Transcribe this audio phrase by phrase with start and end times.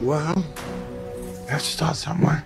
[0.00, 0.44] Well,
[1.48, 2.44] let's start somewhere.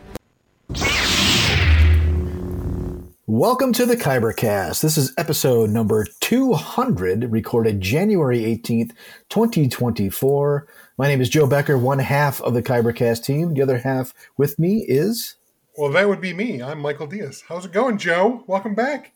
[3.26, 4.80] Welcome to the Kybercast.
[4.80, 8.92] This is episode number 200, recorded January 18th,
[9.28, 10.66] 2024.
[10.96, 13.52] My name is Joe Becker, one half of the Kybercast team.
[13.52, 15.36] The other half with me is.
[15.76, 16.62] Well, that would be me.
[16.62, 17.44] I'm Michael Diaz.
[17.46, 18.44] How's it going, Joe?
[18.46, 19.12] Welcome back.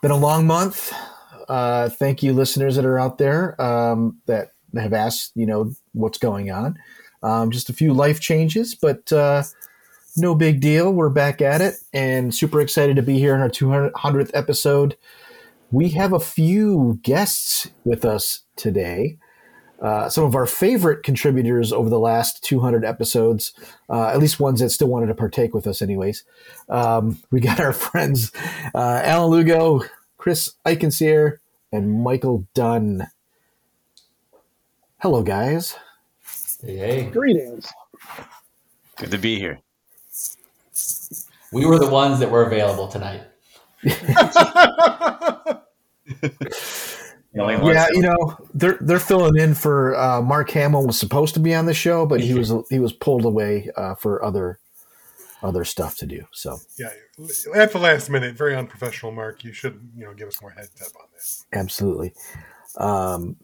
[0.00, 0.90] Been a long month.
[1.50, 6.18] Uh, thank you, listeners that are out there um, that have asked, you know, what's
[6.18, 6.78] going on.
[7.22, 9.42] Um, just a few life changes, but uh,
[10.16, 10.92] no big deal.
[10.92, 14.96] We're back at it and super excited to be here in our 200th episode.
[15.70, 19.18] We have a few guests with us today.
[19.80, 23.52] Uh, some of our favorite contributors over the last 200 episodes,
[23.88, 26.24] uh, at least ones that still wanted to partake with us, anyways.
[26.68, 28.32] Um, we got our friends
[28.74, 29.82] uh, Alan Lugo,
[30.16, 31.38] Chris Eichenseer,
[31.70, 33.06] and Michael Dunn.
[35.00, 35.76] Hello, guys.
[36.64, 37.10] Hey, hey.
[37.10, 37.68] Greetings.
[38.96, 39.60] Good to be here.
[41.52, 43.22] We were the ones that were available tonight.
[47.34, 51.54] Yeah, you know they're they're filling in for uh, Mark Hamill was supposed to be
[51.54, 54.58] on the show, but he was he was pulled away uh, for other
[55.42, 56.24] other stuff to do.
[56.32, 56.90] So Yeah,
[57.54, 59.44] at the last minute, very unprofessional, Mark.
[59.44, 61.44] You should, you know, give us more heads up on this.
[61.52, 62.12] absolutely.
[62.76, 63.36] Um,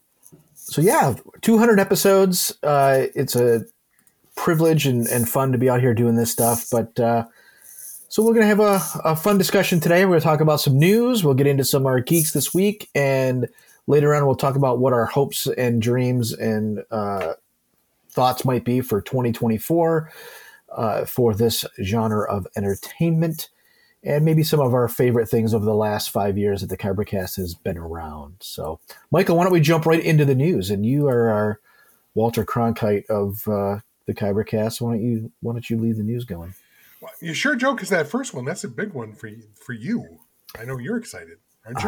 [0.65, 2.57] so yeah, 200 episodes.
[2.63, 3.65] Uh, it's a
[4.35, 6.69] privilege and, and fun to be out here doing this stuff.
[6.71, 7.27] But uh,
[8.09, 10.05] so we're gonna have a, a fun discussion today.
[10.05, 11.23] We're gonna talk about some news.
[11.23, 13.47] We'll get into some of our geeks this week, and
[13.87, 17.35] later on we'll talk about what our hopes and dreams and uh,
[18.11, 20.11] thoughts might be for 2024
[20.73, 23.51] uh, for this genre of entertainment.
[24.05, 27.37] And maybe some of our favorite things over the last five years that the Kybercast
[27.37, 28.37] has been around.
[28.41, 28.79] So,
[29.11, 30.71] Michael, why don't we jump right into the news?
[30.71, 31.61] And you are our
[32.15, 34.81] Walter Cronkite of uh, the Kybercast.
[34.81, 36.55] Why don't you Why don't you lead the news going?
[37.01, 37.77] Well, You sure, Joe?
[37.77, 39.45] is that first one, that's a big one for you.
[39.55, 40.21] For you,
[40.59, 41.83] I know you're excited, aren't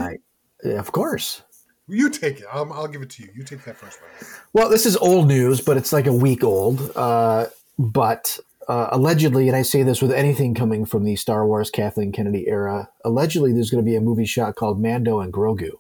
[0.65, 0.71] you?
[0.71, 1.43] I, of course.
[1.89, 2.47] You take it.
[2.53, 3.29] I'll, I'll give it to you.
[3.35, 4.11] You take that first one.
[4.53, 6.91] Well, this is old news, but it's like a week old.
[6.97, 7.47] Uh,
[7.79, 8.39] but
[8.69, 12.49] uh, allegedly, and I say this with anything coming from the Star Wars Kathleen Kennedy
[12.49, 15.73] era, allegedly there's going to be a movie shot called Mando and Grogu.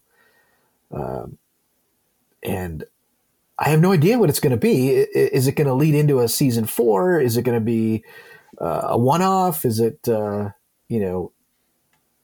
[0.92, 1.38] Um,
[2.42, 2.84] and
[3.58, 4.90] I have no idea what it's going to be.
[4.90, 7.20] Is it going to lead into a season four?
[7.20, 8.04] Is it going to be
[8.60, 9.64] uh, a one off?
[9.64, 10.50] Is it, uh,
[10.88, 11.32] you know,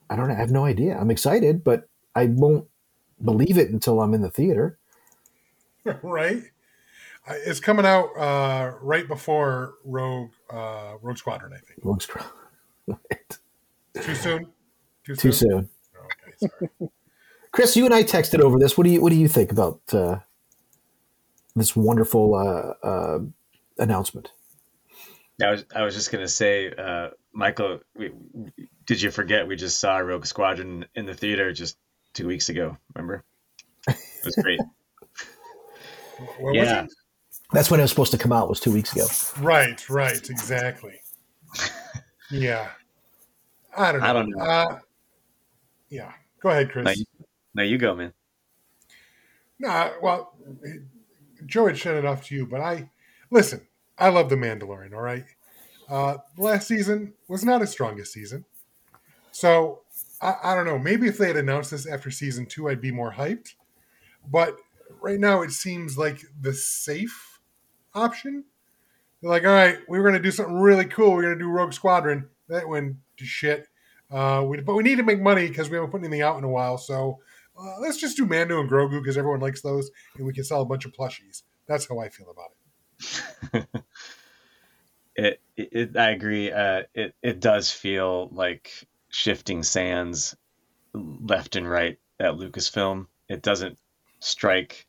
[0.09, 0.35] I don't know.
[0.35, 0.97] I have no idea.
[0.97, 2.69] I'm excited, but I won't
[3.25, 4.79] believe it until I'm in the theater.
[6.03, 6.43] right?
[7.29, 11.53] It's coming out uh, right before Rogue uh, Rogue Squadron.
[11.53, 11.85] I think.
[11.85, 12.95] Looks gr-
[14.01, 14.47] Too soon.
[15.05, 15.17] Too soon.
[15.17, 15.69] too soon.
[15.97, 16.91] Okay, sorry.
[17.53, 18.77] Chris, you and I texted over this.
[18.77, 20.19] What do you What do you think about uh,
[21.55, 23.19] this wonderful uh, uh,
[23.79, 24.33] announcement?
[25.41, 28.13] I was I was just gonna say, uh, Michael, we,
[28.87, 31.77] did you forget we just saw Rogue Squadron in the theater just
[32.15, 32.77] two weeks ago?
[32.95, 33.25] Remember?
[33.89, 34.61] It was great.
[36.39, 36.93] What was yeah, it?
[37.53, 38.49] That's when it was supposed to come out.
[38.49, 39.07] Was two weeks ago.
[39.45, 39.89] Right.
[39.89, 40.31] Right.
[40.31, 41.01] Exactly.
[42.31, 42.71] yeah.
[43.77, 44.07] I don't know.
[44.07, 44.43] I don't know.
[44.43, 44.79] Uh,
[45.91, 46.13] yeah.
[46.41, 46.85] Go ahead, Chris.
[46.85, 47.05] now you,
[47.55, 48.13] now you go, man.
[49.63, 50.35] Nah, well,
[51.47, 52.91] Joe had sent it off to you, but I
[53.31, 53.61] listen.
[53.97, 54.93] I love the Mandalorian.
[54.93, 55.25] All right,
[55.89, 58.45] uh, last season was not his strongest season,
[59.31, 59.83] so
[60.21, 60.81] I, I don't know.
[60.81, 63.55] Maybe if they had announced this after season two, I'd be more hyped.
[64.29, 64.57] But
[65.01, 67.32] right now, it seems like the safe
[67.95, 68.45] option.
[69.21, 71.13] They're like, all right, we were going to do something really cool.
[71.13, 72.29] We're going to do Rogue Squadron.
[72.49, 73.69] That went to shit.
[74.11, 76.45] Uh, we, but we need to make money because we haven't put anything out in
[76.45, 76.77] a while.
[76.77, 77.21] So
[77.59, 80.61] uh, let's just do Mando and Grogu because everyone likes those, and we can sell
[80.61, 81.43] a bunch of plushies.
[81.67, 83.83] That's how I feel about it.
[85.15, 86.51] It, it, it I agree.
[86.51, 88.73] Uh, it it does feel like
[89.11, 90.35] shifting sands
[90.95, 93.07] left and right at Lucasfilm.
[93.29, 93.79] It doesn't
[94.21, 94.87] strike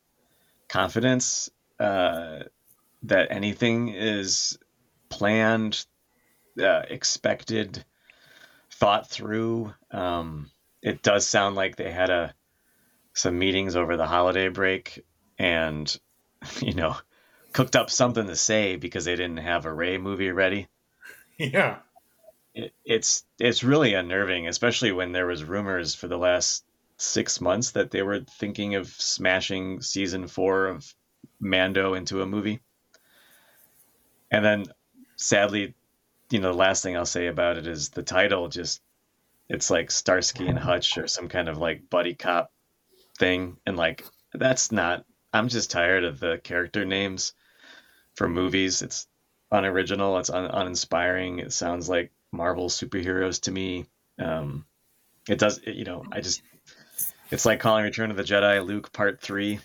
[0.69, 2.43] confidence uh,
[3.03, 4.57] that anything is
[5.09, 5.85] planned,
[6.59, 7.83] uh, expected,
[8.71, 9.73] thought through.
[9.91, 10.49] Um,
[10.81, 12.33] it does sound like they had a
[13.13, 15.03] some meetings over the holiday break,
[15.37, 15.95] and
[16.61, 16.95] you know,
[17.51, 20.67] cooked up something to say because they didn't have a Rey movie ready.
[21.39, 21.79] Yeah.
[22.53, 26.63] It, it's it's really unnerving, especially when there was rumors for the last
[26.97, 30.93] six months that they were thinking of smashing season four of
[31.39, 32.61] Mando into a movie.
[34.33, 34.65] And then,
[35.15, 35.75] sadly,
[36.31, 38.81] you know, the last thing I'll say about it is the title just
[39.47, 42.51] it's like Starsky and Hutch or some kind of like buddy cop
[43.17, 44.03] thing, and like
[44.33, 45.05] that's not.
[45.31, 47.33] I'm just tired of the character names
[48.15, 48.81] for movies.
[48.81, 49.07] It's
[49.51, 50.17] unoriginal.
[50.17, 51.39] It's un- uninspiring.
[51.39, 53.85] It sounds like Marvel superheroes to me.
[54.19, 54.65] Um,
[55.29, 55.59] it does.
[55.59, 56.41] It, you know, I just.
[57.29, 59.59] It's like calling Return of the Jedi Luke Part Three.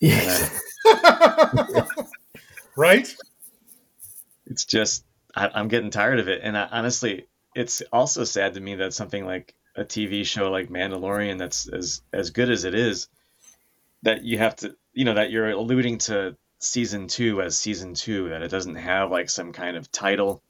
[0.00, 0.48] Yeah.
[2.76, 3.14] right?
[4.58, 5.04] It's just
[5.36, 8.92] I, I'm getting tired of it, and I, honestly, it's also sad to me that
[8.92, 13.06] something like a TV show like Mandalorian, that's as as good as it is,
[14.02, 18.30] that you have to, you know, that you're alluding to season two as season two,
[18.30, 20.42] that it doesn't have like some kind of title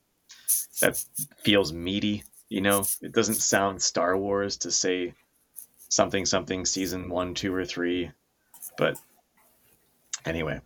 [0.81, 0.97] that
[1.43, 2.25] feels meaty.
[2.49, 5.13] You know, it doesn't sound Star Wars to say
[5.91, 8.11] something something season one, two, or three.
[8.79, 8.99] But
[10.25, 10.63] anyway,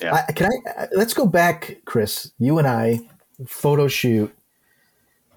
[0.00, 0.24] yeah.
[0.28, 0.48] I, can
[0.78, 0.88] I?
[0.92, 2.32] Let's go back, Chris.
[2.38, 3.00] You and I
[3.46, 4.34] photo shoot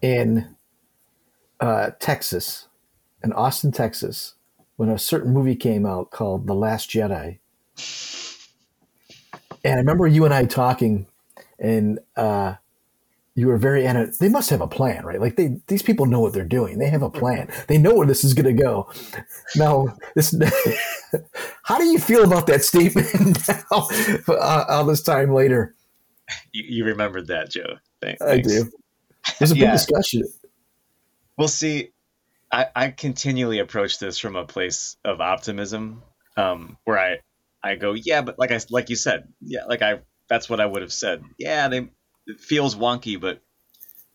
[0.02, 0.56] in
[1.60, 2.68] uh, Texas,
[3.24, 4.36] in Austin, Texas,
[4.76, 7.40] when a certain movie came out called The Last Jedi.
[9.64, 11.08] And I remember you and I talking,
[11.60, 12.56] and uh,
[13.36, 13.86] you were very.
[13.88, 15.20] ana- They must have a plan, right?
[15.20, 16.78] Like they, these people know what they're doing.
[16.78, 17.50] They have a plan.
[17.68, 18.92] They know where this is going to go.
[19.56, 20.36] Now, this.
[21.64, 23.08] how do you feel about that statement
[23.48, 23.88] now,
[24.28, 25.76] uh, all this time later?
[26.52, 27.78] you, you remembered that, Joe.
[28.02, 28.70] Thank- I do.
[29.40, 29.72] There's a big Yeah.
[29.74, 30.24] discussion.
[31.38, 31.92] Well, see,
[32.52, 36.02] I, I continually approach this from a place of optimism,
[36.38, 37.18] um, where I,
[37.64, 40.00] I go, yeah, but like I like you said, yeah, like I
[40.30, 41.24] that's what I would have said.
[41.38, 41.90] Yeah, they
[42.28, 43.42] it feels wonky, but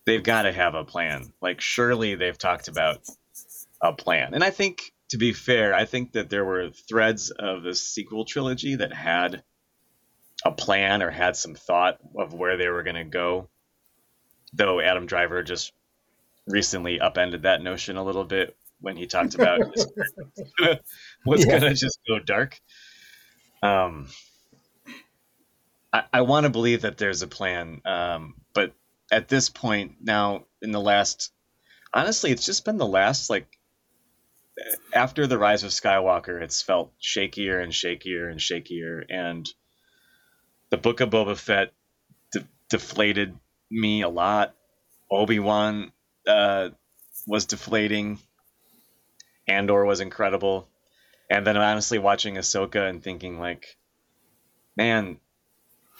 [0.06, 1.32] they've got to have a plan.
[1.42, 3.00] Like surely they've talked about
[3.82, 7.62] a plan, and I think to be fair, I think that there were threads of
[7.62, 9.44] the sequel trilogy that had
[10.42, 13.50] a plan or had some thought of where they were going to go.
[14.54, 15.74] Though Adam Driver just
[16.46, 19.60] recently upended that notion a little bit when he talked about
[21.26, 21.58] was Yeah.
[21.58, 22.58] gonna just go dark.
[23.62, 24.08] Um,
[25.92, 28.72] I, I want to believe that there's a plan, um, but
[29.10, 31.32] at this point now, in the last,
[31.92, 33.46] honestly, it's just been the last like
[34.92, 39.48] after the rise of Skywalker, it's felt shakier and shakier and shakier, and
[40.70, 41.72] the Book of Boba Fett
[42.32, 43.34] de- deflated
[43.70, 44.54] me a lot.
[45.10, 45.92] Obi Wan
[46.26, 46.70] uh,
[47.26, 48.18] was deflating.
[49.48, 50.68] Andor was incredible,
[51.30, 53.76] and then I'm honestly watching Ahsoka and thinking like,
[54.76, 55.18] man,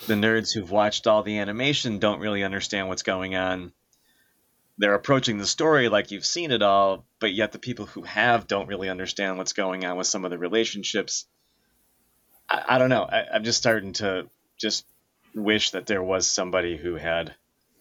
[0.06, 3.72] the nerds who've watched all the animation don't really understand what's going on.
[4.79, 8.47] They're approaching the story like you've seen it all, but yet the people who have
[8.47, 11.27] don't really understand what's going on with some of the relationships.
[12.49, 13.03] I, I don't know.
[13.03, 14.29] I, I'm just starting to
[14.59, 14.87] just
[15.35, 17.35] wish that there was somebody who had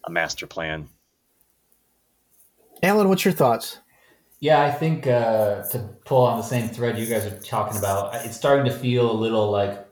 [0.04, 0.88] a master plan.
[2.82, 3.78] Alan, what's your thoughts?
[4.40, 8.12] Yeah, I think uh, to pull on the same thread you guys are talking about,
[8.26, 9.86] it's starting to feel a little like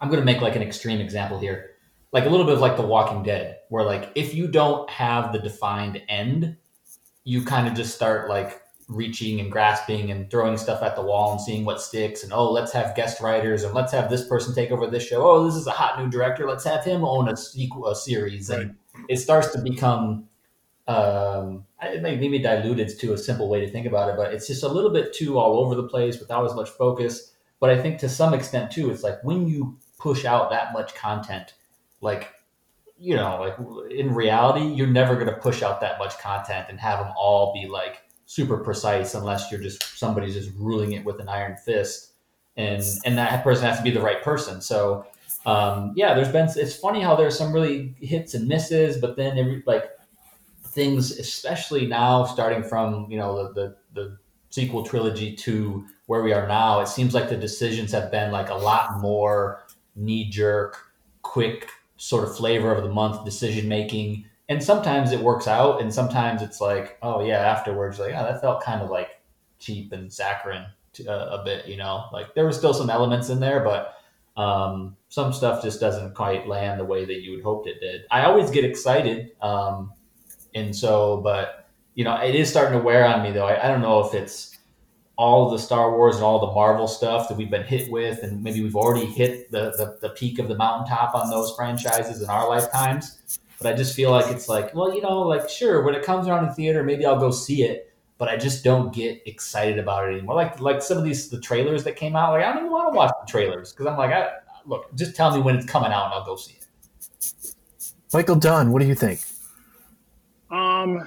[0.00, 1.71] I'm going to make like an extreme example here,
[2.12, 5.32] like a little bit of like The Walking Dead, where like if you don't have
[5.32, 6.56] the defined end,
[7.24, 11.32] you kind of just start like reaching and grasping and throwing stuff at the wall
[11.32, 14.54] and seeing what sticks and oh let's have guest writers and let's have this person
[14.54, 15.22] take over this show.
[15.22, 16.46] Oh this is a hot new director.
[16.46, 18.50] Let's have him own a sequel a series.
[18.50, 18.76] And
[19.08, 20.28] it starts to become
[20.88, 24.48] um it may maybe diluted to a simple way to think about it but it's
[24.48, 27.32] just a little bit too all over the place without as much focus.
[27.60, 30.94] But i think to some extent too it's like when you push out that much
[30.96, 31.54] content
[32.02, 32.34] like
[32.98, 36.78] you know like in reality you're never going to push out that much content and
[36.78, 41.20] have them all be like super precise unless you're just somebody's just ruling it with
[41.20, 42.12] an iron fist.
[42.56, 44.60] And and that person has to be the right person.
[44.60, 45.06] So
[45.44, 49.62] um, yeah there's been it's funny how there's some really hits and misses but then
[49.66, 49.90] like
[50.66, 54.18] things especially now starting from you know the, the the
[54.50, 58.50] sequel trilogy to where we are now it seems like the decisions have been like
[58.50, 59.64] a lot more
[59.96, 60.78] knee jerk
[61.22, 61.68] quick
[62.02, 66.42] sort of flavor of the month decision making and sometimes it works out and sometimes
[66.42, 69.20] it's like oh yeah afterwards like oh that felt kind of like
[69.60, 72.06] cheap and saccharine to, uh, a bit you know?
[72.12, 73.94] Like there were still some elements in there but
[74.36, 78.00] um, some stuff just doesn't quite land the way that you would hoped it did.
[78.10, 79.92] I always get excited um,
[80.56, 83.46] and so but you know it is starting to wear on me though.
[83.46, 84.51] I, I don't know if it's
[85.16, 88.22] all of the Star Wars and all the Marvel stuff that we've been hit with,
[88.22, 92.22] and maybe we've already hit the, the, the peak of the mountaintop on those franchises
[92.22, 93.38] in our lifetimes.
[93.60, 96.26] But I just feel like it's like, well, you know, like sure, when it comes
[96.26, 100.08] around in theater, maybe I'll go see it, but I just don't get excited about
[100.08, 100.34] it anymore.
[100.34, 102.92] Like like some of these the trailers that came out, like I don't even want
[102.92, 104.30] to watch the trailers because I'm like, I,
[104.66, 107.54] look, just tell me when it's coming out and I'll go see it.
[108.12, 109.20] Michael Dunn, what do you think?
[110.50, 111.06] Um,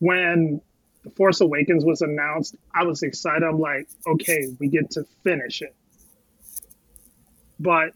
[0.00, 0.60] when
[1.04, 3.44] The Force Awakens was announced, I was excited.
[3.44, 5.74] I'm like, okay, we get to finish it.
[7.58, 7.92] But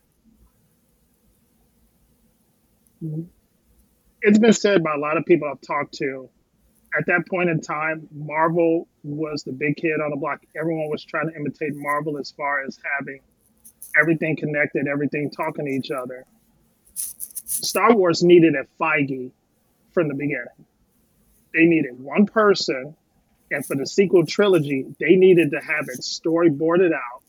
[4.22, 6.30] it's been said by a lot of people I've talked to.
[6.96, 10.40] At that point in time, Marvel was the big kid on the block.
[10.58, 13.20] Everyone was trying to imitate Marvel as far as having
[14.00, 16.24] everything connected, everything talking to each other.
[16.94, 19.32] Star Wars needed a Feige
[19.92, 20.46] from the beginning.
[21.54, 22.96] They needed one person,
[23.50, 27.22] and for the sequel trilogy, they needed to have it storyboarded out.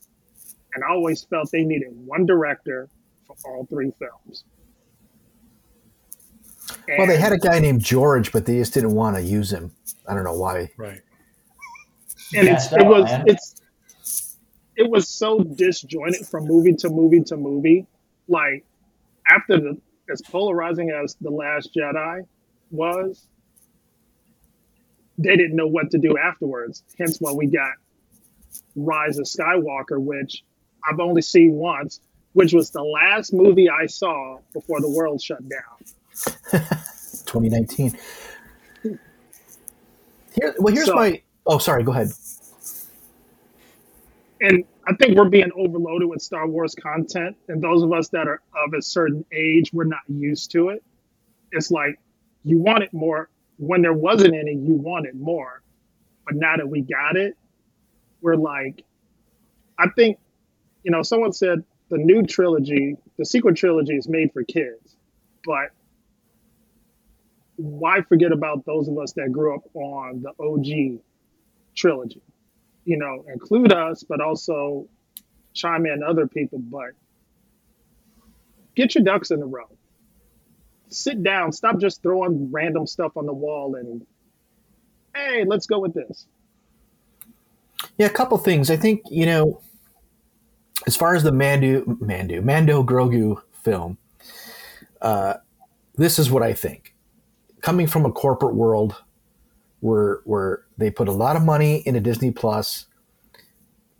[0.73, 2.89] And I always felt they needed one director
[3.27, 4.43] for all three films.
[6.87, 9.71] well, they had a guy named George, but they just didn't want to use him.
[10.07, 10.71] I don't know why.
[10.77, 11.01] Right.
[12.35, 13.23] and Yeah, it's, so, it was man.
[13.27, 13.61] it's
[14.75, 17.85] it was so disjointed from movie to movie to movie.
[18.27, 18.65] Like
[19.27, 19.77] after the
[20.11, 22.27] as polarizing as the Last Jedi
[22.71, 23.27] was,
[25.17, 26.83] they didn't know what to do afterwards.
[26.97, 27.71] Hence why we got
[28.75, 30.43] Rise of Skywalker, which
[30.89, 31.99] I've only seen once,
[32.33, 36.61] which was the last movie I saw before the world shut down.
[37.25, 37.97] 2019.
[38.83, 41.21] Here, well, here's So- my.
[41.47, 41.83] Oh, sorry.
[41.83, 42.09] Go ahead.
[44.41, 48.27] and I think we're being overloaded with Star Wars content, and those of us that
[48.27, 50.83] are of a certain age, we're not used to it.
[51.51, 51.99] It's like
[52.43, 55.61] you want it more when there wasn't any, you wanted more,
[56.25, 57.37] but now that we got it,
[58.21, 58.83] we're like,
[59.77, 60.17] I think,
[60.83, 64.95] you know, someone said the new trilogy, the sequel trilogy, is made for kids,
[65.43, 65.69] but
[67.57, 71.01] why forget about those of us that grew up on the OG
[71.75, 72.21] trilogy?
[72.85, 74.87] you know, include us, but also
[75.53, 76.59] chime in other people.
[76.59, 76.91] But
[78.75, 79.69] get your ducks in a row.
[80.89, 81.51] Sit down.
[81.51, 84.05] Stop just throwing random stuff on the wall and,
[85.15, 86.27] hey, let's go with this.
[87.97, 88.69] Yeah, a couple things.
[88.69, 89.61] I think you know,
[90.87, 93.97] as far as the Mandu, Mandu, Mando Grogu film,
[95.01, 95.35] uh,
[95.95, 96.93] this is what I think.
[97.61, 98.95] Coming from a corporate world,
[99.79, 102.85] where where they put a lot of money into Disney Plus,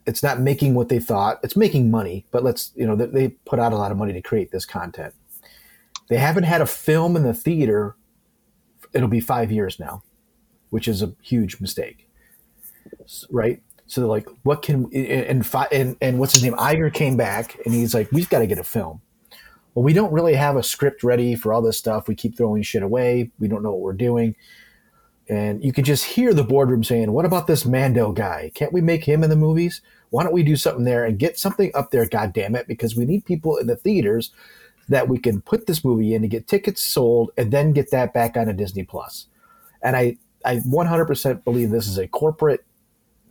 [0.06, 1.40] it's not making what they thought.
[1.44, 4.14] It's making money, but let's you know they, they put out a lot of money
[4.14, 5.14] to create this content.
[6.08, 7.96] They haven't had a film in the theater.
[8.94, 10.04] It'll be five years now,
[10.70, 12.06] which is a huge mistake
[13.30, 13.62] right?
[13.88, 16.54] So they're like, what can and and and what's his name?
[16.54, 19.02] Iger came back and he's like, we've got to get a film.
[19.74, 22.08] Well, we don't really have a script ready for all this stuff.
[22.08, 23.32] We keep throwing shit away.
[23.40, 24.36] We don't know what we're doing.
[25.28, 28.52] And you could just hear the boardroom saying, "What about this Mando guy?
[28.54, 29.82] Can't we make him in the movies?
[30.12, 32.08] Why don't we do something there and get something up there?
[32.08, 32.68] God damn it!
[32.68, 34.32] Because we need people in the theaters
[34.90, 38.14] that we can put this movie in to get tickets sold and then get that
[38.14, 39.28] back on a Disney Plus.
[39.82, 42.64] And I I 100% believe this is a corporate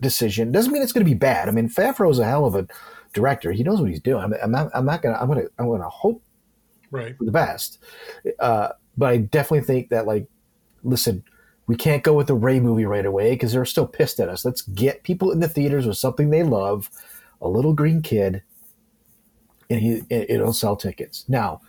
[0.01, 0.51] decision.
[0.51, 1.49] Doesn't mean it's going to be bad.
[1.49, 2.67] I mean, Favreau is a hell of a
[3.13, 3.53] director.
[3.53, 4.25] He knows what he's doing.
[4.25, 4.71] I'm, I'm not.
[4.75, 5.17] I'm not gonna.
[5.21, 5.45] I'm gonna.
[5.59, 6.21] I'm gonna hope
[6.91, 7.17] Right.
[7.17, 7.79] for the best.
[8.39, 10.27] Uh, but I definitely think that like,
[10.83, 11.25] listen,
[11.67, 14.45] we can't go with the Rey movie right away because they're still pissed at us.
[14.45, 16.91] Let's get people in the theaters with something they love,
[17.41, 18.43] a little green kid,
[19.71, 21.25] and he it- it'll sell tickets.
[21.29, 21.61] Now,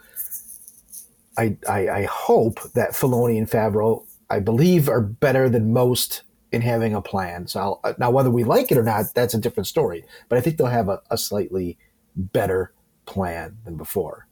[1.38, 6.62] I I, I hope that Filoni and Favreau, I believe, are better than most in
[6.62, 7.48] having a plan.
[7.48, 10.06] So I'll, now, whether we like it or not, that's a different story.
[10.30, 11.78] But I think they'll have a, a slightly
[12.16, 12.74] better
[13.06, 14.28] plan than before.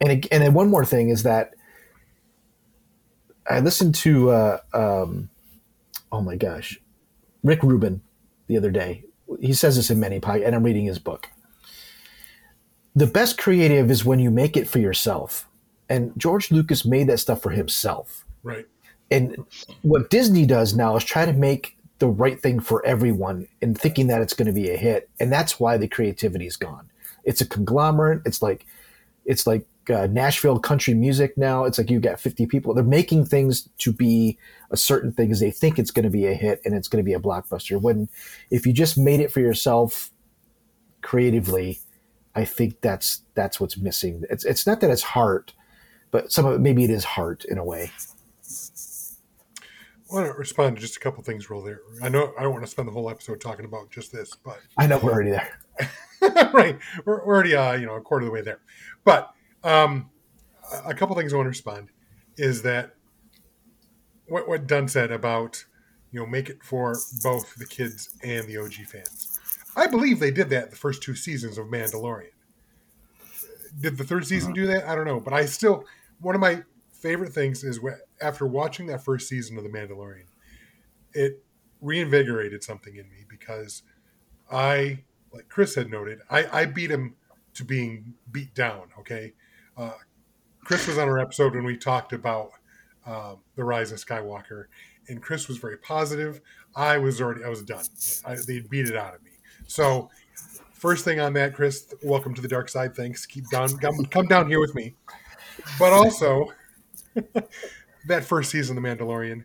[0.00, 1.54] And and then one more thing is that
[3.48, 5.28] I listened to uh, um,
[6.10, 6.80] oh my gosh,
[7.42, 8.00] Rick Rubin
[8.46, 9.04] the other day.
[9.40, 11.28] He says this in many podcasts, and I'm reading his book.
[12.94, 15.48] The best creative is when you make it for yourself.
[15.88, 18.24] And George Lucas made that stuff for himself.
[18.42, 18.66] Right.
[19.10, 19.44] And
[19.82, 24.06] what Disney does now is try to make the right thing for everyone and thinking
[24.06, 25.10] that it's going to be a hit.
[25.18, 26.88] And that's why the creativity is gone.
[27.24, 28.22] It's a conglomerate.
[28.24, 28.66] It's like
[29.26, 31.64] it's like uh, Nashville country music now.
[31.64, 32.72] It's like you got 50 people.
[32.72, 34.38] They're making things to be
[34.70, 37.04] a certain thing because they think it's going to be a hit and it's going
[37.04, 37.80] to be a blockbuster.
[37.80, 38.08] When
[38.50, 40.10] if you just made it for yourself
[41.02, 41.80] creatively,
[42.34, 44.24] I think that's that's what's missing.
[44.30, 45.54] It's it's not that it's heart,
[46.10, 47.90] but some of it maybe it is heart in a way.
[50.10, 51.80] I want to respond to just a couple things real there.
[52.02, 54.58] I know I don't want to spend the whole episode talking about just this, but
[54.76, 55.60] I know we're already there.
[56.52, 58.60] right, we're, we're already uh, you know a quarter of the way there.
[59.04, 59.32] But
[59.62, 60.10] um,
[60.84, 61.90] a couple things I want to respond
[62.36, 62.94] is that
[64.26, 65.64] what what Dunn said about
[66.10, 69.29] you know make it for both the kids and the OG fans.
[69.76, 72.30] I believe they did that the first two seasons of Mandalorian.
[73.78, 74.86] Did the third season do that?
[74.86, 75.84] I don't know, but I still
[76.20, 76.62] one of my
[76.92, 77.80] favorite things is
[78.20, 80.26] after watching that first season of The Mandalorian,
[81.14, 81.42] it
[81.80, 83.82] reinvigorated something in me because
[84.50, 87.16] I, like Chris had noted, I, I beat him
[87.54, 88.88] to being beat down.
[88.98, 89.32] Okay,
[89.76, 89.92] uh,
[90.64, 92.50] Chris was on our episode when we talked about
[93.06, 94.66] um, the rise of Skywalker,
[95.08, 96.40] and Chris was very positive.
[96.76, 97.84] I was already I was done.
[98.26, 99.29] I, they beat it out of me.
[99.70, 100.10] So
[100.72, 102.96] first thing on that, Chris, welcome to the dark side.
[102.96, 103.24] Thanks.
[103.24, 104.96] Keep down, come, down here with me.
[105.78, 106.52] But also,
[108.08, 109.44] that first season of The Mandalorian,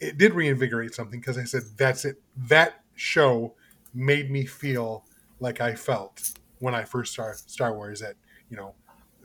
[0.00, 2.20] it did reinvigorate something because I said, that's it.
[2.36, 3.54] That show
[3.94, 5.06] made me feel
[5.40, 8.16] like I felt when I first saw Star Wars at,
[8.50, 8.74] you know,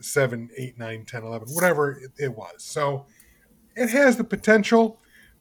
[0.00, 2.54] 7, 8, 9, 10, 11, whatever it, it was.
[2.64, 3.04] So
[3.76, 5.00] it has the potential,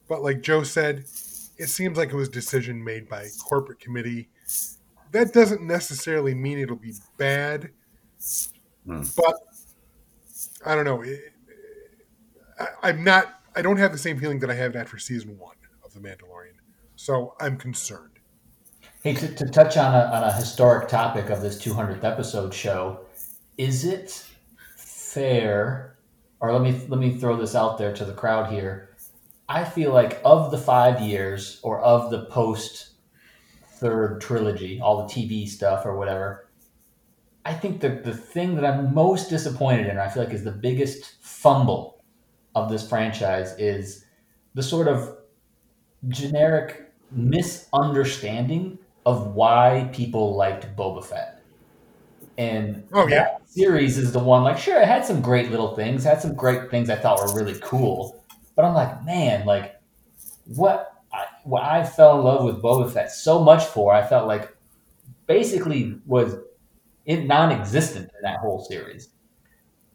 [0.10, 1.06] but like Joe said,
[1.58, 4.29] it seems like it was decision made by corporate committee.
[5.12, 7.72] That doesn't necessarily mean it'll be bad,
[8.86, 9.04] Hmm.
[9.16, 9.36] but
[10.66, 11.01] I don't know.
[11.01, 11.34] It,
[12.60, 13.42] I, I'm not.
[13.56, 16.56] I don't have the same feeling that I had after season one of The Mandalorian,
[16.96, 18.20] so I'm concerned.
[19.04, 23.00] Hey, to, to touch on a, on a historic topic of this 200th episode show,
[23.58, 24.25] is it
[24.75, 25.98] fair,
[26.42, 28.89] or let me let me throw this out there to the crowd here.
[29.48, 32.88] I feel like of the five years, or of the post
[33.79, 36.50] third trilogy, all the TV stuff or whatever,
[37.45, 40.51] I think the the thing that I'm most disappointed in, I feel like is the
[40.51, 42.03] biggest fumble
[42.55, 44.05] of this franchise, is
[44.53, 45.17] the sort of
[46.07, 51.41] generic misunderstanding of why people liked Boba Fett.
[52.38, 53.24] And Oh, yeah.
[53.24, 56.36] that series is the one like sure it had some great little things, had some
[56.36, 58.24] great things I thought were really cool,
[58.55, 59.75] but I'm like, man, like
[60.46, 60.99] what
[61.50, 64.55] what I fell in love with Boba Fett so much for, I felt like
[65.27, 66.35] basically was
[67.05, 69.09] in non-existent in that whole series.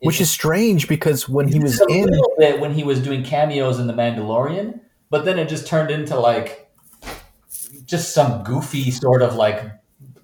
[0.01, 3.23] Which is strange because when he was a in, little bit when he was doing
[3.23, 6.71] cameos in The Mandalorian, but then it just turned into like
[7.87, 9.63] just some goofy sort of like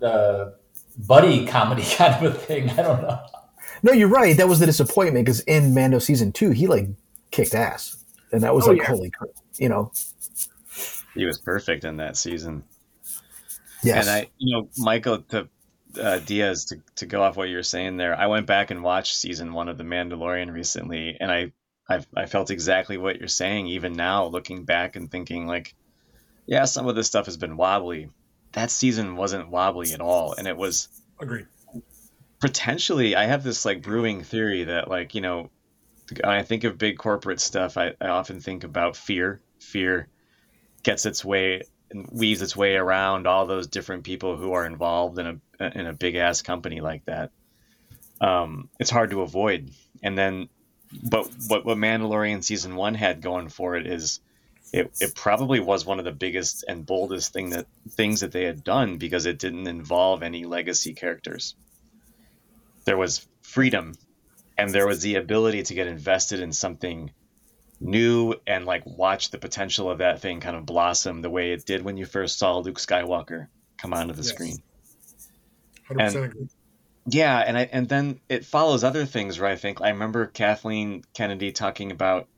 [0.02, 0.50] uh,
[0.98, 2.68] buddy comedy kind of a thing.
[2.70, 3.20] I don't know.
[3.82, 4.36] no, you're right.
[4.36, 6.88] That was the disappointment because in Mando season two, he like
[7.30, 7.96] kicked ass,
[8.32, 8.86] and that was Oh, like yeah.
[8.88, 9.92] holy, crap, you know.
[11.14, 12.64] He was perfect in that season.
[13.82, 15.48] Yes, And I, you know, Michael to
[16.00, 18.14] uh, Diaz to, to go off what you were saying there.
[18.14, 21.52] I went back and watched season one of The Mandalorian recently, and I,
[21.88, 23.66] I, I felt exactly what you're saying.
[23.68, 25.74] Even now, looking back and thinking like,
[26.46, 28.10] yeah, some of this stuff has been wobbly.
[28.52, 30.88] That season wasn't wobbly at all, and it was
[31.20, 31.46] Agreed.
[32.40, 33.16] potentially.
[33.16, 35.50] I have this like brewing theory that like you know,
[36.10, 39.40] when I think of big corporate stuff, I, I often think about fear.
[39.60, 40.08] Fear
[40.82, 45.18] gets its way and weaves its way around all those different people who are involved
[45.18, 45.26] in
[45.58, 47.30] a in a big ass company like that.
[48.20, 49.70] Um, it's hard to avoid.
[50.02, 50.48] And then,
[51.02, 54.20] but what what Mandalorian season one had going for it is,
[54.72, 58.44] it, it probably was one of the biggest and boldest thing that things that they
[58.44, 61.54] had done because it didn't involve any legacy characters.
[62.84, 63.94] There was freedom,
[64.56, 67.10] and there was the ability to get invested in something
[67.80, 71.64] new and like watch the potential of that thing kind of blossom the way it
[71.64, 74.28] did when you first saw Luke Skywalker come onto the Yes.
[74.28, 74.56] screen.
[75.88, 76.48] Hundred percent agree.
[77.06, 81.02] Yeah, and I and then it follows other things where I think I remember Kathleen
[81.14, 82.28] Kennedy talking about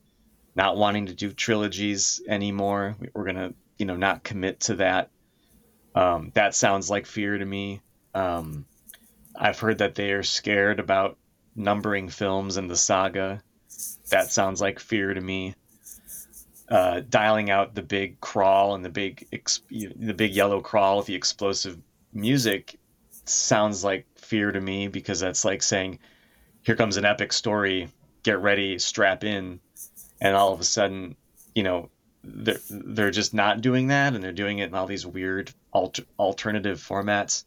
[0.54, 2.94] not wanting to do trilogies anymore.
[3.00, 5.10] We- We're gonna, you know, not commit to that.
[5.94, 7.80] Um, that sounds like fear to me.
[8.14, 8.64] Um,
[9.34, 11.18] I've heard that they are scared about
[11.56, 13.42] numbering films in the saga.
[14.12, 15.54] That sounds like fear to me.
[16.68, 19.26] Uh, dialing out the big crawl and the big
[19.70, 21.76] the big yellow crawl with the explosive
[22.12, 22.78] music
[23.24, 25.98] sounds like fear to me because that's like saying,
[26.62, 27.88] here comes an epic story,
[28.22, 29.60] get ready, strap in,
[30.20, 31.16] and all of a sudden,
[31.54, 31.90] you know,
[32.24, 36.04] they're they're just not doing that, and they're doing it in all these weird alter,
[36.18, 37.44] alternative formats.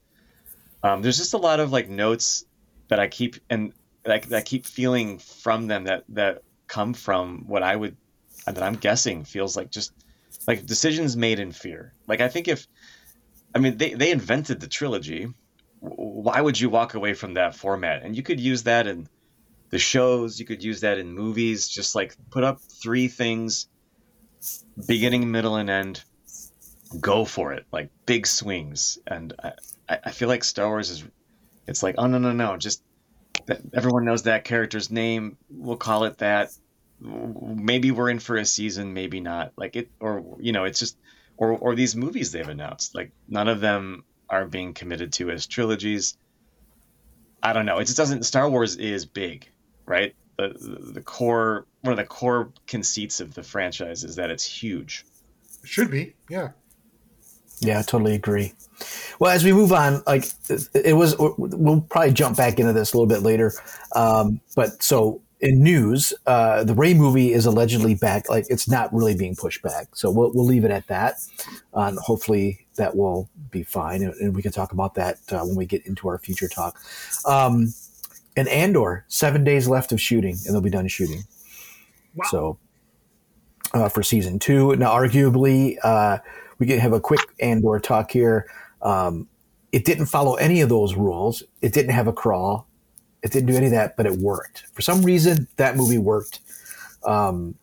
[0.83, 2.45] Um, there's just a lot of like notes
[2.89, 3.73] that I keep and
[4.03, 7.97] that, that I keep feeling from them that that come from what I would
[8.45, 9.91] that I'm guessing feels like just
[10.47, 11.93] like decisions made in fear.
[12.07, 12.67] Like I think if
[13.53, 15.33] I mean they they invented the trilogy
[15.79, 18.03] why would you walk away from that format?
[18.03, 19.07] And you could use that in
[19.69, 23.67] the shows, you could use that in movies, just like put up three things
[24.87, 26.03] beginning, middle, and end.
[26.99, 28.99] Go for it, like big swings.
[29.05, 29.53] And I,
[30.05, 31.03] I feel like Star Wars is,
[31.67, 32.81] it's like, oh no no no, just
[33.73, 35.37] everyone knows that character's name.
[35.49, 36.51] We'll call it that.
[36.99, 39.53] Maybe we're in for a season, maybe not.
[39.57, 40.97] Like it, or you know, it's just,
[41.37, 42.95] or or these movies they've announced.
[42.95, 46.17] Like none of them are being committed to as trilogies.
[47.43, 47.77] I don't know.
[47.77, 48.23] It just doesn't.
[48.23, 49.49] Star Wars is big,
[49.85, 50.15] right?
[50.37, 54.45] The, the the core one of the core conceits of the franchise is that it's
[54.45, 55.05] huge.
[55.63, 56.49] It should be, yeah.
[57.59, 58.53] Yeah, I totally agree.
[59.19, 60.25] Well, as we move on, like
[60.73, 63.53] it was, we'll probably jump back into this a little bit later.
[63.95, 68.29] Um, but so in news, uh, the Rey movie is allegedly back.
[68.29, 71.15] Like it's not really being pushed back, so we'll we'll leave it at that.
[71.73, 75.55] And hopefully that will be fine, and, and we can talk about that uh, when
[75.55, 76.77] we get into our future talk.
[77.25, 77.73] Um,
[78.35, 81.23] and Andor, seven days left of shooting, and they'll be done shooting.
[82.15, 82.25] Wow.
[82.29, 82.57] So
[83.73, 86.17] uh, for season two, now arguably uh,
[86.59, 88.47] we can have a quick Andor talk here.
[88.81, 89.27] Um,
[89.71, 91.43] it didn't follow any of those rules.
[91.61, 92.67] It didn't have a crawl.
[93.23, 94.65] It didn't do any of that, but it worked.
[94.73, 96.39] For some reason, that movie worked.
[97.03, 97.55] Um,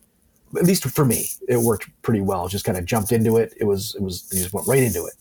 [0.57, 2.49] at least for me, it worked pretty well.
[2.49, 3.55] Just kind of jumped into it.
[3.59, 5.15] It was it was just went right into it,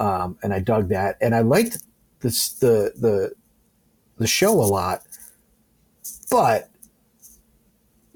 [0.00, 1.16] um, and I dug that.
[1.20, 1.78] And I liked
[2.20, 3.32] this the the
[4.18, 5.02] the show a lot,
[6.30, 6.70] but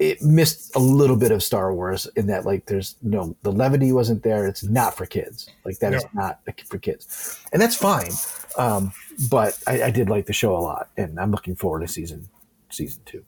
[0.01, 3.91] it missed a little bit of Star Wars in that like there's no the levity
[3.91, 4.47] wasn't there.
[4.47, 5.47] It's not for kids.
[5.63, 6.21] Like that is No.
[6.23, 8.11] not for kids, and that's fine.
[8.57, 8.91] Um,
[9.29, 12.27] but I, I did like the show a lot, and I'm looking forward to season
[12.71, 13.23] season two.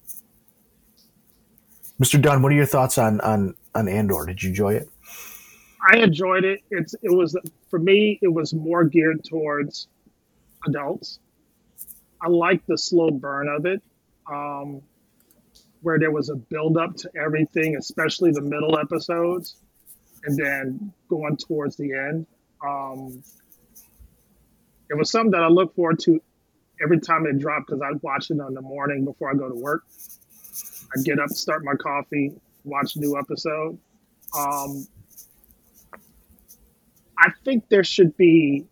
[2.02, 2.20] Mr.
[2.20, 4.26] Dunn, what are your thoughts on on on Andor?
[4.26, 4.90] Did you enjoy it?
[5.88, 6.62] I enjoyed it.
[6.72, 7.38] It's it was
[7.70, 8.18] for me.
[8.24, 9.88] It was more geared towards
[10.68, 11.20] adults.
[12.20, 13.84] I like the slow burn of it,
[14.32, 14.82] um,
[15.84, 19.58] where there was a build up to everything, especially the middle episodes,
[20.24, 22.26] and then going towards the end.
[22.66, 23.22] Um,
[24.90, 26.22] it was something that I look forward to
[26.82, 29.56] every time it dropped because I'd watch it in the morning before I go to
[29.56, 29.84] work.
[30.96, 33.78] I'd get up, start my coffee, watch a new episode.
[34.38, 34.88] Um,
[37.18, 38.66] I think there should be,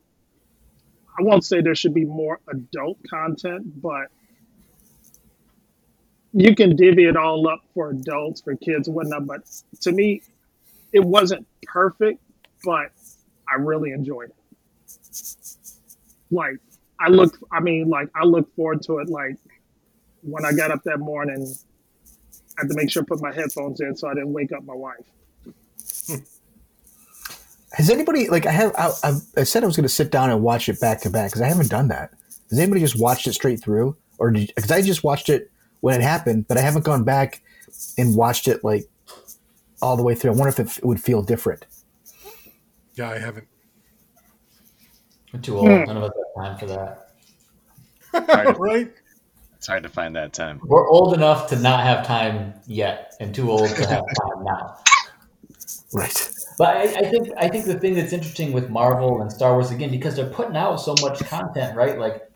[1.20, 4.08] I won't say there should be more adult content, but
[6.34, 9.28] you can divvy it all up for adults, for kids, whatnot.
[9.28, 9.42] But
[9.82, 10.22] to me,
[10.94, 12.22] it wasn't perfect,
[12.64, 12.92] but
[13.50, 14.36] I really enjoyed it.
[16.30, 16.58] Like,
[17.00, 19.10] I look, I mean, like, I look forward to it.
[19.10, 19.36] Like,
[20.22, 21.54] when I got up that morning,
[22.58, 24.64] I had to make sure I put my headphones in so I didn't wake up
[24.64, 25.06] my wife.
[26.08, 26.16] Hmm.
[27.74, 28.74] Has anybody like I have?
[28.78, 31.10] I, I, I said I was going to sit down and watch it back to
[31.10, 32.12] back because I haven't done that.
[32.50, 35.50] Has anybody just watched it straight through, or because I just watched it
[35.82, 37.44] when it happened, but I haven't gone back
[37.98, 38.88] and watched it like
[39.82, 40.32] all the way through.
[40.32, 41.66] I wonder if it, it would feel different.
[42.96, 43.48] Yeah, I haven't.
[45.34, 45.68] We're too old.
[45.68, 45.84] Hmm.
[45.84, 47.08] None of us have time for that.
[48.60, 48.92] Right?
[49.56, 50.60] It's hard to find that time.
[50.64, 54.78] We're old enough to not have time yet, and too old to have time now.
[55.94, 56.36] Right.
[56.58, 59.72] But I, I think I think the thing that's interesting with Marvel and Star Wars
[59.72, 61.98] again because they're putting out so much content, right?
[61.98, 62.31] Like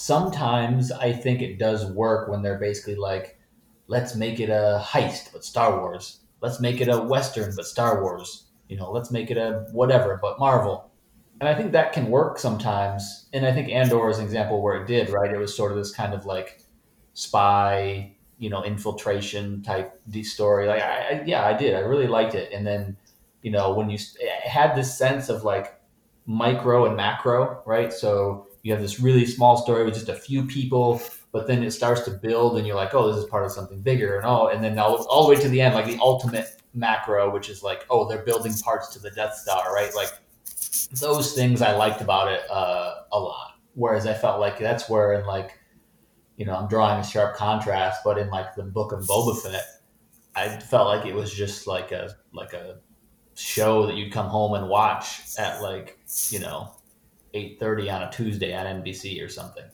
[0.00, 3.38] sometimes I think it does work when they're basically like,
[3.86, 6.20] let's make it a heist, but Star Wars.
[6.40, 8.46] Let's make it a western, but Star Wars.
[8.70, 10.90] You know, let's make it a whatever, but Marvel.
[11.38, 13.28] And I think that can work sometimes.
[13.34, 15.30] And I think Andor is an example where it did, right?
[15.30, 16.62] It was sort of this kind of like
[17.12, 20.66] spy, you know, infiltration type D story.
[20.66, 21.74] Like, I, I, yeah, I did.
[21.74, 22.54] I really liked it.
[22.54, 22.96] And then,
[23.42, 23.98] you know, when you
[24.44, 25.78] had this sense of like
[26.24, 27.92] micro and macro, right?
[27.92, 31.00] So you have this really small story with just a few people,
[31.32, 33.80] but then it starts to build, and you're like, oh, this is part of something
[33.80, 36.60] bigger, and oh, and then all, all the way to the end, like the ultimate
[36.74, 39.94] macro, which is like, oh, they're building parts to the Death Star, right?
[39.94, 40.12] Like
[41.00, 43.54] those things I liked about it uh, a lot.
[43.74, 45.58] Whereas I felt like that's where in like,
[46.36, 49.64] you know, I'm drawing a sharp contrast, but in like the book of Boba Fett,
[50.34, 52.78] I felt like it was just like a like a
[53.34, 55.98] show that you'd come home and watch at like
[56.30, 56.74] you know
[57.34, 59.64] eight thirty on a Tuesday on NBC or something.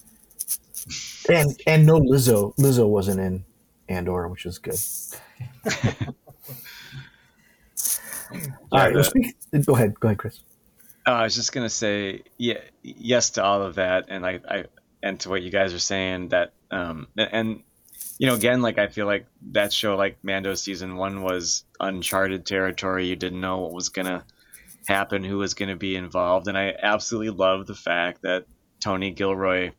[1.29, 2.55] And and no Lizzo.
[2.57, 3.45] Lizzo wasn't in
[3.89, 4.79] Andor, which is good.
[8.73, 8.89] All right.
[8.93, 9.99] the- well, speak, go ahead.
[9.99, 10.41] Go ahead, Chris.
[11.07, 14.65] Uh, I was just gonna say, yeah, yes to all of that, and I, I
[15.03, 17.63] and to what you guys are saying that, um, and, and
[18.19, 22.45] you know, again, like I feel like that show, like Mando season one, was uncharted
[22.45, 23.07] territory.
[23.07, 24.25] You didn't know what was gonna
[24.87, 28.47] happen, who was gonna be involved, and I absolutely love the fact that
[28.81, 29.73] Tony Gilroy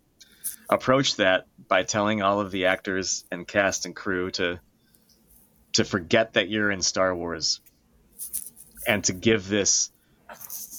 [0.70, 4.60] approached that by telling all of the actors and cast and crew to
[5.74, 7.62] to forget that you're in Star Wars
[8.88, 9.92] and to give this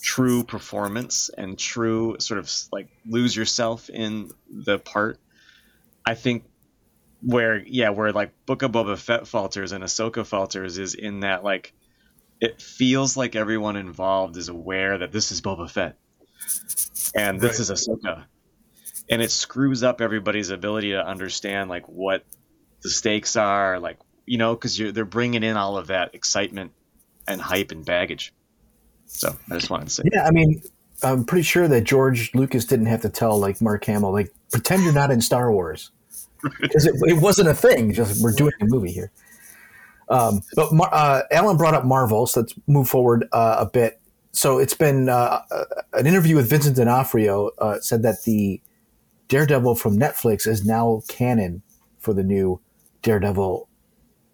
[0.02, 5.18] true performance and true sort of like lose yourself in the part.
[6.04, 6.44] I think
[7.22, 11.44] where yeah, where like Book of Boba Fett falters and Ahsoka falters is in that
[11.44, 11.72] like
[12.40, 15.96] it feels like everyone involved is aware that this is Boba Fett
[17.14, 17.61] and this Right.
[17.61, 18.24] is Ahsoka,
[19.11, 22.24] and it screws up everybody's ability to understand like what
[22.83, 26.72] the stakes are, like you know, because you're they're bringing in all of that excitement
[27.27, 28.33] and hype and baggage.
[29.07, 30.62] So I just wanted to say, Yeah, I mean,
[31.03, 34.83] I'm pretty sure that George Lucas didn't have to tell like Mark Hamill, like pretend
[34.85, 35.90] you're not in Star Wars,
[36.61, 37.92] because it, it wasn't a thing.
[37.92, 39.11] Just we're doing a movie here.
[40.11, 44.01] Um, but Mar- uh, Alan brought up Marvel, so let's move forward uh, a bit.
[44.33, 48.61] So it's been uh, uh, an interview with Vincent D'Onofrio uh, said that the
[49.29, 51.62] Daredevil from Netflix is now canon
[51.99, 52.61] for the new
[53.03, 53.68] Daredevil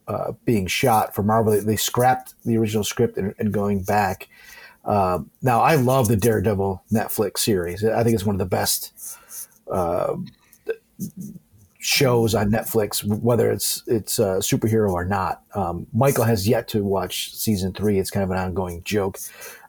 [0.06, 1.52] uh, being shot for Marvel.
[1.52, 4.28] They, they scrapped the original script and, and going back.
[4.84, 7.84] Um, now, I love the Daredevil Netflix series.
[7.84, 8.92] I think it's one of the best
[11.84, 15.42] shows on Netflix, whether it's it's uh, superhero or not.
[15.54, 17.98] Um, Michael has yet to watch season three.
[17.98, 19.18] It's kind of an ongoing joke.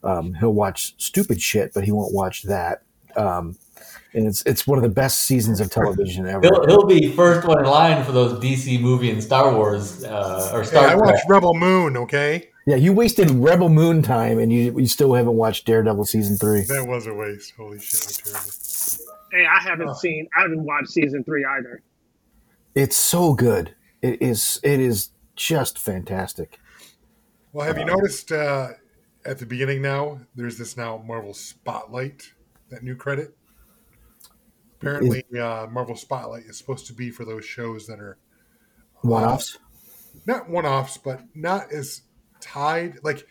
[0.01, 2.83] Um, he'll watch stupid shit, but he won't watch that.
[3.17, 3.57] Um,
[4.13, 6.39] and it's it's one of the best seasons of television ever.
[6.41, 10.51] He'll, he'll be first one in line for those DC movie and Star Wars uh,
[10.53, 11.97] or Hey, Star I watched Rebel Moon.
[11.97, 16.37] Okay, Yeah, you wasted Rebel Moon time, and you you still haven't watched Daredevil season
[16.37, 16.61] three.
[16.61, 17.53] that was a waste.
[17.57, 19.11] Holy shit, that was terrible.
[19.33, 21.81] Hey, I haven't seen, I haven't watched season three either.
[22.75, 23.73] It's so good.
[24.01, 26.59] It is it is just fantastic.
[27.53, 28.71] Well, have you noticed uh,
[29.25, 30.19] at the beginning now?
[30.35, 32.33] There's this now Marvel Spotlight,
[32.69, 33.35] that new credit.
[34.79, 38.17] Apparently, uh, Marvel Spotlight is supposed to be for those shows that are
[39.01, 39.57] One offs.
[40.25, 42.01] not one-offs, but not as
[42.41, 42.99] tied.
[43.03, 43.25] Like,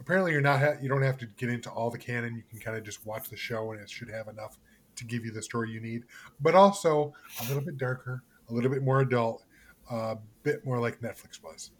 [0.00, 2.34] apparently, you're not ha- you don't have to get into all the canon.
[2.34, 4.58] You can kind of just watch the show, and it should have enough
[4.96, 6.02] to give you the story you need.
[6.40, 9.44] But also a little bit darker, a little bit more adult,
[9.90, 11.70] a bit more like Netflix was.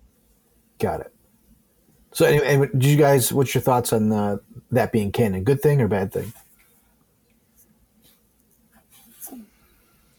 [0.78, 1.12] Got it.
[2.12, 3.32] So anyway, anyway, did you guys?
[3.32, 4.38] What's your thoughts on uh,
[4.70, 5.44] that being canon?
[5.44, 6.32] Good thing or bad thing?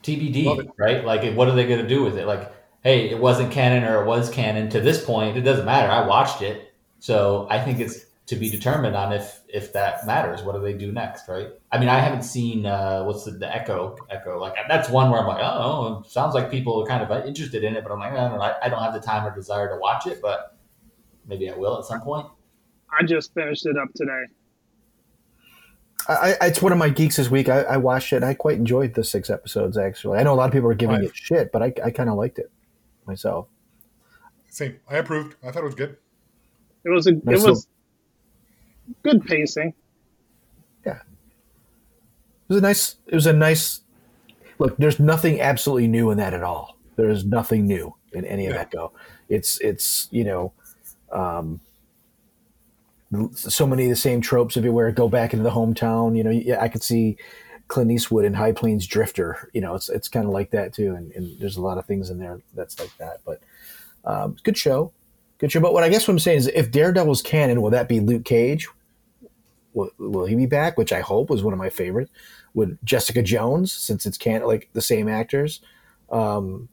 [0.03, 1.03] TBD, right?
[1.03, 2.25] Like, what are they going to do with it?
[2.25, 2.51] Like,
[2.83, 4.69] hey, it wasn't canon or it was canon.
[4.69, 5.91] To this point, it doesn't matter.
[5.91, 10.43] I watched it, so I think it's to be determined on if if that matters.
[10.43, 11.47] What do they do next, right?
[11.71, 14.39] I mean, I haven't seen uh, what's the, the Echo Echo.
[14.39, 17.75] Like, that's one where I'm like, oh, sounds like people are kind of interested in
[17.75, 18.41] it, but I'm like, I don't know.
[18.41, 20.55] I, I don't have the time or desire to watch it, but
[21.27, 22.27] maybe I will at some point.
[22.91, 24.25] I just finished it up today.
[26.07, 27.49] I, I, it's one of my geeks this week.
[27.49, 28.17] I, I watched it.
[28.17, 29.77] and I quite enjoyed the six episodes.
[29.77, 31.05] Actually, I know a lot of people are giving Right.
[31.05, 32.51] it shit, but I, I kind of liked it
[33.05, 33.47] myself.
[34.49, 34.79] Same.
[34.89, 35.35] I approved.
[35.43, 35.97] I thought it was good.
[36.83, 37.67] It was a, it Nice was
[39.03, 39.73] good pacing.
[40.85, 42.95] Yeah, it was a nice.
[43.07, 43.81] It was a nice.
[44.57, 46.77] Look, there's nothing absolutely new in that at all.
[46.95, 48.61] There is nothing new in any of Yeah.
[48.61, 48.91] Echo.
[49.29, 50.51] It's it's you know,
[51.11, 51.61] um,
[53.33, 54.91] so many of the same tropes everywhere.
[54.91, 56.17] Go back into the hometown.
[56.17, 57.17] You know, yeah, I could see
[57.67, 59.49] Clint Eastwood in High Plains Drifter.
[59.53, 60.93] You know, it's it's kind of like that too.
[60.95, 63.21] And, and there's a lot of things in there that's like that.
[63.25, 63.41] But
[64.05, 64.91] um, good show,
[65.37, 65.59] good show.
[65.59, 68.25] But what I guess what I'm saying is, if Daredevil's canon, will that be Luke
[68.25, 68.67] Cage?
[69.73, 70.77] Will, will he be back?
[70.77, 72.11] Which I hope was one of my favorites.
[72.53, 75.61] Would Jessica Jones, since it's can't like the same actors,
[76.11, 76.69] um,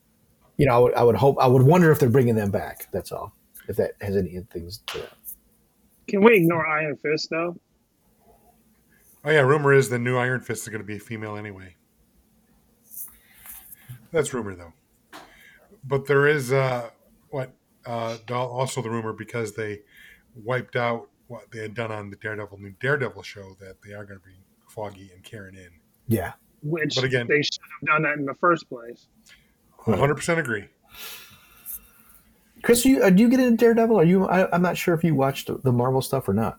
[0.56, 2.88] you know, I would, I would hope, I would wonder if they're bringing them back.
[2.92, 3.32] That's all.
[3.68, 5.12] If that has any things to that.
[6.08, 7.56] Can we ignore Iron Fist though?
[9.24, 11.74] Oh yeah, rumor is the new Iron Fist is going to be female anyway.
[14.12, 14.72] That's rumor though.
[15.84, 16.90] But there is uh,
[17.30, 17.52] what
[17.84, 19.80] uh, also the rumor because they
[20.36, 24.04] wiped out what they had done on the Daredevil new Daredevil show that they are
[24.04, 24.36] going to bring
[24.68, 25.70] Foggy and Karen in.
[26.08, 26.32] Yeah.
[26.62, 29.08] Which But again- they should have done that in the first place.
[29.84, 30.66] 100% agree.
[32.62, 33.98] Chris, you, uh, do you get into Daredevil?
[33.98, 34.26] Are you?
[34.26, 36.58] I, I'm not sure if you watched the Marvel stuff or not.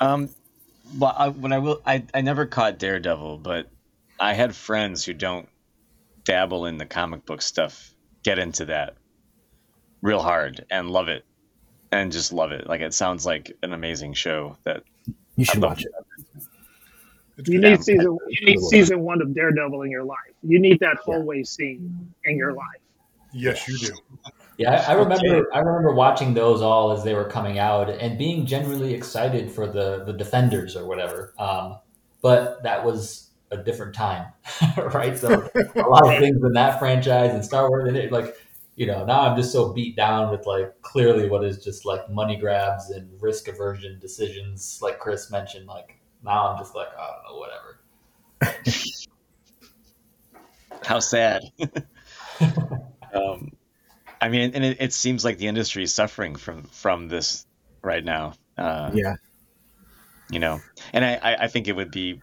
[0.00, 0.28] Um,
[0.98, 3.68] well, I, when I will, I, I never caught Daredevil, but
[4.18, 5.48] I had friends who don't
[6.24, 8.96] dabble in the comic book stuff get into that
[10.02, 11.24] real hard and love it,
[11.94, 12.66] and just love it.
[12.66, 14.82] Like it sounds like an amazing show that
[15.36, 15.92] You should watch it.
[17.36, 17.70] It's You good.
[17.70, 20.18] need season you need season one of Daredevil in your life.
[20.42, 22.80] You need that hallway scene in your life.
[23.32, 23.92] Yes, you do.
[24.56, 25.48] Yeah, I, I remember.
[25.52, 29.66] I remember watching those all as they were coming out and being genuinely excited for
[29.66, 31.34] the the defenders or whatever.
[31.38, 31.78] Um,
[32.22, 34.26] but that was a different time,
[34.76, 35.18] right?
[35.18, 35.28] So
[35.74, 38.36] a lot of things in that franchise and Star Wars, and it, like
[38.76, 42.10] you know, now I'm just so beat down with like clearly what is just like
[42.10, 45.66] money grabs and risk aversion decisions, like Chris mentioned.
[45.66, 48.74] Like now I'm just like, I don't know, whatever.
[50.84, 51.42] How sad.
[53.14, 53.52] um,
[54.20, 57.46] I mean, and it, it seems like the industry is suffering from from this
[57.82, 58.34] right now.
[58.58, 59.14] Uh, Yeah.
[60.30, 60.60] you know,
[60.92, 62.20] and I, I I think it would be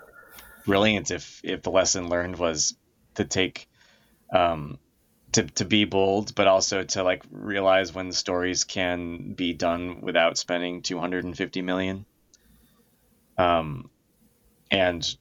[0.66, 2.76] brilliant if if the lesson learned was
[3.16, 3.68] to take
[4.34, 4.80] um
[5.34, 10.38] to to be bold but also to like realize when stories can be done without
[10.38, 12.06] spending 250 million
[13.38, 13.90] um
[14.70, 15.16] and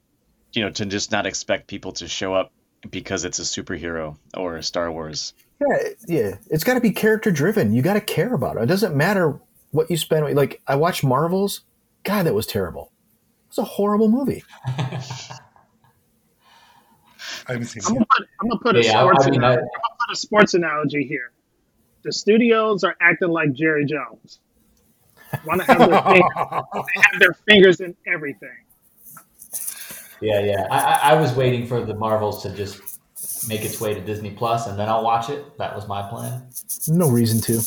[0.52, 2.52] you know to just not expect people to show up
[2.90, 6.36] because it's a superhero or a Star Wars Yeah, yeah.
[6.48, 7.74] It's got to be character driven.
[7.74, 8.62] You got to care about it.
[8.62, 9.38] It doesn't matter
[9.72, 10.34] what you spend.
[10.34, 11.60] Like I watched Marvels.
[12.04, 12.90] God, that was terrible.
[13.44, 14.42] It was a horrible movie.
[14.66, 15.02] I
[17.52, 17.94] haven't seen I'm it.
[17.96, 19.58] gonna put, I'm gonna put a Yeah, I- sports I mean, I-
[20.10, 20.16] analogy.
[20.16, 21.32] I'm gonna put a sports analogy here.
[22.02, 24.40] The studios are acting like Jerry Jones.
[25.44, 28.48] Want to have their fingers, have their fingers in everything.
[30.20, 30.66] Yeah, yeah.
[30.70, 32.98] I, I, I was waiting for the Marvels to just
[33.48, 35.56] make its way to Disney Plus, and then I'll watch it.
[35.58, 36.42] That was my plan.
[36.88, 37.62] No reason to.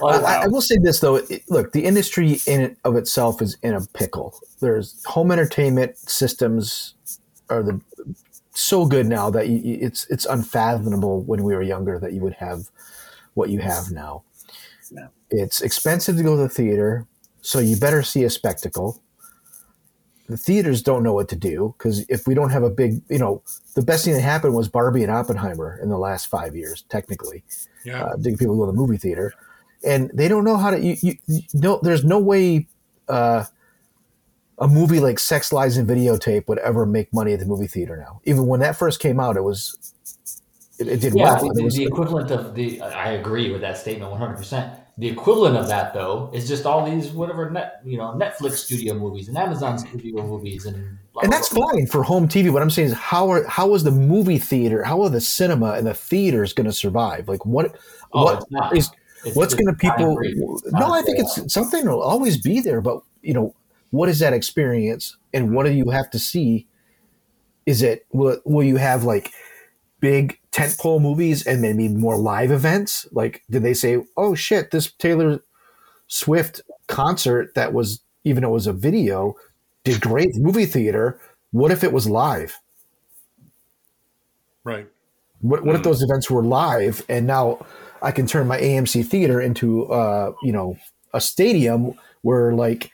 [0.00, 1.16] Well, oh, I, I will say this though.
[1.16, 4.38] It, look, the industry in it of itself is in a pickle.
[4.60, 6.94] There's home entertainment systems
[7.48, 7.80] are the
[8.62, 12.34] so good now that you, it's it's unfathomable when we were younger that you would
[12.34, 12.70] have
[13.34, 14.22] what you have now.
[14.90, 15.08] Yeah.
[15.30, 17.06] It's expensive to go to the theater,
[17.40, 19.02] so you better see a spectacle.
[20.28, 23.18] The theaters don't know what to do because if we don't have a big, you
[23.18, 23.42] know,
[23.74, 27.44] the best thing that happened was Barbie and Oppenheimer in the last five years, technically
[27.84, 28.04] Yeah.
[28.06, 29.32] uh, people go to the movie theater,
[29.86, 30.80] and they don't know how to.
[30.80, 32.66] You, you, you no, there's no way
[33.08, 33.44] uh,
[34.58, 37.96] a movie like Sex Lies and Videotape would ever make money at the movie theater
[37.96, 38.20] now.
[38.24, 39.92] Even when that first came out, it was
[40.78, 41.52] it, it did yeah, well.
[41.54, 44.36] the, it was- the equivalent of the I agree with that statement 100.
[44.36, 48.52] percent The equivalent of that though is just all these whatever net you know Netflix
[48.52, 51.70] studio movies and Amazon studio movies and blah, and that's blah.
[51.72, 52.50] fine for home TV.
[52.50, 55.72] What I'm saying is, how are how is the movie theater, how are the cinema
[55.72, 57.28] and the theaters going to survive?
[57.28, 57.76] Like what
[58.12, 58.90] Oh, what is
[59.24, 60.16] It's what's going to people?
[60.72, 63.54] No, I think it's something will always be there, but you know,
[63.90, 66.66] what is that experience, and what do you have to see?
[67.64, 69.32] Is it will will you have like
[70.00, 73.08] big tentpole movies and maybe more live events?
[73.12, 75.40] Like, did they say, "Oh shit, this Taylor
[76.06, 79.34] Swift concert that was even though it was a video
[79.84, 81.20] did great movie theater?
[81.52, 82.58] What if it was live?"
[84.64, 84.88] Right.
[85.42, 87.64] What, what if those events were live and now
[88.02, 90.76] I can turn my AMC theater into uh, you know
[91.14, 92.90] a stadium where like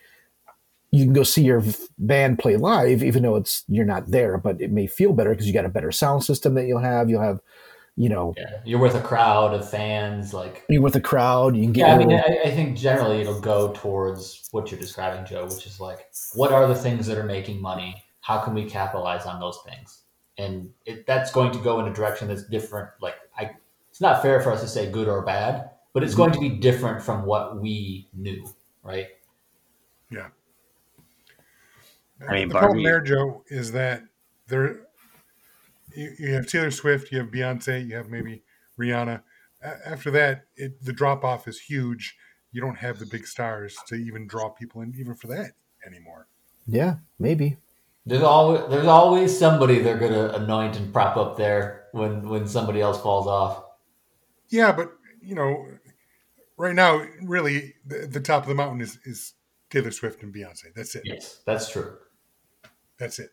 [0.92, 1.64] you can go see your
[1.98, 5.46] band play live even though it's you're not there but it may feel better because
[5.46, 7.40] you got a better sound system that you'll have you'll have
[7.96, 8.60] you know Yeah.
[8.64, 11.94] You're with a crowd of fans, like you're with a crowd you can get Yeah,
[11.94, 15.66] I mean, your- I, I think generally it'll go towards what you're describing, Joe, which
[15.66, 18.02] is like, what are the things that are making money?
[18.20, 20.02] How can we capitalize on those things?
[20.38, 22.88] And it, that's going to go in a direction that's different.
[23.00, 23.50] Like, I,
[23.90, 26.22] it's not fair for us to say good or bad, but it's mm-hmm.
[26.22, 28.48] going to be different from what we knew,
[28.82, 29.08] right?
[30.10, 30.28] Yeah.
[32.28, 34.02] I mean, the problem there, Joe, is that
[34.48, 34.80] there
[35.94, 38.42] you, you have Taylor Swift, you have Beyonce, you have maybe
[38.78, 39.22] Rihanna.
[39.86, 42.16] After that, it, the drop off is huge.
[42.50, 45.52] You don't have the big stars to even draw people in, even for that
[45.86, 46.28] anymore.
[46.66, 47.56] yeah maybe
[48.06, 52.80] There's always there's always somebody they're gonna anoint and prop up there when when somebody
[52.80, 53.64] else falls off.
[54.48, 55.66] Yeah, but you know,
[56.56, 59.34] right now, really, the, the top of the mountain is, is
[59.70, 60.74] Taylor Swift and Beyonce.
[60.74, 61.02] That's it.
[61.04, 61.96] Yes, that's true.
[62.98, 63.30] That's it.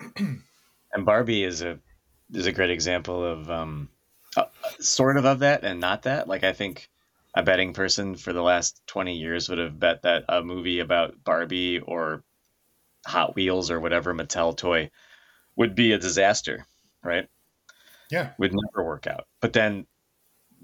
[0.16, 1.78] and Barbie is a
[2.32, 3.88] is a great example of um,
[4.36, 4.44] uh,
[4.80, 6.28] sort of of that and not that.
[6.28, 6.88] Like I think
[7.34, 11.22] a betting person for the last twenty years would have bet that a movie about
[11.22, 12.22] Barbie or
[13.06, 14.90] Hot Wheels or whatever Mattel toy
[15.54, 16.66] would be a disaster,
[17.02, 17.28] right?
[18.10, 18.32] Yeah.
[18.38, 19.26] Would never work out.
[19.40, 19.86] But then,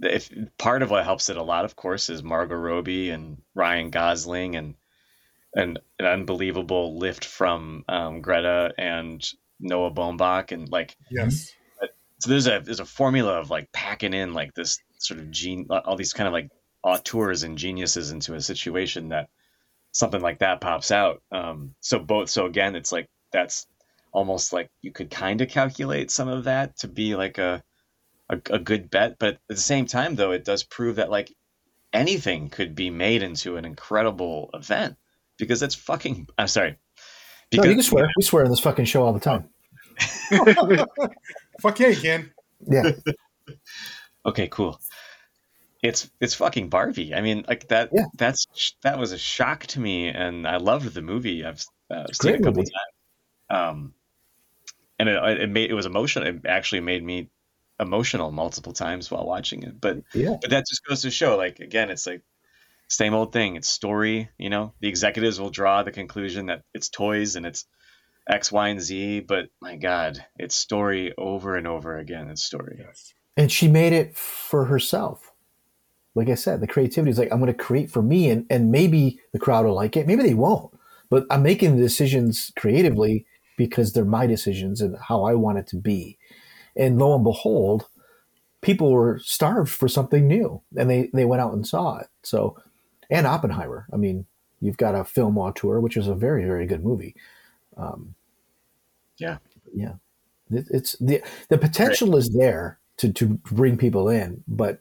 [0.02, 3.90] if part of what helps it a lot, of course, is Margot Robbie and Ryan
[3.90, 4.74] Gosling and
[5.54, 9.22] and an unbelievable lift from um, Greta and
[9.60, 11.52] Noah Baumbach and like Yes.
[12.20, 15.66] so there's a there's a formula of like packing in like this sort of gene
[15.70, 16.50] all these kind of like
[16.84, 19.28] auteurs and geniuses into a situation that
[19.92, 23.66] something like that pops out um so both so again it's like that's
[24.12, 27.62] almost like you could kind of calculate some of that to be like a,
[28.30, 31.32] a a good bet but at the same time though it does prove that like
[31.92, 34.96] anything could be made into an incredible event
[35.42, 36.76] because that's fucking i'm sorry
[37.52, 39.48] no you can swear we swear on this fucking show all the time
[41.60, 42.30] Fuck yeah, you can.
[42.66, 42.90] yeah
[44.26, 44.80] okay, cool.
[45.82, 47.14] It's it's fucking Barbie.
[47.14, 47.90] I mean, like that.
[47.92, 48.04] Yeah.
[48.16, 48.46] That's
[48.82, 51.44] that was a shock to me, and I loved the movie.
[51.44, 52.70] I've uh, seen it a couple movie.
[53.50, 53.60] times.
[53.70, 53.94] Um,
[54.98, 56.26] and it it made it was emotional.
[56.28, 57.28] It actually made me
[57.80, 59.80] emotional multiple times while watching it.
[59.80, 60.36] But Yeah.
[60.40, 62.22] but that just goes to show, like again, it's like
[62.94, 63.56] same old thing.
[63.56, 64.30] It's story.
[64.38, 67.64] You know, the executives will draw the conclusion that it's toys and it's
[68.28, 69.20] X, Y, and Z.
[69.20, 72.28] But my God, it's story over and over again.
[72.30, 72.76] It's story.
[72.78, 73.12] Yes.
[73.36, 75.30] and she made it for herself.
[76.14, 78.70] Like I said, the creativity is like I'm going to create for me, and and
[78.70, 80.70] maybe the crowd will like it, maybe they won't.
[81.08, 83.26] But I'm making the decisions creatively
[83.56, 86.18] because they're my decisions and how I want it to be.
[86.76, 87.86] And lo and behold,
[88.62, 92.08] people were starved for something new, and they they went out and saw it.
[92.22, 92.56] So,
[93.12, 93.86] and Oppenheimer.
[93.92, 94.26] I mean,
[94.60, 97.14] you've got a film auteur, which is a very very good movie.
[97.76, 98.14] Um,
[99.18, 99.38] Yeah.
[99.74, 99.94] yeah,
[100.50, 104.80] it, it's the the potential is there to to bring people in, but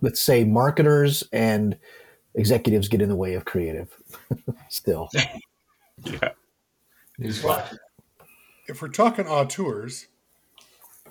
[0.00, 1.76] let's say marketers and
[2.34, 3.94] executives get in the way of creative.
[4.68, 5.08] Still,
[6.04, 6.30] Yeah.
[7.20, 7.76] Newsflash.
[8.68, 10.06] If we're talking auteurs,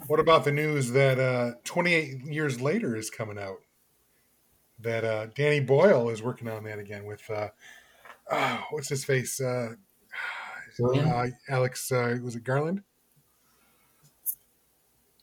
[0.08, 3.58] what about the news that uh, 28 years later is coming out?
[4.82, 7.50] That uh, Danny Boyle is working on that again with uh,
[8.32, 9.42] oh, what's his face?
[9.42, 9.74] Uh,
[10.84, 12.84] uh, Alex uh, was it Garland?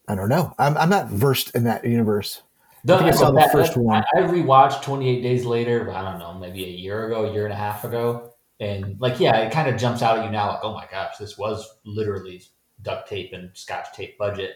[0.09, 0.55] I don't know.
[0.59, 2.43] I'm I'm not versed in that universe.
[2.85, 4.05] The- think I saw the first that- one.
[4.15, 7.45] I, I rewatched 28 Days Later, I don't know, maybe a year ago, a year
[7.45, 8.33] and a half ago.
[8.61, 11.17] And like, yeah, it kind of jumps out at you now, like, oh my gosh,
[11.19, 12.43] this was literally
[12.83, 14.53] duct tape and scotch tape budget.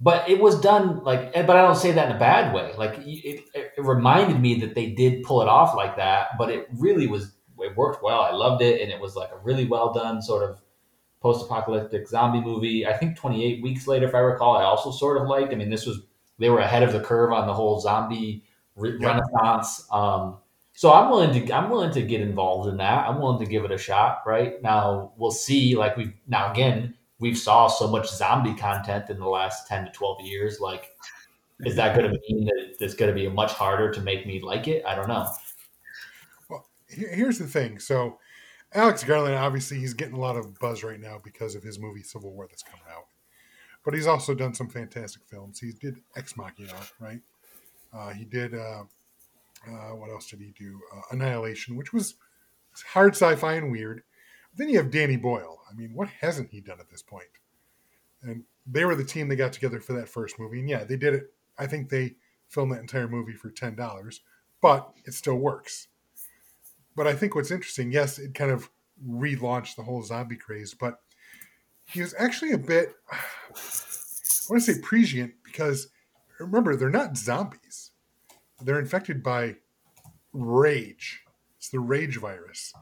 [0.00, 2.72] But it was done like, but I don't say that in a bad way.
[2.78, 6.50] Like, it, it, it reminded me that they did pull it off like that, but
[6.50, 8.22] it really was, it worked well.
[8.22, 8.80] I loved it.
[8.80, 10.58] And it was like a really well done sort of
[11.20, 12.86] post apocalyptic zombie movie.
[12.86, 15.52] I think 28 Weeks Later, if I recall, I also sort of liked.
[15.52, 16.00] I mean, this was
[16.38, 18.44] they were ahead of the curve on the whole zombie
[18.76, 19.08] re- Yeah.
[19.08, 19.86] renaissance.
[19.92, 20.38] Um,
[20.72, 23.06] so I'm willing to I'm willing to get involved in that.
[23.06, 24.22] I'm willing to give it a shot.
[24.26, 25.76] Right now, we'll see.
[25.76, 29.92] Like we now again, we've saw so much zombie content in the last ten to
[29.92, 30.58] twelve years.
[30.58, 30.96] Like,
[31.60, 34.40] is that going to mean that it's going to be much harder to make me
[34.42, 34.82] like it?
[34.84, 35.28] I don't know.
[36.48, 37.78] Well, here's the thing.
[37.78, 38.18] So,
[38.72, 42.02] Alex Garland, obviously, he's getting a lot of buzz right now because of his movie
[42.02, 43.04] Civil War that's coming out.
[43.84, 45.58] But he's also done some fantastic films.
[45.60, 47.20] He did Ex Machina, right?
[47.92, 48.82] Uh, he did, uh,
[49.66, 50.78] uh, what else did he do?
[50.94, 52.14] Uh, Annihilation, which was
[52.86, 54.02] hard sci fi and weird.
[54.56, 55.60] Then you have Danny Boyle.
[55.70, 57.28] I mean, what hasn't he done at this point?
[58.22, 60.60] And they were the team that got together for that first movie.
[60.60, 61.32] And yeah, they did it.
[61.58, 62.16] I think they
[62.48, 64.20] filmed that entire movie for $10,
[64.60, 65.88] but it still works
[67.00, 68.70] but I think what's interesting, yes, it kind of
[69.08, 71.00] relaunched the whole zombie craze, but
[71.86, 75.88] he was actually a bit, I want to say prescient because
[76.38, 77.92] remember, they're not zombies.
[78.60, 79.56] They're infected by
[80.32, 81.20] rage.
[81.56, 82.74] It's the rage virus.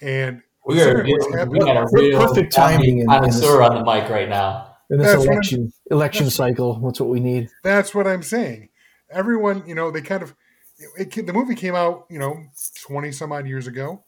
[0.00, 3.62] And We are considering we happening- got a real Perfect timing in- in this- connoisseur
[3.62, 4.76] on the mic right now.
[4.90, 7.48] in this That's what election election cycle, that's what we need.
[7.62, 8.68] That's what I'm saying.
[9.10, 10.34] Everyone, you know, they kind of
[10.98, 12.36] it, it, the movie came out, you know,
[12.82, 14.04] twenty some odd years ago,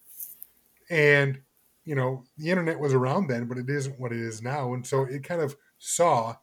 [0.91, 1.41] and
[1.85, 4.87] you know the internet was around then, but it isn't what it is now, and
[4.87, 6.37] so it kind of saw,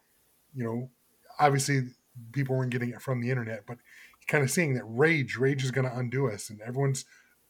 [0.53, 0.89] you know,
[1.39, 1.81] obviously
[2.31, 3.77] people weren't getting it from the internet, but
[4.27, 7.05] kind of seeing that rage, rage is going to undo us, and everyone's,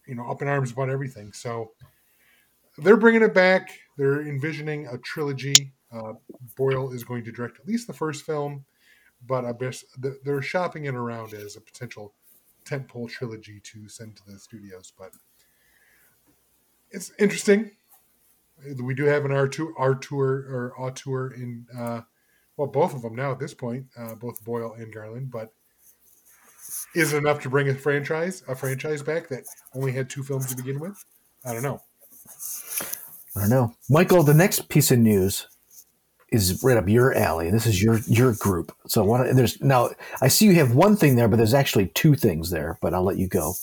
[0.08, 1.34] you know, up in arms about everything.
[1.34, 1.72] So
[2.78, 3.78] they're bringing it back.
[3.98, 5.74] They're envisioning a trilogy.
[5.92, 6.14] Uh,
[6.56, 8.66] Boyle is going to direct at least the first film
[9.28, 9.84] but I guess
[10.24, 12.14] they're shopping it around as a potential
[12.66, 14.94] tentpole trilogy to send to the studios.
[14.98, 15.12] But
[16.90, 17.72] it's interesting.
[18.82, 22.02] We do have an R two R tour or auteur in uh,
[22.58, 25.32] well, both of them now at this point, uh, both Boyle and Garland.
[25.32, 25.52] But
[26.96, 29.44] is it enough to bring a franchise a franchise back that
[29.74, 31.04] only had two films to begin with?
[31.46, 31.82] I don't know.
[33.36, 34.24] I don't know, Michael.
[34.24, 35.48] The next piece of news
[36.30, 37.50] is right up your alley.
[37.50, 38.76] This is your your group.
[38.88, 39.36] So what?
[39.36, 39.90] There's now.
[40.22, 42.78] I see you have one thing there, but there's actually two things there.
[42.82, 43.54] But I'll let you go.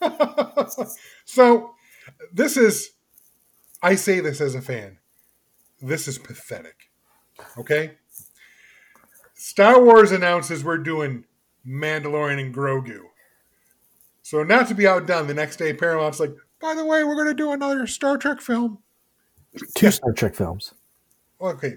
[1.24, 1.74] so
[2.32, 2.90] this is
[3.82, 4.98] I say this as a fan.
[5.80, 6.90] This is pathetic.
[7.56, 7.92] Okay?
[9.34, 11.24] Star Wars announces we're doing
[11.66, 13.04] Mandalorian and Grogu.
[14.22, 17.34] So not to be outdone, the next day Paramount's like, by the way, we're gonna
[17.34, 18.78] do another Star Trek film.
[19.74, 20.74] Two Star Trek films.
[21.40, 21.74] Okay.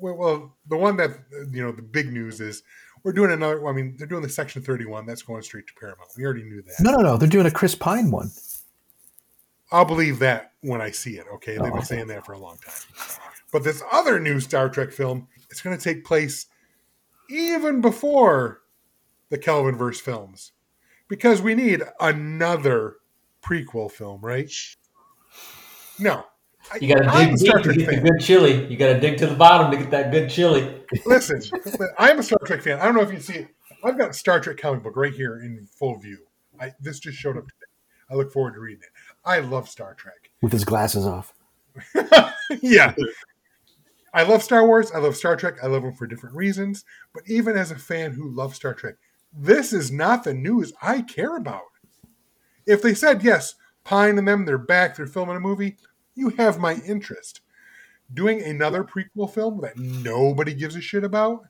[0.00, 1.10] Well, well, the one that
[1.52, 2.62] you know, the big news is
[3.02, 3.60] we're doing another.
[3.60, 5.06] Well, I mean, they're doing the Section Thirty-One.
[5.06, 6.10] That's going straight to Paramount.
[6.16, 6.74] We already knew that.
[6.80, 7.16] No, no, no.
[7.16, 8.30] They're doing a Chris Pine one.
[9.72, 11.26] I'll believe that when I see it.
[11.34, 11.76] Okay, they've Oh.
[11.76, 12.74] been saying that for a long time.
[13.52, 16.46] But this other new Star Trek film, it's going to take place
[17.30, 18.62] even before
[19.30, 20.52] the Kelvinverse films,
[21.08, 22.96] because we need another
[23.48, 24.50] prequel film, right?
[25.98, 26.24] No,
[26.80, 28.66] You got to dig a deep Star to Trek get the good chili.
[28.66, 30.82] You got to dig to the bottom to get that good chili.
[31.06, 31.40] Listen,
[31.98, 32.78] I'm a Star Trek fan.
[32.80, 33.48] I don't know if you see it.
[33.84, 36.18] I've got a Star Trek comic book right here in full view.
[36.60, 37.52] I, this just showed up today.
[38.10, 38.90] I look forward to reading it.
[39.24, 40.30] I love Star Trek.
[40.42, 41.32] with his glasses off.
[42.62, 42.94] yeah.
[44.14, 44.90] I love Star Wars.
[44.92, 45.56] I love Star Trek.
[45.62, 46.84] I love them for different reasons.
[47.12, 48.94] But even as a fan who loves Star Trek,
[49.32, 51.64] this is not the news I care about.
[52.66, 53.54] If they said, yes,
[53.84, 55.76] Pine and them, they're back, they're filming a movie,
[56.16, 57.40] you have my interest.
[58.12, 61.44] Doing another prequel film that nobody gives a shit about?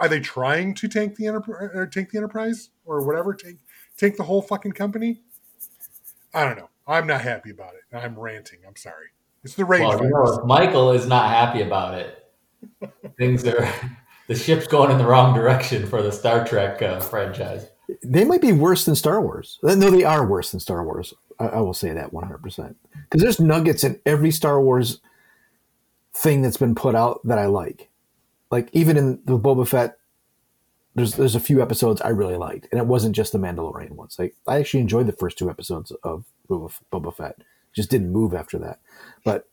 [0.00, 3.34] Are- they trying to tank the enterprise or take the enterprise or whatever?
[3.34, 3.56] Take
[3.96, 5.20] take the whole fucking company?
[6.32, 6.70] I don't know.
[6.86, 7.96] I'm not happy about it.
[7.96, 8.60] I'm ranting.
[8.66, 9.08] I'm sorry.
[9.44, 9.82] It's the rage.
[9.82, 12.18] Well, you know, if Michael is not happy about it.
[13.18, 13.70] Things are
[14.28, 17.68] the ship's going in the wrong direction for the Star Trek uh, franchise.
[18.02, 19.58] They might be worse than Star Wars.
[19.62, 21.12] No, they are worse than Star Wars.
[21.38, 22.74] I, I will say that 100%.
[22.92, 25.00] Because there's nuggets in every Star Wars
[26.14, 27.90] thing that's been put out that I like.
[28.50, 29.98] Like, even in the Boba Fett,
[30.94, 32.68] there's there's a few episodes I really liked.
[32.70, 34.16] And it wasn't just the Mandalorian ones.
[34.18, 37.36] Like, I actually enjoyed the first two episodes of Boba, Boba Fett.
[37.74, 38.78] Just didn't move after that.
[39.24, 39.48] But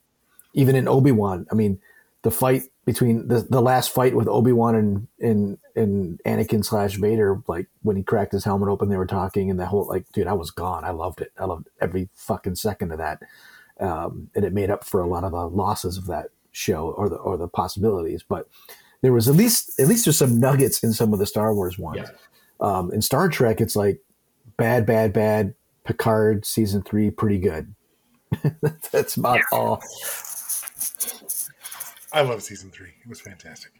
[0.53, 1.79] even in Obi Wan, I mean,
[2.21, 6.95] the fight between the, the last fight with Obi Wan and, and and Anakin slash
[6.95, 10.09] Vader, like when he cracked his helmet open, they were talking, and the whole like,
[10.11, 10.83] dude, I was gone.
[10.83, 11.31] I loved it.
[11.37, 13.21] I loved every fucking second of that,
[13.79, 17.07] um, and it made up for a lot of the losses of that show or
[17.07, 18.23] the or the possibilities.
[18.27, 18.47] But
[19.01, 21.77] there was at least at least there's some nuggets in some of the Star Wars
[21.77, 21.99] ones.
[21.99, 22.09] Yeah.
[22.59, 23.99] Um, in Star Trek, it's like
[24.57, 25.53] bad, bad, bad.
[25.83, 27.73] Picard season three, pretty good.
[28.91, 29.81] That's about all.
[32.13, 32.93] I love season three.
[33.01, 33.71] It was fantastic.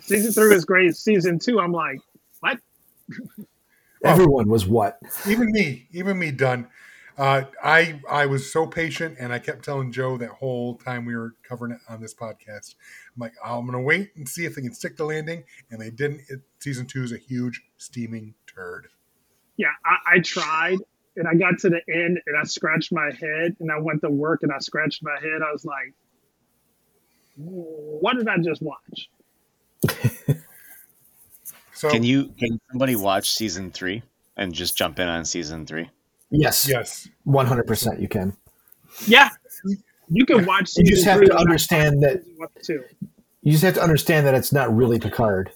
[0.00, 0.96] Season three was great.
[0.96, 2.00] Season two, I'm like,
[2.40, 2.58] what?
[4.04, 4.98] Everyone was what?
[5.28, 6.68] Even me, even me, done.
[7.16, 11.14] Uh, I I was so patient, and I kept telling Joe that whole time we
[11.14, 12.74] were covering it on this podcast.
[13.14, 15.90] I'm like, I'm gonna wait and see if they can stick the landing, and they
[15.90, 16.22] didn't.
[16.28, 18.88] It, season two is a huge steaming turd.
[19.56, 20.78] Yeah, I, I tried
[21.16, 24.10] and I got to the end and I scratched my head and I went to
[24.10, 25.42] work and I scratched my head.
[25.46, 25.94] I was like,
[27.36, 29.08] what did I just watch?
[31.74, 34.04] So Can you can somebody watch season three
[34.36, 35.90] and just jump in on season three?
[36.30, 37.98] Yes, yes, one hundred percent.
[37.98, 38.36] You can.
[39.08, 39.30] Yeah,
[40.08, 40.76] you can watch.
[40.76, 42.22] You just have three to understand that.
[42.22, 42.84] season one, two.
[43.42, 45.50] You just have to understand that it's not really Picard.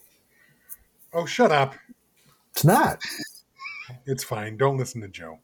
[1.13, 1.75] oh shut up.
[2.51, 3.01] It's not.
[4.05, 4.57] It's fine.
[4.57, 5.39] Don't listen to Joe.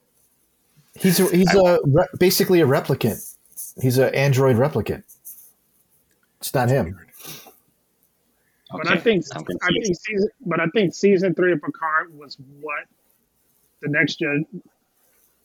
[0.97, 3.37] He's a, he's a re- basically a replicant.
[3.81, 5.05] He's an android replicant.
[6.43, 6.99] It's not him.
[8.73, 12.85] But I think I'm think season, but I think season three of Picard was what
[13.81, 14.45] the next gen.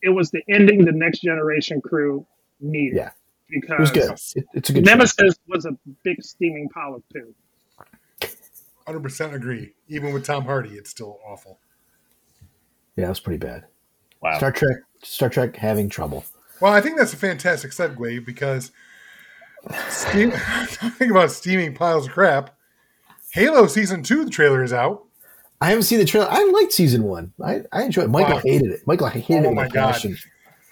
[0.02, 2.26] It was the ending the next generation crew
[2.60, 2.98] needed.
[2.98, 3.12] Yeah.
[3.50, 4.12] It because was good.
[4.42, 4.86] It, it's a good.
[4.88, 4.92] show.
[4.92, 7.36] Nemesis was a big steaming pile of poo.
[8.88, 9.74] Hundred percent agree.
[9.88, 11.60] Even with Tom Hardy, it's still awful.
[12.96, 13.66] Yeah, it was pretty bad.
[14.22, 14.38] Wow.
[14.38, 14.78] Star Trek.
[15.04, 16.26] Star Trek having trouble.
[16.60, 18.72] Well, I think that's a fantastic segue because
[19.90, 20.32] steam,
[20.72, 22.58] talking about steaming piles of crap.
[23.32, 25.04] Halo season two, the trailer is out.
[25.60, 26.28] I haven't seen the trailer.
[26.30, 27.34] I liked season one.
[27.44, 28.10] I, I enjoyed it.
[28.10, 28.42] Michael Wow.
[28.44, 28.86] hated it.
[28.86, 29.46] Michael hated oh it.
[29.48, 29.94] Oh my with God.
[29.94, 30.18] passion.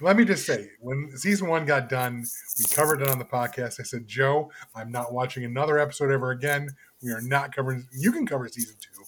[0.02, 2.24] Let me just say, when season one got done,
[2.58, 3.80] we covered it on the podcast.
[3.80, 6.70] I said, Joe, I'm not watching another episode ever again.
[7.02, 7.88] We are not covering.
[7.98, 9.04] You can cover season two.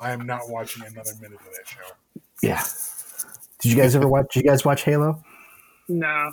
[0.00, 2.20] I am not watching another minute of that show.
[2.42, 2.64] Yeah.
[3.60, 4.32] Did you guys ever watch?
[4.32, 5.22] Did you guys watch Halo?
[5.88, 6.32] No,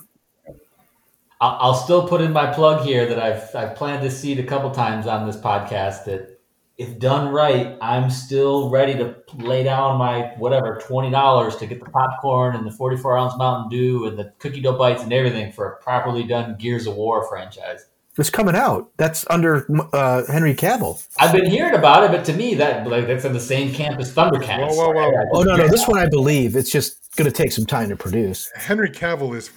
[1.40, 4.44] I'll, I'll still put in my plug here that I've I've planted this seed a
[4.44, 6.40] couple times on this podcast that
[6.78, 11.80] if done right, I'm still ready to lay down my whatever twenty dollars to get
[11.80, 15.52] the popcorn and the 44 ounce Mountain Dew and the cookie dough bites and everything
[15.52, 17.86] for a properly done Gears of War franchise.
[18.20, 18.90] It's coming out.
[18.98, 21.06] That's under uh, Henry Cavill.
[21.20, 24.00] I've been hearing about it, but to me that like that's in the same camp
[24.00, 24.76] as Thundercats.
[24.76, 25.30] Whoa, whoa, whoa.
[25.34, 27.96] Oh no, no, this one I believe it's just going to take some time to
[27.96, 28.52] produce.
[28.56, 29.52] Henry Cavill is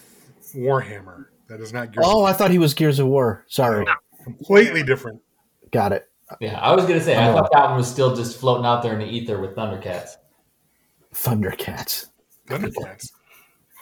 [0.55, 1.30] Warhammer.
[1.51, 2.07] That is not Gears.
[2.09, 3.45] Oh, I thought he was Gears of War.
[3.49, 3.85] Sorry,
[4.23, 5.21] completely different.
[5.73, 6.07] got it.
[6.41, 7.35] Yeah, I was gonna say I Oh.
[7.35, 10.11] thought that one was still just floating out there in the ether with Thundercats.
[11.13, 12.07] Thundercats.
[12.47, 13.11] Thundercats.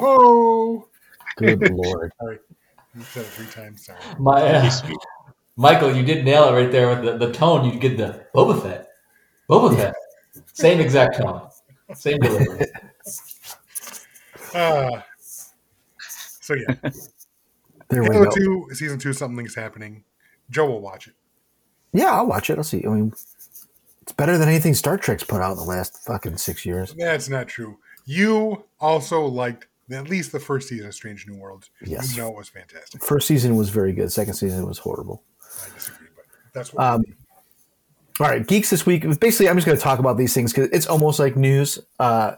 [0.00, 0.88] Oh,
[1.36, 2.10] Good lord.
[2.18, 2.38] sorry.
[2.96, 3.84] You said it three times.
[3.84, 3.98] Sorry.
[4.18, 4.70] My uh,
[5.56, 7.70] Michael, you did nail it right there with the, the tone.
[7.70, 8.88] You get the Boba Fett,
[9.50, 9.94] Boba Fett,
[10.54, 11.48] same exact tone,
[11.94, 12.66] same delivery.
[14.54, 16.90] Uh, so yeah,
[17.88, 18.30] There we go.
[18.30, 19.12] two season two.
[19.12, 20.04] Something's happening.
[20.50, 21.14] Joe will watch it.
[21.92, 22.58] Yeah, I'll watch it.
[22.58, 22.84] I'll see.
[22.84, 23.12] I mean,
[24.02, 26.94] It's better than anything Star Trek's put out in the last fucking six years.
[26.98, 27.78] That's not true.
[28.04, 31.70] You also liked at least the first season of Strange New Worlds.
[31.82, 32.14] Yes.
[32.14, 33.02] You know it was fantastic.
[33.02, 34.12] First season was very good.
[34.12, 35.22] Second season was horrible.
[35.64, 36.84] I disagree, but that's what.
[36.84, 37.04] Um,
[38.20, 39.02] all right, geeks this week.
[39.20, 41.78] Basically, I'm just going to talk about these things because it's almost like news.
[42.00, 42.32] Uh,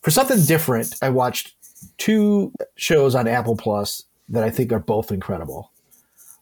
[0.00, 1.54] for something different, I watched
[1.98, 5.72] two shows on Apple Plus that I think are both incredible.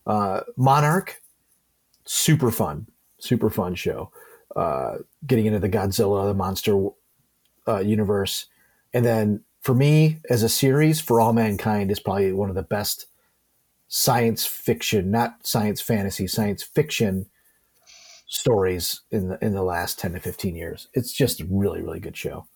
[0.07, 1.21] Uh, Monarch,
[2.05, 2.87] super fun,
[3.19, 4.11] super fun show.
[4.55, 6.89] Uh, getting into the Godzilla, the monster
[7.67, 8.47] uh, universe,
[8.93, 12.63] and then for me as a series, For All Mankind is probably one of the
[12.63, 13.07] best
[13.89, 17.27] science fiction, not science fantasy, science fiction
[18.27, 20.89] stories in the in the last 10 to 15 years.
[20.95, 22.47] It's just a really, really good show.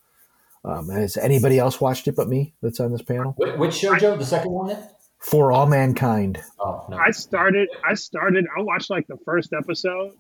[0.65, 3.35] Um, has anybody else watched it but me that's on this panel?
[3.39, 4.17] Which, show, Joe?
[4.17, 4.69] The second one?
[4.69, 4.89] Then?
[5.19, 6.41] For All Mankind.
[6.61, 6.97] Oh no.
[6.97, 7.69] I started.
[7.85, 8.47] I started.
[8.57, 10.13] I watched like the first episode,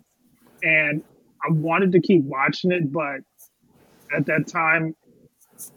[0.62, 1.02] and
[1.44, 3.20] I wanted to keep watching it, but
[4.16, 4.96] at that time,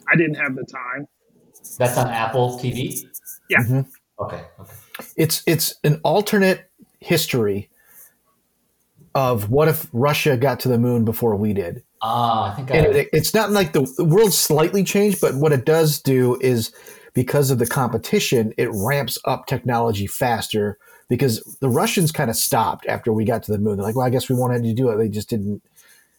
[0.08, 1.08] I didn't have the time.
[1.78, 3.06] That's on Apple TV.
[3.50, 3.60] Yeah.
[3.60, 3.88] Mhm.
[4.20, 4.42] Okay.
[4.60, 4.74] Okay.
[5.16, 7.70] It's it's an alternate history
[9.16, 11.84] of what if Russia got to the moon before we did.
[12.02, 12.78] Ah, I think I.
[12.78, 16.72] it, it's not like the, the world slightly changed, but what it does do is
[17.14, 22.86] because of the competition, it ramps up technology faster because the Russians kind of stopped
[22.86, 23.78] after we got to the moon.
[23.78, 24.98] They're like, well, I guess we wanted to do it.
[24.98, 25.64] They just didn't.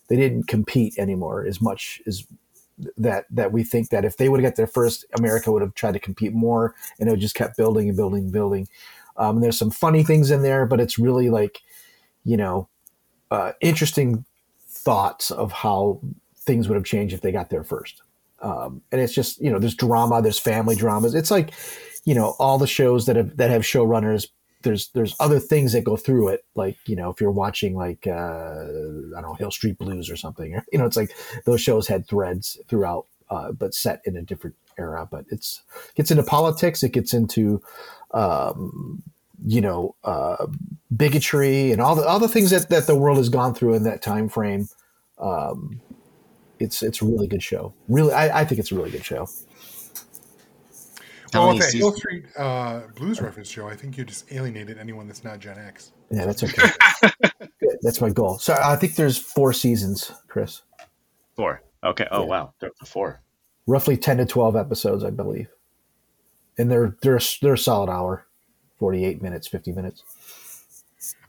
[0.09, 2.27] They didn't compete anymore as much as
[2.97, 3.27] that.
[3.31, 5.93] That we think that if they would have got there first, America would have tried
[5.93, 8.69] to compete more, and it just kept building and building and building.
[9.17, 11.61] Um, and there's some funny things in there, but it's really like,
[12.25, 12.69] you know,
[13.31, 14.25] uh, interesting
[14.67, 16.01] thoughts of how
[16.39, 18.03] things would have changed if they got there first.
[18.43, 21.15] Um, and it's just you know there's drama, there's family dramas.
[21.15, 21.53] It's like
[22.05, 24.27] you know all the shows that have that have showrunners.
[24.63, 26.45] There's there's other things that go through it.
[26.55, 30.17] Like you know if you're watching like uh, I don't know Hill Street Blues or
[30.17, 30.61] something.
[30.73, 31.15] You know it's like
[31.45, 35.07] those shows had threads throughout, uh, but set in a different era.
[35.11, 35.63] But it's
[35.95, 36.83] gets into politics.
[36.83, 37.63] It gets into
[38.13, 39.03] um,
[39.45, 40.47] you know uh,
[40.95, 43.85] bigotry and all the all the things that, that the world has gone through in
[43.85, 44.69] that time frame.
[45.19, 45.81] Um,
[46.61, 47.73] it's it's a really good show.
[47.89, 49.29] Really, I, I think it's a really good show.
[51.33, 54.79] How well, with that Hill Street uh, Blues reference show, I think you just alienated
[54.79, 55.93] anyone that's not Gen X.
[56.11, 56.69] Yeah, that's okay.
[57.83, 58.39] That's my goal.
[58.39, 60.61] So I think there's four seasons, Chris.
[61.35, 61.63] Four.
[61.83, 62.07] Okay.
[62.11, 62.27] Oh Yeah.
[62.29, 63.23] wow, they're four.
[63.67, 65.49] Roughly ten to twelve episodes, I believe.
[66.59, 68.27] And they're they're they're a solid hour,
[68.79, 70.03] forty eight minutes, fifty minutes.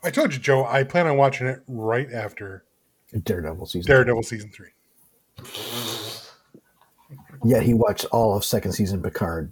[0.04, 2.66] I told you, Joe, I plan on watching it right after
[3.24, 3.90] Daredevil season.
[3.90, 4.70] Daredevil season three.
[7.44, 9.52] Yet he watched all of second season Picard.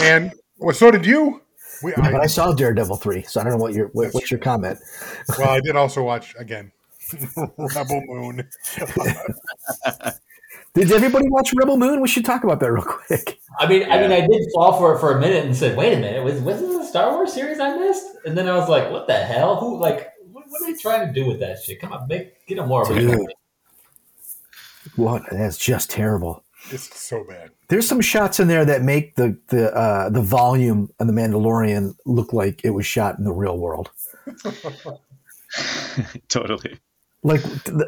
[0.00, 1.42] And well, so did you.
[1.82, 4.12] We, Yeah, but I I, saw Daredevil three, so I don't know what your what,
[4.12, 4.78] what's your comment.
[5.38, 6.72] well, I did also watch again
[7.36, 8.48] Rebel Moon.
[10.74, 12.00] Did everybody watch Rebel Moon?
[12.00, 13.40] We should talk about that real quick.
[13.58, 15.94] I mean, I mean, I did fall for it for a minute and said, "Wait
[15.94, 18.68] a minute, was was this a Star Wars series I missed?" And then I was
[18.68, 19.56] like, "What the hell?
[19.56, 20.12] Who like?
[20.30, 21.80] What, what are they trying to do with that shit?
[21.80, 23.32] Come on, make get a more of Dude.
[24.98, 25.22] A What?
[25.30, 26.44] That's just terrible.
[26.70, 27.50] It's so bad.
[27.68, 31.94] There's some shots in there that make the the uh, the volume of the Mandalorian
[32.04, 33.90] look like it was shot in the real world.
[36.28, 36.78] totally.
[37.22, 37.40] Like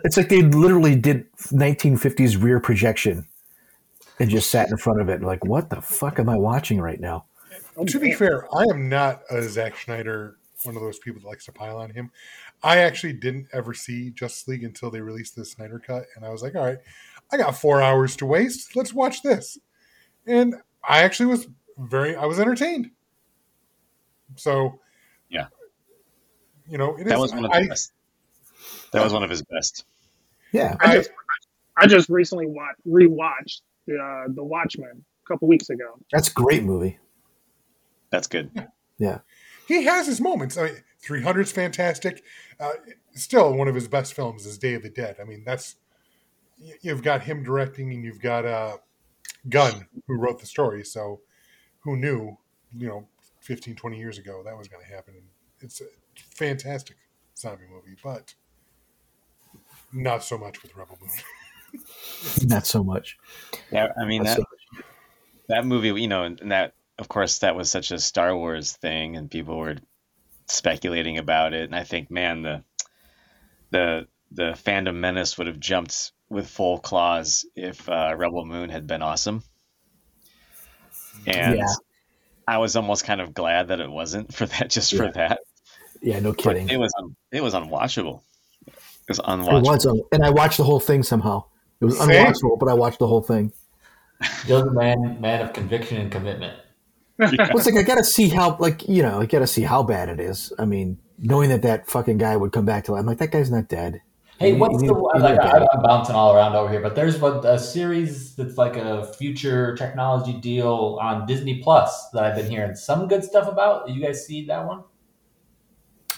[0.05, 3.27] it's like they literally did 1950s rear projection
[4.21, 5.23] and just sat in front of it.
[5.23, 7.25] Like, what the fuck am I watching right now?
[7.85, 11.47] To be fair, I am not a Zack Snyder, one of those people that likes
[11.47, 12.11] to pile on him.
[12.63, 16.31] I actually didn't ever see Justice League until they released the Snyder cut, and I
[16.31, 16.79] was like, all right,
[17.33, 18.77] I got four hours to waste.
[18.77, 19.59] Let's watch this.
[20.27, 20.55] And
[20.87, 21.49] I actually was
[21.79, 22.91] very, I was entertained.
[24.37, 24.79] So,
[25.29, 25.47] Yeah.
[26.69, 27.09] you know, it is.
[27.09, 27.93] That was one of the I, best.
[28.93, 29.85] That was one of his best.
[30.53, 31.11] Yeah, I just
[31.77, 35.99] I just recently watched rewatched the uh, the Watchmen a couple weeks ago.
[36.11, 36.99] that's a great movie.
[38.11, 38.51] That's good.
[38.99, 39.21] Yeah,
[39.69, 40.59] he has his moments.
[40.59, 42.23] I mean, 300's fantastic.
[42.59, 42.73] Uh,
[43.15, 45.17] still, one of his best films is Day of the Dead.
[45.21, 45.77] I mean, that's
[46.83, 48.77] you've got him directing, and you've got uh,
[49.49, 50.85] Gunn who wrote the story.
[50.85, 51.21] So,
[51.81, 52.37] who knew,
[52.77, 53.09] you know,
[53.41, 55.15] 15, 20 years ago that was going to happen?
[55.61, 55.85] It's a
[56.17, 56.97] fantastic
[57.37, 58.35] zombie movie, but
[59.93, 61.83] not so much with Rebel Moon.
[62.45, 63.17] not so much.
[63.73, 64.83] Yeah, I mean Not that so
[65.51, 69.17] that movie, you know, and that of course that was such a Star Wars thing,
[69.17, 69.77] and people were
[70.51, 71.65] speculating about it.
[71.65, 72.65] And I think, man, the
[73.71, 78.87] the the fandom menace would have jumped with full claws if uh, Rebel Moon had
[78.87, 79.43] been awesome.
[81.27, 81.67] And Yeah.
[82.47, 84.99] I was almost kind of glad that it wasn't for that, just Yeah.
[84.99, 85.41] for that.
[86.03, 86.69] Yeah, no But kidding.
[86.69, 88.23] it was un- it was unwatchable.
[89.09, 89.63] was It unwatchable.
[89.67, 91.45] was, un- and I watched the whole thing somehow.
[91.81, 92.09] It was Same.
[92.11, 93.53] unwatchable, but I watched the whole thing.
[94.47, 96.59] Joe's a man, man of conviction and commitment.
[97.21, 100.09] Well, it's like I gotta see how, like you know, I gotta see how bad
[100.09, 100.53] it is.
[100.59, 103.31] I mean, knowing that that fucking guy would come back to life, I'm like, that
[103.31, 104.01] guy's not dead.
[104.39, 105.21] Hey, what's the one?
[105.21, 105.69] Like, I, that.
[105.75, 109.77] I'm bouncing all around over here, but there's what a series that's like a future
[109.77, 113.91] technology deal on Disney Plus that I've been hearing some good stuff about.
[113.91, 114.83] You guys see that one?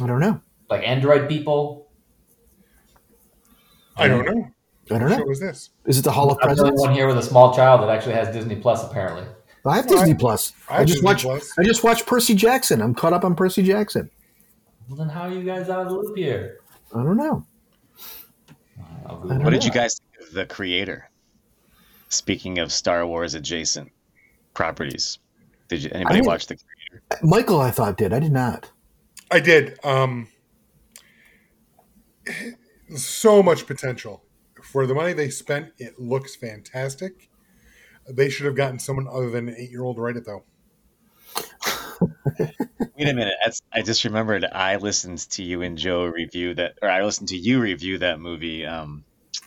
[0.01, 0.41] I don't know.
[0.71, 1.91] Like Android people.
[3.97, 4.49] I don't know.
[4.91, 5.17] I don't know.
[5.17, 5.71] show was this?
[5.87, 6.81] Is it the Hall of I'm the Presidents?
[6.81, 8.85] one here with a small child that actually has Disney Plus.
[8.85, 9.25] Apparently,
[9.65, 10.53] I have No, Disney I- Plus.
[10.69, 11.25] I I, just Disney watched.
[11.25, 11.59] Plus.
[11.59, 12.81] I just watched Percy Jackson.
[12.83, 14.11] I'm caught up on Percy Jackson.
[14.89, 16.59] well, then how are you guys out of the loop here?
[16.95, 17.47] I don't know.
[19.07, 19.45] I'll I Google don't it.
[19.45, 21.09] What did you guys think of the creator?
[22.09, 23.91] Speaking of Star Wars adjacent
[24.55, 25.19] properties,
[25.69, 27.03] did you anybody didn't- watch the creator?
[27.23, 28.13] Michael, I thought did.
[28.13, 28.71] I did not.
[29.31, 29.79] I did.
[29.85, 30.29] Um,
[32.97, 34.23] so much potential
[34.63, 35.73] for the money they spent.
[35.79, 37.29] It looks fantastic.
[38.09, 40.45] They should have gotten someone other than an eight-year-old to write it, though.
[42.39, 43.35] Wait a minute.
[43.45, 47.29] That's, I just remembered I listened to you and Joe review that, or I listened
[47.29, 49.05] to you review that movie um,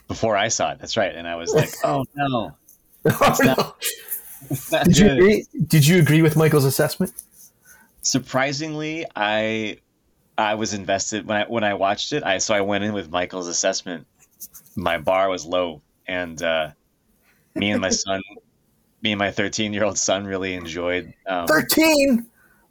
[0.08, 0.80] before I saw it.
[0.80, 1.14] That's right.
[1.14, 2.51] And I was like, oh no.
[3.08, 3.76] Oh, not- no.
[4.72, 5.45] not Did you agree?
[5.68, 7.14] Did you agree with Michael's assessment?
[8.01, 9.78] Surprisingly, I
[10.38, 12.24] I was invested when I when I watched it.
[12.24, 14.08] I so I went in with Michael's assessment.
[14.76, 16.72] My bar was low, and uh,
[17.53, 18.22] me and my son,
[19.06, 21.14] me and my thirteen year old son, really enjoyed.
[21.28, 22.26] Um, Thirteen.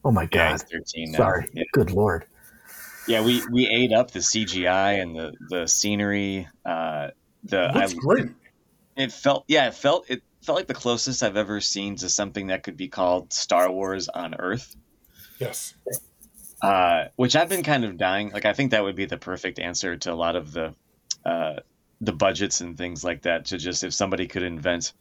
[0.04, 0.50] Oh my yeah, god.
[0.52, 1.18] he's thirteen now.
[1.18, 1.48] Sorry.
[1.54, 1.62] Yeah.
[1.72, 2.26] Good lord.
[3.06, 6.48] Yeah, we we ate up the CGI and the the scenery.
[6.66, 7.08] Uh,
[7.44, 8.26] the It I, great.
[8.96, 12.48] It felt yeah, it felt it felt like the closest I've ever seen to something
[12.48, 14.74] that could be called Star Wars on Earth.
[15.38, 15.74] Yes.
[16.60, 18.30] Uh, which I've been kind of dying.
[18.30, 20.74] Like I think that would be the perfect answer to a lot of the
[21.24, 21.60] uh,
[22.00, 23.46] the budgets and things like that.
[23.46, 24.92] To just if somebody could invent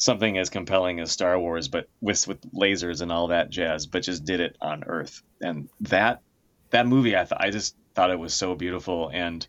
[0.00, 4.02] something as compelling as Star Wars, but with with lasers and all that jazz, but
[4.02, 5.22] just did it on Earth.
[5.40, 6.22] And that
[6.70, 9.10] that movie, I th- I just thought it was so beautiful.
[9.12, 9.46] And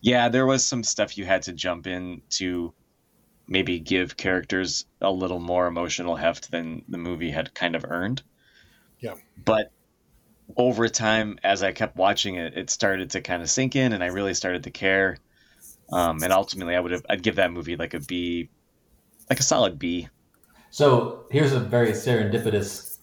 [0.00, 2.74] yeah, there was some stuff you had to jump in to
[3.46, 8.22] maybe give characters a little more emotional heft than the movie had kind of earned.
[8.98, 9.14] Yeah.
[9.42, 9.70] But
[10.56, 14.02] over time, as I kept watching it, it started to kind of sink in, and
[14.02, 15.18] I really started to care.
[15.92, 18.48] Um, and ultimately, I would have I'd give that movie like a B,
[19.30, 20.08] like a solid B.
[20.70, 22.98] So here's a very serendipitous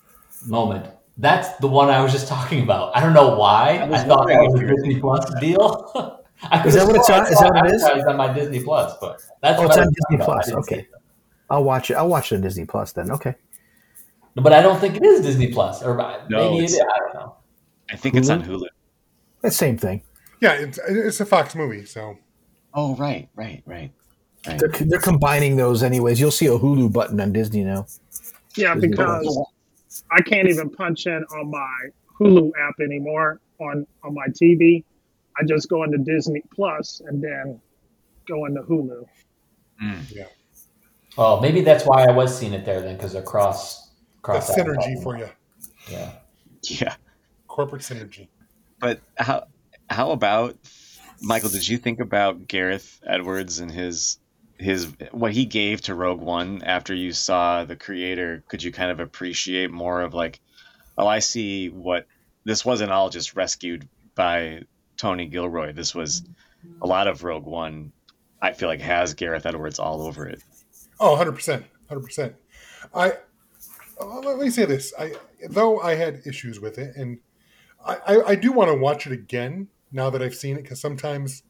[0.46, 0.88] moment.
[1.18, 2.96] That's the one I was just talking about.
[2.96, 3.78] I don't know why.
[3.78, 6.22] I I, was thought that was a Disney Plus deal.
[6.44, 7.28] I Is that what it's on?
[7.28, 7.84] Is that what it is?
[7.84, 10.26] advertised on my Disney Plus, but that's Oh, what it's I on Disney.
[10.26, 10.48] Plus.
[10.48, 10.88] I didn't see Okay.
[11.50, 11.96] I'll watch it.
[11.96, 13.12] I'll watch it on Disney Plus then.
[13.12, 13.36] Okay.
[14.36, 15.96] But I don't think it is Disney Plus, or
[16.30, 17.36] No, maybe it's- I don't know.
[17.92, 18.68] I think it's on Hulu.
[19.42, 20.04] That's same thing.
[20.42, 22.18] Yeah, it's, it's a Fox movie, so
[22.74, 23.92] Oh right, right, right.
[24.48, 24.60] Right.
[24.60, 26.20] They're, they're combining those anyways.
[26.20, 27.86] You'll see a Hulu button on Disney now.
[28.56, 29.46] Yeah, Disney because
[30.12, 34.84] I can't even punch in on my Hulu app anymore on on my TV.
[35.40, 37.62] I just go into Disney Plus and then
[38.28, 39.06] go into Hulu.
[39.80, 40.02] Hmm.
[40.10, 40.26] Yeah.
[41.18, 43.90] Oh, maybe that's why I was seeing it there then, because they're cross
[44.22, 45.30] cross that's synergy for you.
[45.90, 46.12] Yeah.
[46.64, 46.96] Yeah.
[47.48, 48.28] Corporate synergy.
[48.80, 49.48] But how
[49.90, 50.58] how about
[51.22, 51.50] Michael?
[51.50, 54.20] Did you think about Gareth Edwards and his
[54.60, 58.44] his what he gave to Rogue One after you saw the creator?
[58.48, 60.40] Could you kind of appreciate more of like,
[60.98, 62.06] oh, I see what
[62.44, 64.64] this wasn't all just rescued by
[64.98, 65.72] Tony Gilroy.
[65.72, 66.24] This was
[66.82, 67.94] a lot of Rogue One.
[68.42, 70.42] I feel like has Gareth Edwards all over it.
[71.00, 71.64] Oh, 100%.
[71.90, 72.34] 100%.
[72.94, 73.14] I
[74.02, 74.94] let me say this.
[74.98, 75.14] I
[75.50, 77.20] though I had issues with it and
[77.86, 80.80] I, I, I do want to watch it again now that I've seen it because
[80.80, 81.44] sometimes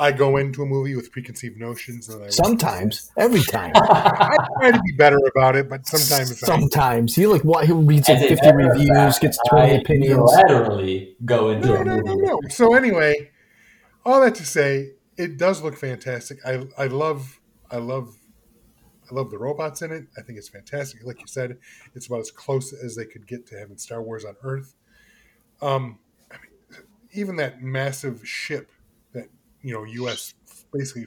[0.00, 3.72] I go into a movie with preconceived notions and I Sometimes, every time.
[3.76, 7.72] I try to be better about it, but sometimes I, Sometimes he like what he
[7.72, 10.32] reads like fifty reviews, fact, gets I twenty opinions.
[10.32, 12.08] Unilaterally go into no, a no, movie.
[12.08, 12.40] no, no.
[12.48, 13.30] So anyway,
[14.06, 16.38] all that to say, it does look fantastic.
[16.46, 17.38] I I love
[17.70, 18.16] I love
[19.10, 20.06] I love the robots in it.
[20.16, 21.04] I think it's fantastic.
[21.04, 21.58] Like you said,
[21.94, 24.74] it's about as close as they could get to having Star Wars on Earth.
[25.60, 25.98] Um,
[26.32, 28.79] I mean, even that massive ship that
[29.62, 30.34] you know U.S.
[30.72, 31.06] basically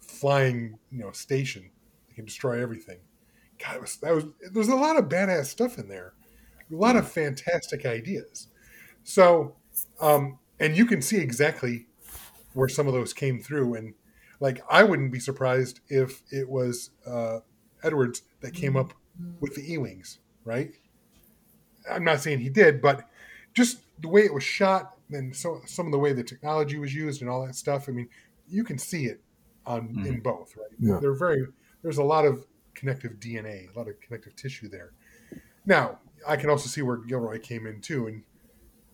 [0.00, 1.70] flying you know station
[2.08, 2.98] that can destroy everything.
[3.62, 6.12] God, was, that was there's a lot of badass stuff in there,
[6.70, 8.48] a lot of fantastic ideas.
[9.04, 9.56] So,
[10.00, 11.86] um, and you can see exactly
[12.54, 13.94] where some of those came through, and
[14.40, 17.40] like I wouldn't be surprised if it was uh,
[17.82, 18.92] Edwards that came up
[19.40, 20.72] with the U-wings, right?
[21.90, 23.08] I'm not saying he did, but
[23.54, 26.94] just the way it was shot, and so some of the way the technology was
[26.94, 27.88] used and all that stuff.
[27.88, 28.08] I mean,
[28.48, 29.20] you can see it
[29.64, 30.06] on Mhm.
[30.06, 30.66] in both, right?
[30.78, 30.98] Yeah.
[31.00, 31.46] They're very
[31.82, 32.44] there's a lot of
[32.74, 34.90] connective DNA, a lot of connective tissue there.
[35.64, 38.22] Now, I can also see where Gilroy came in too, and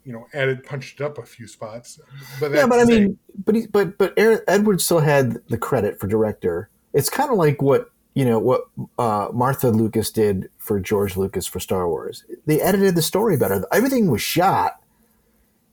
[0.04, 2.00] you know, added punched it up a few spots.
[2.40, 3.02] But yeah, but I same.
[3.04, 6.68] mean, but he, but but Aaron, Edward still had the credit for director.
[6.92, 8.62] It's kind of like what you know what
[8.98, 12.24] uh, Marcia Lucas did for George Lucas for Star Wars.
[12.46, 13.64] They edited the story better.
[13.72, 14.81] Everything was shot,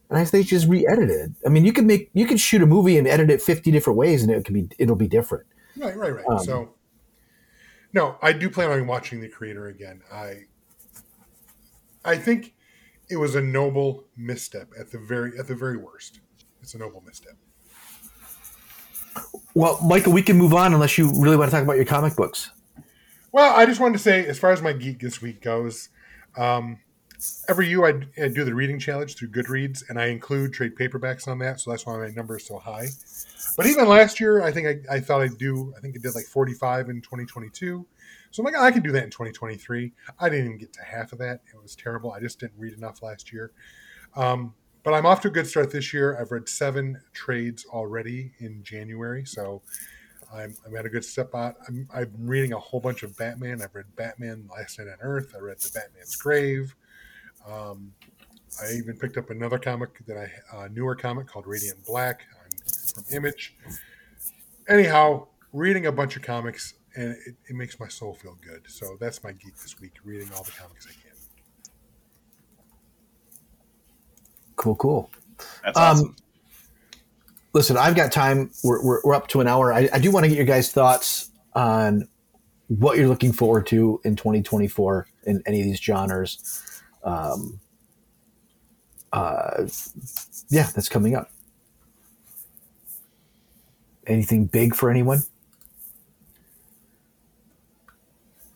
[0.09, 1.35] and I think just re-edited.
[1.45, 3.97] I mean, you could make you could shoot a movie and edit it fifty different
[3.97, 5.45] ways, and it could be it'll be different.
[5.77, 6.25] Right, right, right.
[6.27, 6.73] Um, so,
[7.93, 10.01] no, I do plan on watching the creator again.
[10.11, 10.45] I,
[12.03, 12.55] I think
[13.09, 16.19] it was a noble misstep at the very at the very worst.
[16.61, 17.35] It's a noble misstep.
[19.53, 22.15] Well, Michael, we can move on unless you really want to talk about your comic
[22.15, 22.51] books.
[23.31, 25.89] Well, I just wanted to say, as far as my geek this week goes,
[26.37, 26.79] um,
[27.47, 31.27] every year I, I do the reading challenge through Goodreads, and I include trade paperbacks
[31.27, 32.87] on that, so that's why my number is so high.
[33.57, 36.15] But even last year, I think I, I thought I'd do, I think I did
[36.15, 37.85] like 45 in 2022.
[38.31, 39.91] So I'm like, I can do that in 2023.
[40.19, 41.41] I didn't even get to half of that.
[41.53, 42.11] It was terrible.
[42.11, 43.51] I just didn't read enough last year.
[44.15, 44.53] Um,
[44.83, 46.17] but I'm off to a good start this year.
[46.19, 49.61] I've read seven trades already in January, so
[50.33, 51.33] I'm, I'm at a good step.
[51.33, 53.61] I'm, I'm reading a whole bunch of Batman.
[53.61, 55.33] I've read Batman Last Night on Earth.
[55.35, 56.75] I read The Batman's Grave.
[57.47, 57.93] Um,
[58.61, 62.21] I even picked up another comic that I, a newer comic called Radiant Black
[62.93, 63.55] from Image.
[64.67, 68.61] Anyhow, reading a bunch of comics and it, it makes my soul feel good.
[68.67, 71.17] So that's my geek this week, reading all the comics I can.
[74.55, 75.09] Cool, cool.
[75.63, 76.15] That's Um, awesome.
[77.53, 78.51] listen, I've got time.
[78.63, 79.71] We're, we're, we're up to an hour.
[79.73, 82.07] I, I do want to get your guys' thoughts on
[82.67, 86.63] what you're looking forward to in 2024 in any of these genres.
[87.03, 87.59] Um,
[89.11, 89.67] uh,
[90.49, 91.31] yeah, that's coming up.
[94.07, 95.23] Anything big for anyone?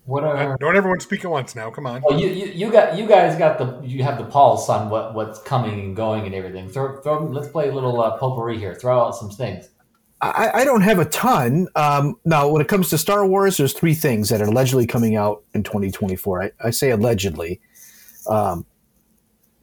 [0.05, 1.69] What Uh, are don't everyone speak at once now.
[1.69, 2.01] Come on.
[2.01, 5.13] well, you, you you got you guys got the you have the pulse on what
[5.13, 6.67] what's coming and going and everything.
[6.67, 8.75] Throw, throw let's play a little uh, potpourri here.
[8.75, 9.69] Throw out some things.
[10.21, 11.67] I, I don't have a ton.
[11.75, 15.17] Um, now, when it comes to Star Wars, there's three things that are allegedly coming
[15.17, 16.43] out in 2024.
[16.43, 17.59] I, I say allegedly.
[18.27, 18.65] Um,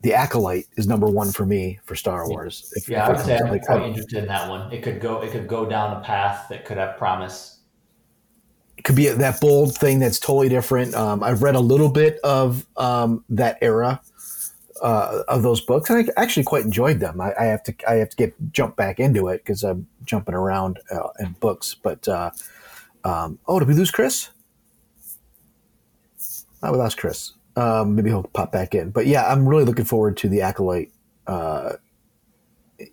[0.03, 2.73] the Acolyte is number one for me for Star Wars.
[2.77, 4.73] If- Yeah, if I would say I'm like, quite interested in that one.
[4.73, 7.59] It could go it could go down a path that could have promise.
[8.79, 10.95] it could be that bold thing that's totally different.
[10.95, 14.01] Um, I've read a little bit of um, that era
[14.83, 17.21] uh, of those books, and I actually quite enjoyed them.
[17.21, 20.35] I, I have to I have to get jump back into it because I'm jumping
[20.35, 21.75] around uh, in books.
[21.75, 22.31] But uh,
[23.05, 24.31] um, oh, did we lose Chris?
[26.63, 27.33] Oh, we lost Chris.
[27.61, 28.91] Um, maybe he'll pop back in.
[28.91, 30.93] But yeah, I'm really looking forward to the acolyte
[31.27, 31.75] uh,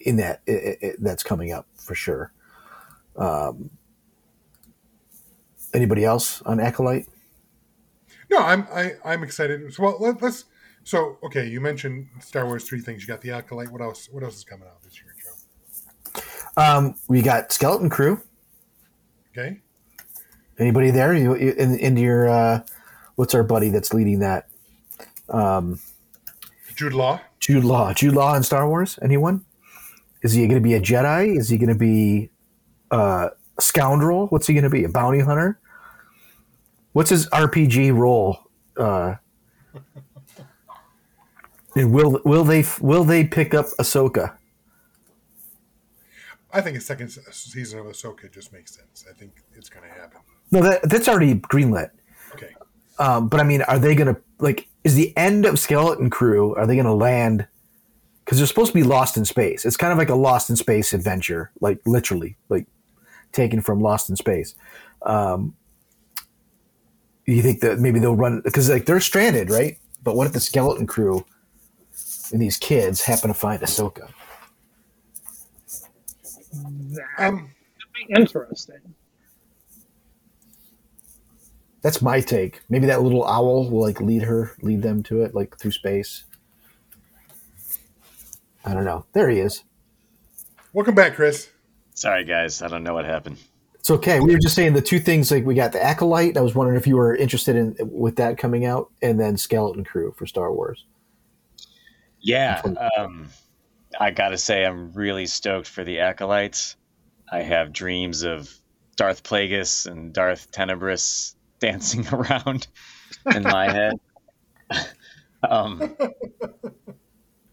[0.01, 2.33] in that i i that's coming up for sure.
[3.15, 3.69] Um,
[5.73, 7.07] anybody else on acolyte?
[8.29, 9.73] No, I'm I, I'm excited.
[9.73, 10.43] So, well, let, let's.
[10.83, 13.03] So, okay, you mentioned Star Wars three things.
[13.03, 13.71] You got the acolyte.
[13.71, 14.09] What else?
[14.11, 16.21] What else is coming out this year, Joe?
[16.61, 18.21] Um, we got Skeleton Crew.
[19.31, 19.61] Okay.
[20.59, 21.13] Anybody there?
[21.13, 22.63] You, you in, into your uh,
[23.15, 24.46] what's our buddy that's leading that?
[25.29, 25.79] Um,
[26.75, 27.21] Jude Law.
[27.39, 27.93] Jude Law.
[27.93, 28.99] Jude Law in Star Wars.
[29.01, 29.43] Anyone?
[30.21, 31.37] Is he going to be a Jedi?
[31.37, 32.29] Is he going to be
[32.91, 34.27] uh, a scoundrel?
[34.27, 34.83] What's he going to be?
[34.83, 35.59] A bounty hunter?
[36.93, 38.39] What's his RPG role?
[38.75, 39.15] Uh,
[41.75, 44.35] and will will they will they pick up Ahsoka?
[46.51, 49.05] I think a second season of Ahsoka just makes sense.
[49.09, 50.21] I think it's going to happen.
[50.51, 51.91] No, that that's already greenlit.
[52.99, 53.05] Okay.
[53.05, 54.67] Um, but I mean, are they going to like?
[54.83, 56.55] Is the end of Skeleton Crew?
[56.55, 57.47] Are they going to land?
[58.23, 59.65] Because they're supposed to be lost in space.
[59.65, 62.67] It's kind of like a Lost in Space adventure, like literally, like
[63.31, 64.55] taken from Lost in Space.
[65.03, 65.55] Um,
[67.25, 69.77] you think that maybe they'll run because like they're stranded, right?
[70.03, 71.25] But what if the Skeleton Crew
[72.33, 74.09] and these kids happen to find Ahsoka?
[76.51, 77.35] That Um.
[77.43, 78.95] would be interesting.
[81.87, 82.59] That's my take.
[82.67, 86.25] Maybe that little owl will like lead her, lead them to it, like through space.
[88.65, 89.05] I don't know.
[89.13, 89.63] There he is.
[90.73, 91.49] Welcome back, Chris.
[91.93, 92.61] Sorry, guys.
[92.61, 93.37] I don't know what happened.
[93.75, 94.19] It's okay.
[94.19, 95.31] We were just saying the two things.
[95.31, 96.35] Like we got the acolyte.
[96.35, 99.85] I was wondering if you were interested in with that coming out, and then Skeleton
[99.85, 100.83] Crew for Star Wars.
[102.19, 102.63] Yeah.
[102.97, 103.29] Um,
[103.97, 106.75] I got to say, I'm really stoked for the Acolytes.
[107.31, 108.53] I have dreams of
[108.97, 112.67] Darth Plagueis and Darth Tenebrous dancing around
[113.33, 113.93] in my head.
[115.49, 115.95] um,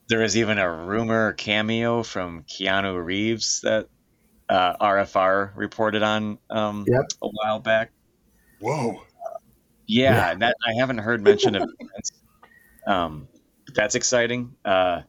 [0.09, 3.89] there is even a rumor cameo from Keanu Reeves that
[4.49, 7.05] uh, RFR reported on um, Yep.
[7.23, 7.91] a while back.
[8.61, 9.03] Whoa.
[9.87, 11.69] Yeah, that I haven't heard mention of.
[12.87, 13.29] um,
[13.75, 14.55] that's exciting.
[14.65, 15.03] Uh,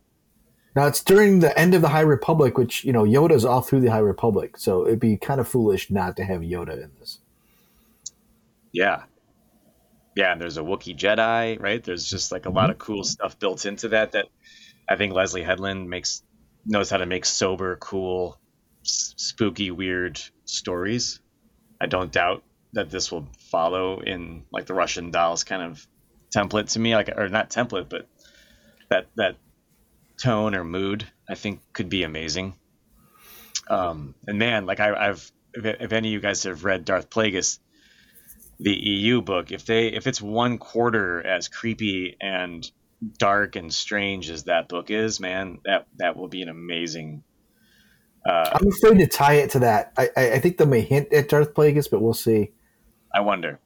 [0.75, 3.79] Now it's during the end of the High Republic, which you know Yoda's all through
[3.81, 7.19] the High Republic, so it'd be kind of foolish not to have Yoda in this.
[8.75, 9.03] Yeah,
[10.15, 10.33] yeah.
[10.33, 11.83] And there's a Wookiee Jedi, right?
[11.83, 14.11] There's just like a lot of cool stuff built into that.
[14.11, 14.25] That
[14.89, 16.23] I think Leslie Headland makes
[16.65, 18.37] knows how to make sober, cool,
[18.83, 21.21] s- spooky, weird stories.
[21.79, 25.87] I don't doubt that this will follow in like the Russian dolls kind of
[26.35, 28.07] template to me, like or not template, but
[28.89, 29.37] that that
[30.21, 32.55] tone or mood I think could be amazing.
[33.69, 37.09] Um, and man, like I, I've if, if any of you guys have read Darth
[37.09, 37.59] Plagueis,
[38.59, 42.69] the EU book, if they if it's one quarter as creepy and
[43.17, 47.23] dark and strange as that book is, man, that that will be an amazing.
[48.25, 49.93] Uh, I'm afraid to tie it to that.
[49.97, 52.51] I, I, I think they may hint at Darth Plagueis, but we'll see.
[53.13, 53.59] I wonder.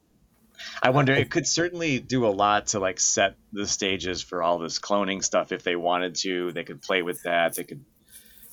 [0.82, 1.14] I wonder.
[1.14, 5.24] It could certainly do a lot to like set the stages for all this cloning
[5.24, 6.52] stuff if they wanted to.
[6.52, 7.54] They could play with that.
[7.54, 7.84] They could.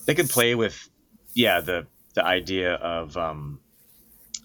[0.06, 0.90] They could play with,
[1.34, 3.60] yeah, the the idea of um,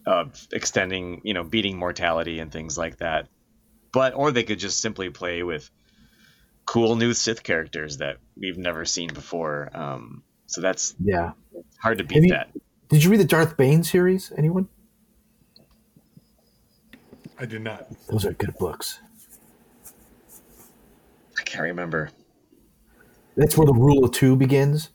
[0.06, 3.28] of extending, you know, beating mortality and things like that.
[3.92, 5.70] But or they could just simply play with
[6.66, 9.68] cool new Sith characters that we've never seen before.
[9.74, 11.32] Um, so that's Yeah.
[11.78, 12.50] hard to Have beat you- that.
[12.88, 14.32] Did you read the Darth Bane series?
[14.36, 14.68] Anyone?
[17.38, 17.86] I did not.
[18.08, 19.00] Those are good books.
[21.38, 22.10] I can't remember.
[23.36, 24.90] That's where the Rule of Two begins.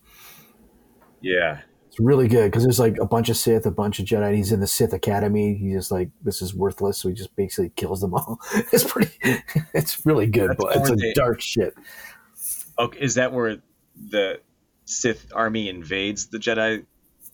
[1.21, 1.61] Yeah.
[1.97, 4.27] It's really good because there's like a bunch of Sith, a bunch of Jedi.
[4.27, 5.55] And he's in the Sith Academy.
[5.55, 6.99] He's just like, this is worthless.
[6.99, 8.39] So he just basically kills them all.
[8.71, 9.11] It's pretty.
[9.73, 11.73] It's really good, That's but it's a dark shit.
[12.77, 13.57] Okay, is that where
[14.09, 14.41] the
[14.85, 16.85] Sith army invades the Jedi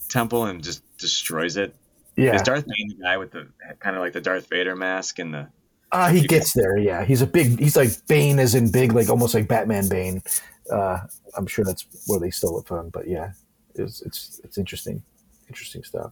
[0.07, 1.75] temple and just destroys it?
[2.15, 2.35] Yeah.
[2.35, 3.49] Is Darth Bane the guy with the
[3.79, 5.49] kind of like the Darth Vader mask and the?
[5.91, 6.77] Uh, he gets there.
[6.77, 7.59] Yeah, he's a big.
[7.59, 10.23] He's like Bane, as in big, like almost like Batman Bane.
[10.71, 10.99] Uh,
[11.35, 12.89] I'm sure that's where they stole it from.
[12.89, 13.33] But yeah,
[13.75, 15.01] it's it's it's interesting,
[15.47, 16.11] interesting stuff.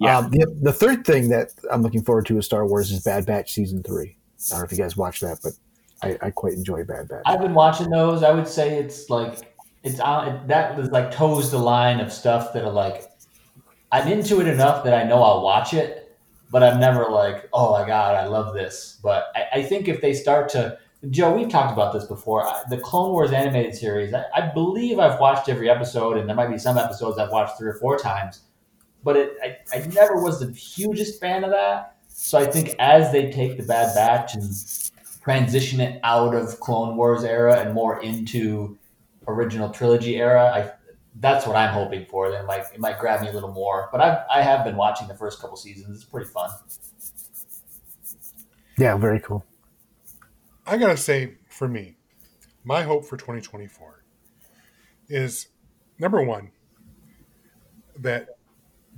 [0.00, 0.18] Yeah.
[0.18, 3.26] Um, the, the third thing that I'm looking forward to with Star Wars is Bad
[3.26, 4.16] Batch season three.
[4.48, 5.52] I don't know if you guys watch that, but
[6.02, 7.22] I, I quite enjoy Bad Batch.
[7.26, 8.22] I've been watching those.
[8.22, 12.52] I would say it's like it's on that was like toes the line of stuff
[12.54, 13.10] that are like
[13.92, 16.18] I'm into it enough that I know I'll watch it,
[16.50, 18.98] but I'm never like, oh my god, I love this.
[19.02, 20.78] But I, I think if they start to
[21.10, 22.48] Joe, we've talked about this before.
[22.70, 26.50] The Clone Wars animated series, I, I believe I've watched every episode, and there might
[26.50, 28.42] be some episodes I've watched three or four times.
[29.02, 31.96] But it, I, I never was the hugest fan of that.
[32.08, 34.50] So I think as they take the Bad Batch and
[35.24, 38.78] transition it out of Clone Wars era and more into
[39.26, 40.52] original trilogy era.
[40.54, 40.70] I
[41.20, 42.30] that's what I'm hoping for.
[42.30, 43.88] Then like it might grab me a little more.
[43.90, 46.02] But I I have been watching the first couple seasons.
[46.02, 46.50] It's pretty fun.
[48.76, 49.44] Yeah, very cool.
[50.66, 51.96] I gotta say, for me,
[52.64, 54.02] my hope for 2024
[55.08, 55.48] is
[55.98, 56.50] number one
[57.98, 58.28] that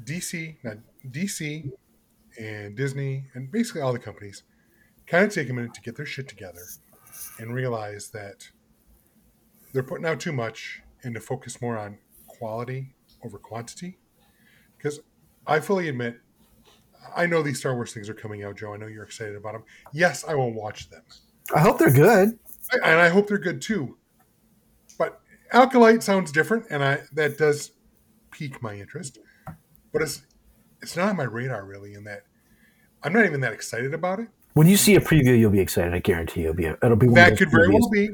[0.04, 0.76] DC, not
[1.10, 1.72] DC,
[2.38, 4.44] and Disney, and basically all the companies,
[5.08, 6.62] kind of take a minute to get their shit together
[7.38, 8.48] and realize that
[9.72, 11.98] they're putting out too much and to focus more on
[12.28, 12.94] quality
[13.24, 13.98] over quantity.
[14.76, 15.00] Because
[15.46, 16.20] I fully admit,
[17.16, 18.74] I know these Star Wars things are coming out, Joe.
[18.74, 19.64] I know you're excited about them.
[19.92, 21.02] Yes, I will watch them.
[21.54, 22.38] I hope they're good.
[22.72, 23.96] And I hope they're good too.
[24.98, 25.20] But
[25.52, 27.72] Acolyte sounds different, and I that does
[28.30, 29.18] pique my interest.
[29.92, 30.22] But it's
[30.82, 31.94] it's not on my radar really.
[31.94, 32.24] In that
[33.02, 34.28] I'm not even that excited about it.
[34.54, 35.92] When you see a preview, you'll be excited.
[35.92, 36.64] I guarantee you'll be.
[36.64, 38.10] It'll be one That could very well be.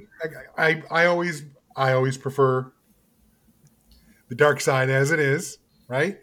[0.59, 1.45] I, I I always
[1.76, 2.72] I always prefer
[4.28, 5.59] the dark side as it is.
[5.89, 6.18] Right.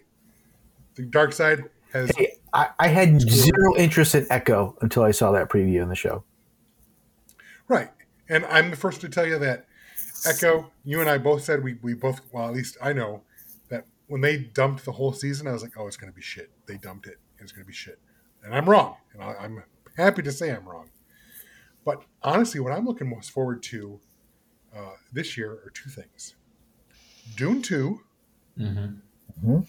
[0.96, 5.32] The dark side has Hey, I, I had zero interest in Echo until I saw
[5.32, 6.24] that preview in the show.
[7.70, 7.90] Right.
[8.28, 9.66] And I'm the first to tell you that
[10.26, 13.22] Echo, you and I both said we, we both, well, at least I know
[13.70, 16.22] that when they dumped the whole season, I was like, oh, it's going to be
[16.22, 16.52] shit.
[16.68, 17.18] They dumped it.
[17.40, 18.00] It's going to be shit.
[18.44, 18.98] And I'm wrong.
[19.14, 19.64] And I, I'm
[19.96, 20.90] happy to say I'm wrong.
[21.86, 24.00] But honestly, what I'm looking most forward to
[24.76, 26.36] uh, this year are two things
[27.38, 28.00] Dune 2,
[28.60, 29.60] Mm-hmm.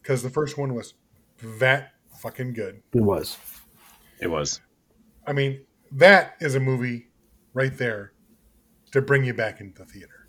[0.00, 0.94] because the first one was
[1.58, 2.80] that fucking good.
[2.92, 3.36] It was.
[4.20, 4.60] It was.
[5.26, 7.08] I mean, that is a movie
[7.56, 8.12] right there
[8.92, 10.28] to bring you back into the theater.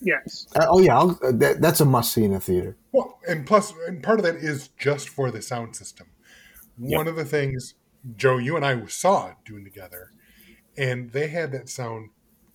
[0.00, 0.46] Yes.
[0.54, 2.76] Uh, oh yeah, I'll, uh, that, that's a must see in the theater.
[2.92, 6.08] Well, and plus, and part of that is just for the sound system.
[6.78, 7.74] One of the things,
[8.16, 10.10] Joe, you and I saw doing together,
[10.76, 12.10] and they had that sound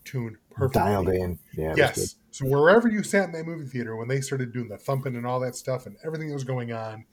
[0.05, 0.81] tuned perfectly.
[0.81, 1.39] Dialed in.
[1.57, 1.73] Yeah.
[1.75, 2.15] yes.
[2.29, 5.25] So wherever you sat in that movie theater when they started doing the thumping and
[5.25, 7.05] all that stuff and everything that was going on,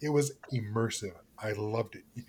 [0.00, 1.14] it was immersive.
[1.38, 2.24] I loved it.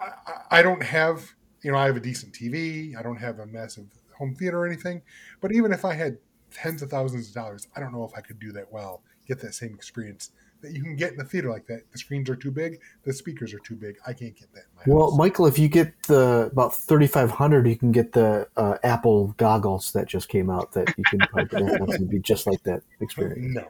[0.00, 1.34] I, I- I don't have,
[1.66, 2.96] you know, I have a decent TV.
[2.96, 3.86] I don't have a massive
[4.16, 5.02] home theater or anything.
[5.40, 6.16] But even if I had
[6.52, 9.40] tens of thousands of dollars, I don't know if I could do that well, get
[9.40, 10.30] that same experience
[10.62, 11.80] that you can get in the theater like that.
[11.90, 13.96] The screens are too big, the speakers are too big.
[14.06, 14.60] I can't get that.
[14.60, 15.18] In my Well, house.
[15.18, 19.34] Michael, if you get the about thirty five hundred, you can get the uh, Apple
[19.36, 22.62] goggles that just came out that you can probably put in and be just like
[22.62, 23.56] that experience.
[23.56, 23.66] no.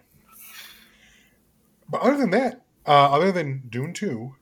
[1.89, 4.35] But other than that, uh, other than Dune 2,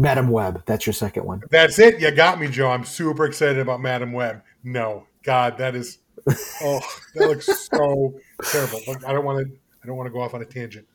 [0.00, 1.42] Madame Web, that's your second one.
[1.50, 2.00] That's it.
[2.00, 2.70] You got me, Joe.
[2.70, 4.42] I'm super excited about Madame Web.
[4.64, 5.98] No, God, that is.
[6.62, 6.80] Oh,
[7.14, 8.80] that looks so terrible.
[8.86, 9.52] Look, I don't want to.
[9.82, 10.86] I don't want to go off on a tangent.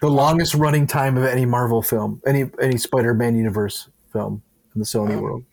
[0.00, 4.42] The longest running time of any Marvel film, any any Spider Man universe film
[4.74, 5.44] in the Sony Um, world.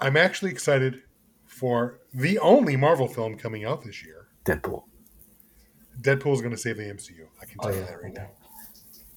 [0.00, 1.02] I'm actually excited
[1.46, 4.28] for the only Marvel film coming out this year.
[4.46, 4.84] Deadpool.
[6.00, 7.26] Deadpool is going to save the MCU.
[7.40, 7.86] I can Oh, tell you yeah.
[7.86, 8.30] that right now.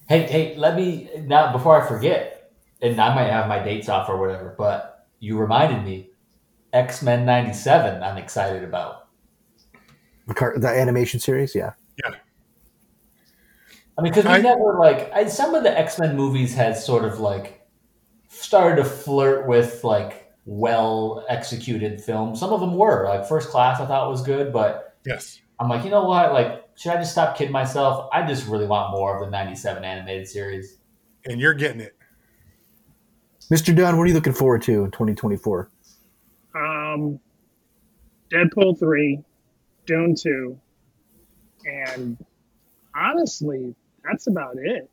[0.08, 2.45] Hey, hey, let me now before I forget,
[2.82, 6.10] and I might have my dates off or whatever, but you reminded me,
[6.72, 8.02] X Men '97.
[8.02, 9.08] I'm excited about.
[10.26, 11.72] The, car, the animation series, yeah.
[12.04, 12.14] Yeah.
[13.98, 16.76] I mean, because we I- never like I, some of the X Men movies had
[16.76, 17.66] sort of like
[18.28, 22.38] started to flirt with like well executed films.
[22.40, 23.80] Some of them were like First Class.
[23.80, 25.40] I thought was good, but Yes.
[25.58, 26.32] I'm like, you know what?
[26.32, 28.10] Like, should I just stop kidding myself?
[28.12, 30.76] I just really want more of the '97 animated series.
[31.24, 31.96] And you're getting it.
[33.50, 33.74] Mr.
[33.74, 35.70] Dunn, what are you looking forward to in 2024?
[36.54, 37.20] Um,
[38.30, 39.20] Deadpool three,
[39.86, 40.58] Dune two,
[41.64, 42.16] and
[42.94, 43.74] honestly,
[44.04, 44.90] that's about it.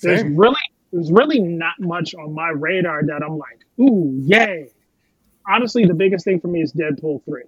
[0.00, 0.36] There's Same.
[0.36, 0.56] really
[0.92, 4.68] there's really not much on my radar that I'm like, ooh, yay.
[5.48, 7.42] Honestly, the biggest thing for me is Deadpool three,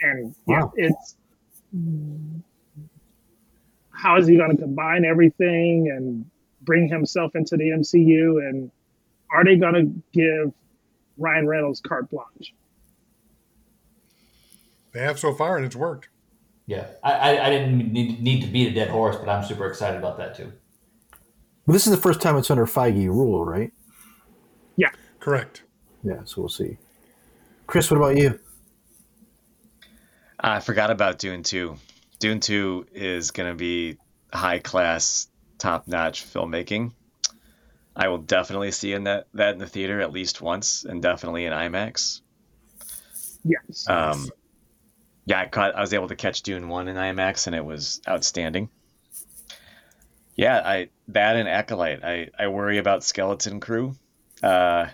[0.00, 0.72] and yeah, Wow.
[0.76, 1.16] it's
[3.90, 6.24] how is he going to combine everything and
[6.62, 8.70] bring himself into the MCU, and
[9.30, 10.52] are they going to give
[11.18, 12.54] Ryan Reynolds carte blanche?
[14.92, 16.08] They have so far, and it's worked.
[16.66, 19.66] Yeah, I, I, I didn't need, need to beat a dead horse, but I'm super
[19.66, 20.52] excited about that too.
[21.66, 23.72] Well, this is the first time it's under Feige rule, right?
[24.76, 24.90] Yeah.
[25.20, 25.62] Correct.
[26.02, 26.78] Yeah, so we'll see.
[27.66, 28.38] Chris, what about you?
[30.38, 31.76] I forgot about Dune 2.
[32.18, 33.96] Dune 2 is going to be
[34.32, 35.28] high class,
[35.62, 36.92] top notch filmmaking.
[37.94, 41.44] I will definitely see in that, that in the theater at least once, and definitely
[41.44, 42.20] in IMAX.
[43.44, 43.86] Yes.
[43.88, 44.28] Um,
[45.24, 45.76] yeah, I caught.
[45.76, 48.70] I was able to catch Dune One in IMAX, and it was outstanding.
[50.34, 52.02] Yeah, I that and Acolyte.
[52.02, 53.94] I I worry about Skeleton Crew.
[54.42, 54.86] Uh,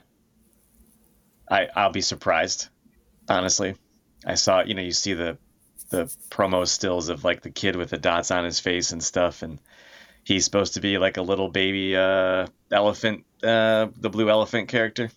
[1.51, 2.69] I I'll be surprised,
[3.29, 3.77] honestly.
[4.27, 5.39] I saw you know you see the
[5.91, 9.43] the promo stills of like the kid with the dots on his face and stuff,
[9.43, 9.61] and
[10.29, 15.11] he's supposed to be like a little baby uh elephant, uh the blue elephant character.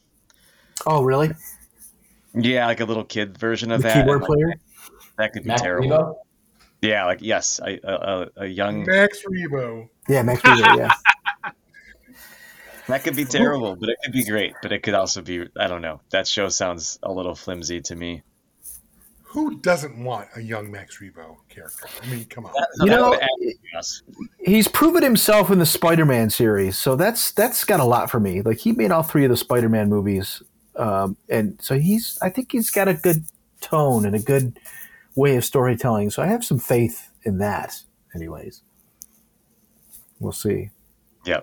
[0.86, 1.32] Oh, really?
[2.34, 3.94] Yeah, like a little kid version of The that.
[3.96, 4.54] keyboard and, like, player?
[5.18, 5.90] That could be Matt terrible.
[5.90, 6.16] Rebo?
[6.82, 9.90] Yeah, like yes, a young Max Rebo.
[10.08, 10.92] Yeah, Max Rebo, yeah.
[12.88, 14.54] that could be terrible, but it could be great.
[14.62, 16.00] But it could also be I don't know.
[16.12, 18.24] That show sounds a little flimsy to me.
[19.32, 21.88] Who doesn't want a young Max Rebo character?
[22.04, 22.54] I mean, come on.
[22.82, 24.04] You know, would add to us.
[24.40, 28.42] he's proven himself in the Spider-Man series, so that's that's got a lot for me.
[28.42, 30.44] Like he made all three of the Spider-Man movies,
[30.76, 33.24] um, and so he's I think he's got a good
[33.62, 34.60] tone and a good
[35.16, 36.10] way of storytelling.
[36.10, 37.82] So I have some faith in that.
[38.14, 38.64] Anyways,
[40.20, 40.72] we'll see.
[41.24, 41.40] Yeah.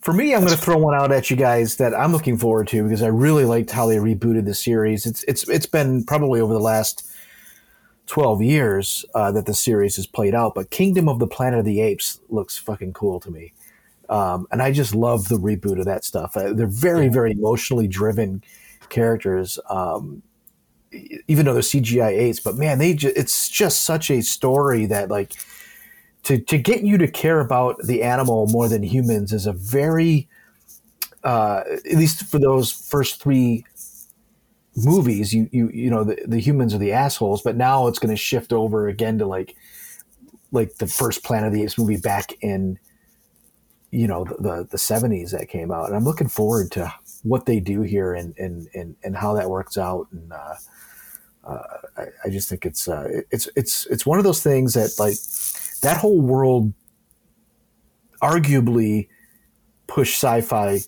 [0.00, 2.68] For me, I'm going to throw one out at you guys that I'm looking forward
[2.68, 5.04] to because I really liked how they rebooted the series.
[5.04, 7.06] It's it's it's been probably over the last
[8.06, 11.64] 12 years uh, that the series has played out, but Kingdom of the Planet of
[11.64, 13.52] the Apes looks fucking cool to me.
[14.08, 16.36] Um, and I just love the reboot of that stuff.
[16.36, 18.42] Uh, they're very, very emotionally driven
[18.88, 20.22] characters, um,
[21.26, 22.40] even though they're CGI apes.
[22.40, 25.32] But man, they ju- it's just such a story that like
[26.22, 30.28] to to get you to care about the animal more than humans is a very
[31.24, 33.64] uh, at least for those first three
[34.76, 38.14] movies you you you know the, the humans are the assholes but now it's going
[38.14, 39.56] to shift over again to like
[40.52, 42.78] like the first planet of the apes movie back in
[43.90, 45.86] you know the, the 70s that came out.
[45.86, 46.92] And i'm looking forward to
[47.22, 50.06] what they do here and and and, and how that works out.
[50.12, 50.54] And uh,
[51.44, 51.62] uh,
[51.96, 55.16] I, I just think it's uh, it's it's it's one of those things that like
[55.82, 56.72] that whole world
[58.22, 59.08] arguably
[59.86, 60.80] pushed sci-fi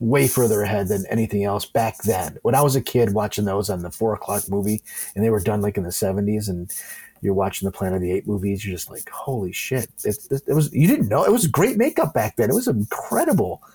[0.00, 2.38] way further ahead than anything else back then.
[2.42, 4.82] When I was a kid watching those on the four o'clock movie,
[5.14, 6.72] and they were done like in the seventies, and
[7.20, 9.88] you're watching the Planet of the Apes movies, you're just like, holy shit!
[10.04, 12.50] It, it, it was you didn't know it was great makeup back then.
[12.50, 13.68] It was incredible, oh,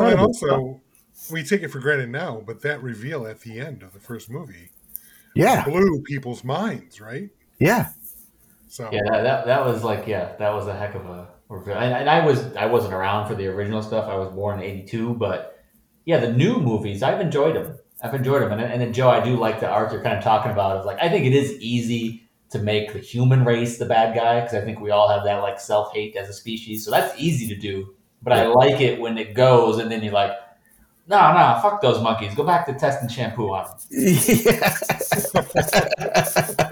[0.00, 0.10] Well, incredible.
[0.10, 0.80] and also,
[1.14, 1.30] stuff.
[1.30, 4.30] we take it for granted now, but that reveal at the end of the first
[4.30, 4.70] movie
[5.34, 7.30] yeah, blew people's minds, right?
[7.58, 7.90] yeah,
[8.68, 11.31] So Yeah, that, that, that was like yeah, that was a heck of a reveal.
[11.60, 14.08] And, and I was I wasn't around for the original stuff.
[14.08, 15.58] I was born in '82, but
[16.04, 17.78] yeah, the new movies I've enjoyed them.
[18.02, 20.24] I've enjoyed them, and and then Joe, I do like the arc you're kind of
[20.24, 20.80] talking about.
[20.80, 24.40] Is like I think it is easy to make the human race the bad guy
[24.40, 27.18] because I think we all have that like self hate as a species, so that's
[27.20, 27.94] easy to do.
[28.22, 30.32] But I like it when it goes, and then you're like.
[31.08, 32.32] No, no, fuck those monkeys.
[32.32, 33.78] Go back to testing shampoo on them.
[33.90, 34.78] yeah.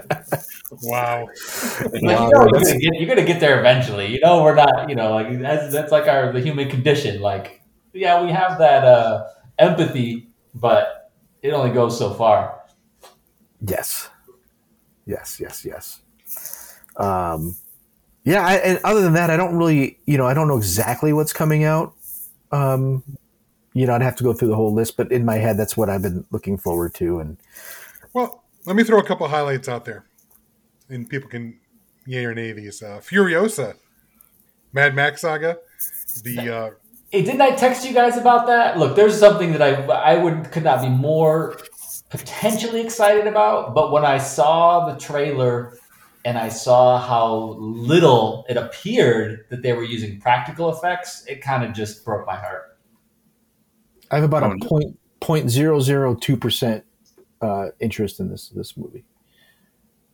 [0.83, 1.37] wow, Like,
[1.83, 4.07] Wow, you know, you're, that's- gonna get, you're gonna get there eventually.
[4.07, 4.89] You know, we're not.
[4.89, 7.21] You know, like that's that's like our the human condition.
[7.21, 7.61] Like,
[7.93, 9.27] yeah, we have that uh,
[9.59, 12.61] empathy, but it only goes so far.
[13.65, 14.09] Yes.
[15.05, 16.01] Yes, yes, yes.
[16.97, 17.55] Um,
[18.23, 21.11] yeah, I, and other than that, I don't really, you know, I don't know exactly
[21.13, 21.93] what's coming out.
[22.51, 23.03] Um,
[23.73, 25.75] you know, I'd have to go through the whole list, but in my head, that's
[25.75, 27.19] what I've been looking forward to.
[27.19, 27.37] And
[28.13, 30.05] Well, let me throw a couple highlights out there,
[30.91, 31.59] and people can
[32.05, 32.81] yay or nay these.
[32.81, 33.75] Uh, Furiosa,
[34.73, 35.57] Mad Max saga,
[36.23, 36.69] the uh,
[37.11, 38.77] Hey, didn't I text you guys about that?
[38.77, 41.57] Look, there's something that I I would could not be more
[42.09, 43.73] potentially excited about.
[43.73, 45.77] But when I saw the trailer
[46.23, 51.63] and I saw how little it appeared that they were using practical effects, it kind
[51.65, 52.77] of just broke my heart.
[54.09, 56.85] I have about Oh, a point point zero zero two percent
[57.41, 59.03] uh, interest in this this movie.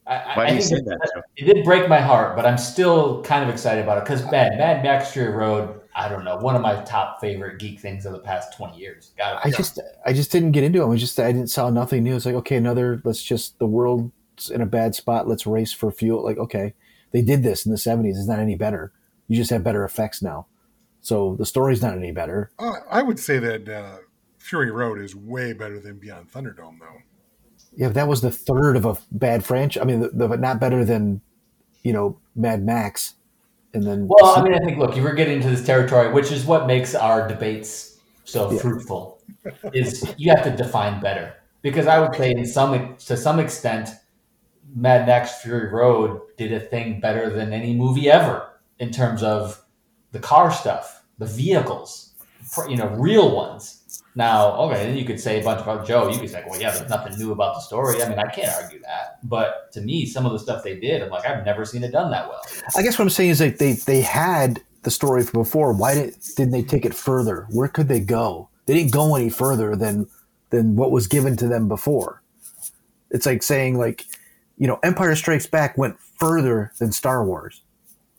[0.08, 1.22] I, I- Why I do you say it- that, Joe?
[1.36, 4.58] It did break my heart, but I'm still kind of excited about it because Mad
[4.58, 5.82] Mad Max Fury Road.
[6.00, 9.14] I don't know, one of my top favorite geek things of the past 20 years.
[9.18, 10.88] Got I just I just didn't get into it.
[10.88, 12.16] I just I didn't saw nothing new.
[12.16, 13.02] It's like okay, another.
[13.04, 15.28] Let's just the world's in a bad spot.
[15.28, 16.24] Let's race for fuel.
[16.24, 16.76] Like okay,
[17.12, 18.18] they did this in the seventies.
[18.20, 18.92] It's not any better.
[19.28, 20.46] You just have better effects now.
[21.02, 22.52] So the story's not any better.
[22.60, 23.98] uh, I would say that uh,
[24.38, 27.02] Fury Road is way better than Beyond Thunderdome, though.
[27.78, 29.82] Yeah, that was the third of a bad franchise.
[29.82, 31.22] I mean, the, the, not better than
[31.84, 33.14] you know Mad Max.
[33.74, 36.32] And then Well, I mean, I think look, you were getting into this territory, which
[36.32, 38.60] is what makes our debates so Yeah.
[38.60, 39.22] fruitful.
[39.74, 43.90] Is you have to define better because I would say, in some to some extent,
[44.76, 49.64] Mad Max Fury Road did a thing better than any movie ever in terms of
[50.12, 52.16] the car stuff, the vehicles,
[52.68, 53.77] you know, real ones.
[54.18, 56.10] Now, okay, then you could say a bunch about Joe.
[56.10, 58.02] You could say, well, yeah, there's nothing new about the story.
[58.02, 59.20] I mean, I can't argue that.
[59.22, 61.92] But to me, some of the stuff they did, I'm like, I've never seen it
[61.92, 62.42] done that well.
[62.76, 65.72] I guess what I'm saying is like they they had the story from before.
[65.72, 67.46] Why did didn't they take it further?
[67.52, 68.50] Where could they go?
[68.66, 70.08] They didn't go any further than
[70.50, 72.24] than what was given to them before.
[73.12, 74.04] It's like saying like,
[74.58, 77.62] you know, Empire Strikes Back went further than Star Wars.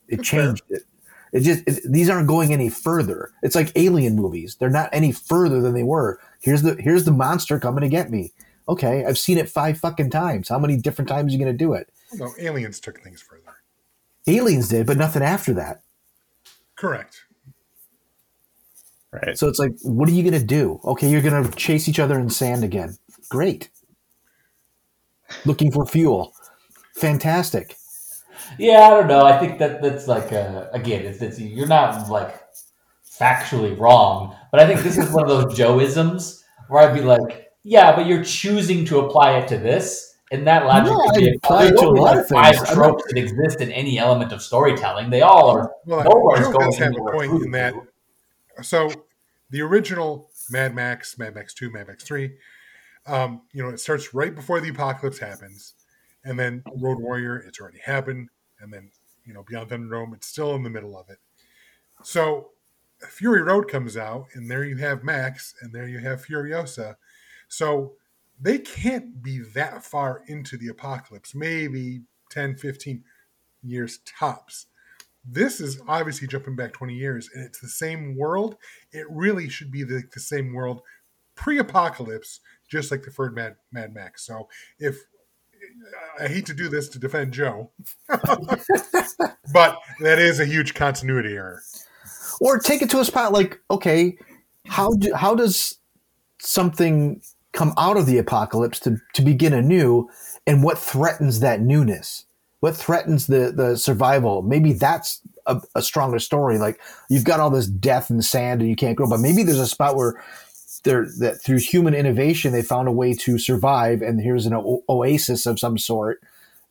[0.06, 0.84] It changed it.
[1.32, 3.30] It just it, these aren't going any further.
[3.42, 4.56] It's like alien movies.
[4.56, 6.18] They're not any further than they were.
[6.40, 8.32] Here's the here's the monster coming to get me.
[8.68, 10.48] Okay, I've seen it five fucking times.
[10.48, 11.90] How many different times are you going to do it?
[12.14, 13.56] No, Aliens took things further.
[14.26, 15.80] Aliens did, but nothing after that.
[16.76, 17.24] Correct.
[19.10, 19.38] Right.
[19.38, 20.80] So it's like, what are you going to do?
[20.84, 22.98] Okay, you're going to chase each other in sand again.
[23.30, 23.70] Great.
[25.46, 26.34] Looking for fuel.
[26.94, 27.74] Fantastic.
[28.58, 29.24] Yeah, I don't know.
[29.26, 32.40] I think that that's like uh, again, it's, it's you're not like
[33.04, 37.50] factually wrong, but I think this is one of those Joeisms where I'd be like,
[37.62, 41.28] yeah, but you're choosing to apply it to this, and that logic No, could be
[41.28, 42.68] I apply it there's to a lot like of five things.
[42.70, 45.10] I'm tropes that exist in any element of storytelling.
[45.10, 45.72] They all are.
[45.84, 47.44] Well, Nowhere's Joe going does have a point through.
[47.44, 47.74] in that.
[48.62, 48.90] So,
[49.50, 52.32] the original Mad Max, Mad Max Two, Mad Max Three,
[53.06, 55.74] um, you know, it starts right before the apocalypse happens,
[56.24, 58.28] and then Road Warrior, it's already happened,
[58.60, 58.90] and then
[59.24, 61.18] you know, Beyond Thunderdome, it's still in the middle of it.
[62.02, 62.50] So,
[63.00, 66.96] Fury Road comes out, and there you have Max, and there you have Furiosa.
[67.48, 67.92] So,
[68.40, 73.04] they can't be that far into the apocalypse, maybe 10, 15
[73.62, 74.66] years tops
[75.30, 78.56] this is obviously jumping back 20 years and it's the same world
[78.92, 80.80] it really should be the, the same world
[81.34, 84.48] pre-apocalypse just like the third mad, mad max so
[84.78, 84.96] if
[86.20, 87.70] i hate to do this to defend joe
[89.52, 91.60] but that is a huge continuity error
[92.40, 94.16] Or take it to a spot like, okay,
[94.66, 95.78] how do, how does
[96.40, 97.20] something
[97.52, 100.08] come out of the apocalypse to, to begin anew,
[100.46, 102.24] and what threatens that newness?
[102.60, 104.42] What threatens the, the survival?
[104.42, 106.58] Maybe that's a, a stronger story.
[106.58, 109.58] Like you've got all this death and sand and you can't grow, but maybe there's
[109.58, 110.22] a spot where
[110.84, 114.84] there that through human innovation they found a way to survive, and here's an o-
[114.88, 116.20] oasis of some sort.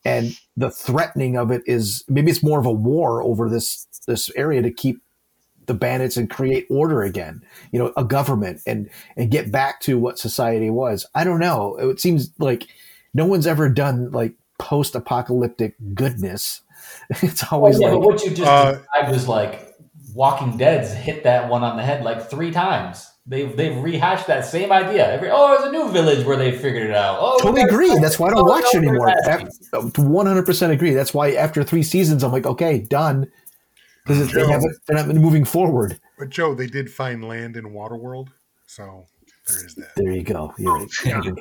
[0.06, 4.32] And the threatening of it is maybe it's more of a war over this this
[4.36, 5.02] area to keep
[5.66, 7.44] the bandits and create order again
[7.74, 11.76] you know a government and and get back to what society was i don't know
[11.76, 12.68] it seems like
[13.14, 16.62] no one's ever done like post-apocalyptic goodness
[17.10, 19.68] it's always yeah, like but what you just Uh, described was like
[20.14, 23.08] Walking Dead's hit that one on the head like three times.
[23.30, 25.12] They've they've rehashed that same idea.
[25.12, 27.18] Every oh, there's a new village where they figured it out.
[27.20, 27.94] Oh, totally agree.
[28.00, 29.14] that's why i don't Oh, watch no, anymore.
[29.74, 30.94] 100% agree.
[30.94, 33.30] That's why after three seasons i'm like okay done.
[34.06, 36.00] Because they haven't they're not moving forward.
[36.18, 38.30] But Joe, they did find land in Waterworld,
[38.66, 39.06] so
[39.48, 39.90] there is that.
[39.98, 40.54] there you go.
[40.58, 41.34] You're right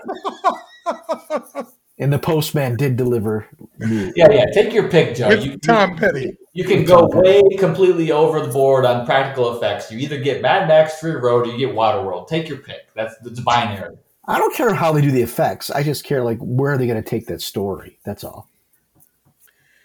[1.99, 3.47] and the postman did deliver
[3.79, 4.13] meat.
[4.17, 4.45] Yeah, yeah.
[4.53, 5.29] Take your pick, Joe.
[5.29, 6.37] With You, Tom you, Petty.
[6.53, 9.91] you can go way completely over the board on practical effects.
[9.91, 12.29] You either get Mad Max Fury Road or you get Waterworld.
[12.29, 12.93] Take your pick.
[12.95, 13.97] That's it's binary.
[14.29, 15.71] I don't care how they do the effects.
[15.71, 17.99] I just care like where are they going to take that story.
[18.05, 18.49] That's all.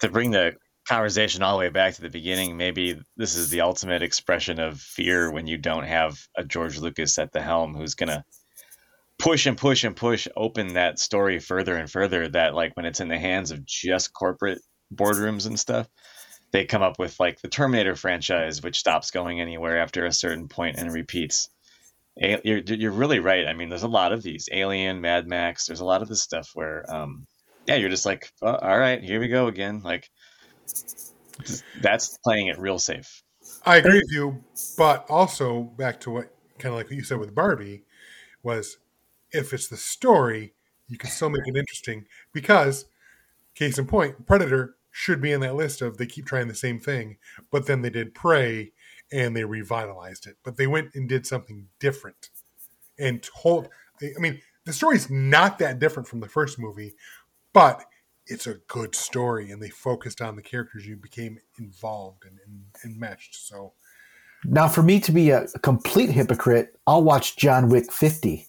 [0.00, 0.54] to bring the
[0.88, 4.80] conversation all the way back to the beginning, maybe this is the ultimate expression of
[4.80, 8.24] fear when you don't have a George Lucas at the helm who's gonna
[9.22, 12.98] push and push and push open that story further and further that like when it's
[12.98, 14.60] in the hands of just corporate
[14.92, 15.86] boardrooms and stuff
[16.50, 20.48] they come up with like the terminator franchise which stops going anywhere after a certain
[20.48, 21.48] point and repeats.
[22.16, 23.46] You're, you're really right.
[23.46, 24.48] I mean there's a lot of these.
[24.52, 27.26] Alien mad max there's a lot of this stuff where um
[27.66, 29.82] yeah you're just like oh, all right here we go again.
[29.84, 30.10] Like
[31.80, 33.22] that's playing it real safe.
[33.64, 34.44] I agree with you,
[34.76, 37.84] but also back to what kind of like you said with Barbie
[38.42, 38.78] was
[39.32, 40.54] if it's the story,
[40.88, 42.86] you can still make it interesting because
[43.54, 46.78] case in point, Predator should be in that list of they keep trying the same
[46.78, 47.16] thing,
[47.50, 48.72] but then they did Prey
[49.10, 52.30] and they revitalized it, but they went and did something different
[52.98, 53.68] and told.
[54.02, 56.94] I mean, the story's not that different from the first movie,
[57.52, 57.84] but
[58.26, 60.86] it's a good story, and they focused on the characters.
[60.86, 62.38] You became involved and,
[62.82, 63.46] and, meshed.
[63.46, 63.72] So
[64.44, 68.46] Now, for me to be a complete hypocrite, I'll watch John Wick 50.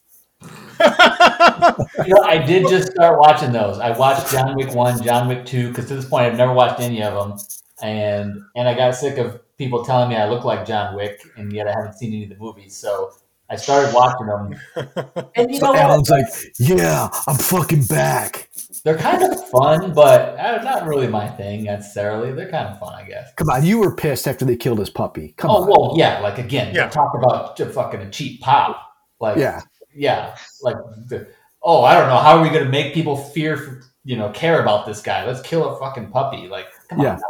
[2.05, 3.79] You know, I did just start watching those.
[3.79, 6.79] I watched John Wick one, John Wick two, because to this point I've never watched
[6.81, 7.39] any of them,
[7.81, 11.53] and and I got sick of people telling me I look like John Wick, and
[11.53, 12.75] yet I haven't seen any of the movies.
[12.75, 13.11] So
[13.49, 14.55] I started watching them,
[15.35, 15.79] and you So know what?
[15.79, 16.25] Alan's like,
[16.59, 18.49] yeah, I'm fucking back.
[18.83, 22.33] They're kind of fun, but uh, not really my thing necessarily.
[22.33, 23.31] They're kind of fun, I guess.
[23.35, 25.33] Come on, you were pissed after they killed his puppy.
[25.37, 25.69] Come oh on.
[25.69, 26.19] well, yeah.
[26.19, 26.89] Like again, Yeah.
[26.89, 28.81] talk about fucking a cheap pop.
[29.21, 29.61] Like Yeah.
[29.95, 30.35] Yeah.
[30.61, 31.27] Like the,
[31.61, 32.17] oh, I don't know.
[32.17, 33.83] How are we going to make people fear?
[34.05, 35.25] You know, care about this guy?
[35.25, 36.47] Let's kill a fucking puppy.
[36.47, 37.15] Like come Yeah.
[37.15, 37.21] on.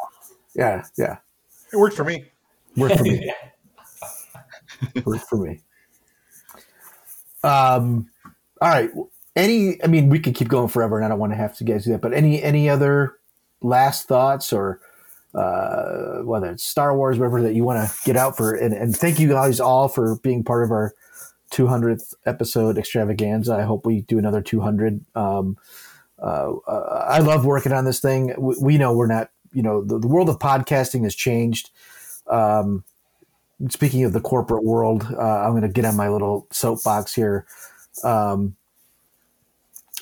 [0.56, 1.18] Yeah, yeah.
[1.72, 2.26] it worked for me.
[2.78, 3.34] Worked for me.
[5.06, 5.62] Worked for me.
[7.44, 8.10] Um,
[8.62, 8.92] all right.
[9.36, 11.64] Any, I mean, we could keep going forever, and I don't want to have to
[11.64, 12.02] guys do that.
[12.02, 13.18] But any, any other
[13.62, 14.80] last thoughts or
[15.34, 18.54] uh, whether it's Star Wars, whatever that you want to get out for?
[18.54, 20.94] And, and thank you guys all for being part of our
[21.54, 23.54] 200th episode extravaganza.
[23.54, 25.06] I hope we do another 200.
[25.16, 25.58] Um,
[26.22, 28.34] uh, uh, I love working on this thing.
[28.38, 31.70] We, we know we're not, you know, the, the world of podcasting has changed.
[32.28, 32.84] Um,
[33.70, 37.46] speaking of the corporate world, uh, I'm going to get on my little soapbox here.
[38.04, 38.56] Um,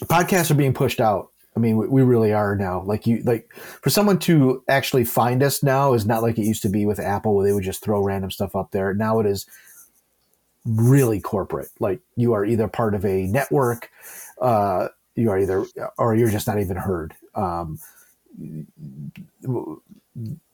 [0.04, 1.32] podcasts are being pushed out.
[1.56, 2.82] I mean, we, we really are now.
[2.84, 6.62] Like you, like for someone to actually find us now is not like it used
[6.62, 8.94] to be with Apple, where they would just throw random stuff up there.
[8.94, 9.46] Now it is
[10.66, 11.70] really corporate.
[11.80, 13.90] Like you are either part of a network,
[14.42, 15.66] uh, you are either,
[15.98, 17.14] or you're just not even heard.
[17.36, 17.80] Um,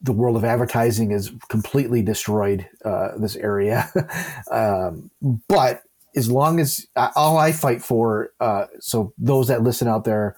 [0.01, 3.89] the world of advertising is completely destroyed uh, this area.
[4.51, 5.09] um,
[5.47, 5.83] but
[6.15, 10.35] as long as all I fight for, uh, so those that listen out there,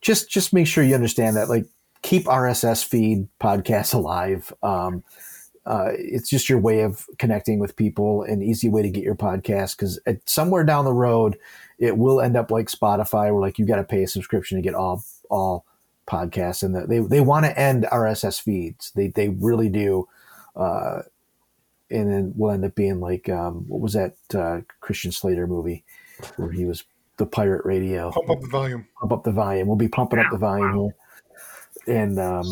[0.00, 1.66] just just make sure you understand that like
[2.02, 4.52] keep RSS feed podcasts alive.
[4.62, 5.04] Um,
[5.66, 9.14] uh, it's just your way of connecting with people, an easy way to get your
[9.14, 9.76] podcast.
[9.76, 11.38] Because somewhere down the road,
[11.78, 14.62] it will end up like Spotify, where like you got to pay a subscription to
[14.62, 15.66] get all all
[16.06, 18.92] podcasts, and the, they they want to end RSS feeds.
[18.92, 20.08] They they really do.
[20.56, 21.02] Uh,
[21.90, 25.84] and then we'll end up being like um, what was that uh, Christian Slater movie
[26.36, 26.84] where he was
[27.16, 28.10] the pirate radio.
[28.10, 28.86] Pump up the volume.
[29.00, 29.66] Pump up the volume.
[29.66, 30.92] We'll be pumping up the volume
[31.86, 32.46] here, and um,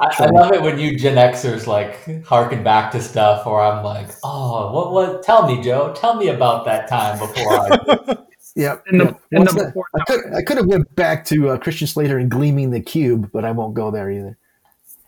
[0.00, 3.84] I, I love it when you Gen Xers like harken back to stuff, or I'm
[3.84, 5.22] like, oh, what, what?
[5.22, 5.92] Tell me, Joe.
[5.94, 8.16] Tell me about that time before I.
[8.56, 8.76] yeah.
[8.90, 9.38] In the- yeah.
[9.38, 9.66] in What's the that?
[9.68, 12.80] before I could I could have went back to uh, Christian Slater and Gleaming the
[12.80, 14.38] Cube, but I won't go there either.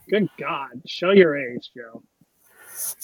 [0.09, 2.03] Good God, show your age, Joe.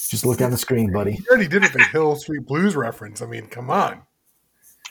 [0.08, 1.14] Just look on the screen, buddy.
[1.14, 3.22] You already did it the Hill Street Blues reference.
[3.22, 4.02] I mean, come on.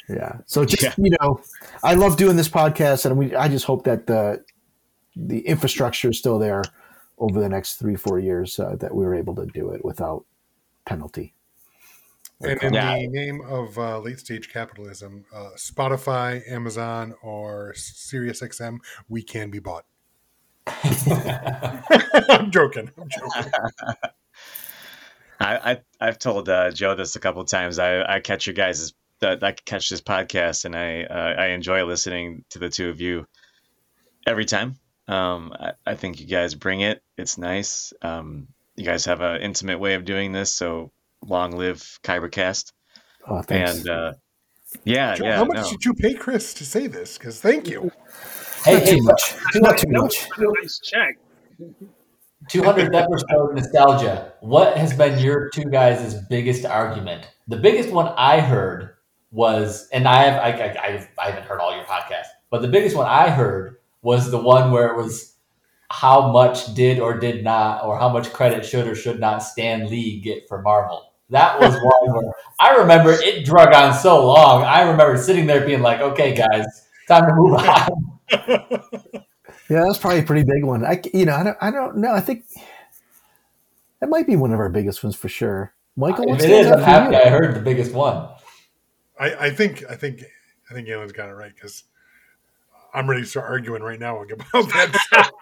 [0.09, 0.39] Yeah.
[0.45, 0.93] So just Yeah.
[0.97, 1.39] you know,
[1.83, 4.43] I love doing this podcast, and we I just hope that the
[5.15, 6.63] the infrastructure is still there
[7.21, 10.25] over the next three four years uh, that we were able to do it without
[10.85, 11.33] penalty.
[12.41, 12.95] And in Yeah.
[12.95, 19.59] the name of uh, late stage capitalism, uh, Spotify, Amazon, or SiriusXM, we can be
[19.59, 19.85] bought.
[20.67, 22.89] I'm joking.
[22.99, 23.51] I'm joking.
[25.39, 27.79] I, I I've told uh, Joe this a couple times.
[27.79, 31.85] I, I catch your guys' that I catch this podcast, and I uh, I enjoy
[31.85, 33.27] listening to the two of you
[34.25, 34.77] every time.
[35.11, 37.03] Um, I, I think you guys bring it.
[37.17, 37.93] It's nice.
[38.01, 40.53] Um, you guys have an intimate way of doing this.
[40.53, 40.91] So
[41.25, 42.71] long live Kybercast.
[43.27, 43.77] Oh, thanks.
[43.79, 44.13] And uh,
[44.83, 45.35] yeah, Joe, yeah.
[45.35, 45.69] how much no.
[45.69, 47.17] did you pay Chris to say this?
[47.17, 47.91] Because thank you.
[48.63, 49.35] Hey, not hey, too much.
[49.55, 50.27] Not too That much.
[50.37, 51.17] was a nice check.
[52.49, 54.33] 200th episode nostalgia.
[54.39, 57.27] What has been your two guys' biggest argument?
[57.47, 58.95] The biggest one I heard
[59.31, 62.67] was, and I have I, I, I've- I haven't heard all your podcasts, but the
[62.67, 65.35] biggest one I heard was the one where it was
[65.89, 69.89] how much did or did not, or how much credit should or should not Stan
[69.89, 71.11] Lee get for Marvel.
[71.29, 74.63] That was one where I remember it drug on so long.
[74.63, 76.65] I remember sitting there being like, "Okay, guys,
[77.07, 79.21] time to move on."
[79.71, 80.85] Yeah, that's probably a pretty big one.
[80.85, 82.11] I you know I don't I don't know.
[82.11, 82.43] I think
[84.01, 85.73] that might be one of our biggest ones for sure.
[85.95, 87.21] Michael, what if it stands is, out I'm happy you?
[87.21, 88.27] I heard the biggest one.
[89.17, 90.25] I, I think I think
[90.69, 91.85] I think Alan's got it right because
[92.93, 95.31] I'm ready to start arguing right now about that.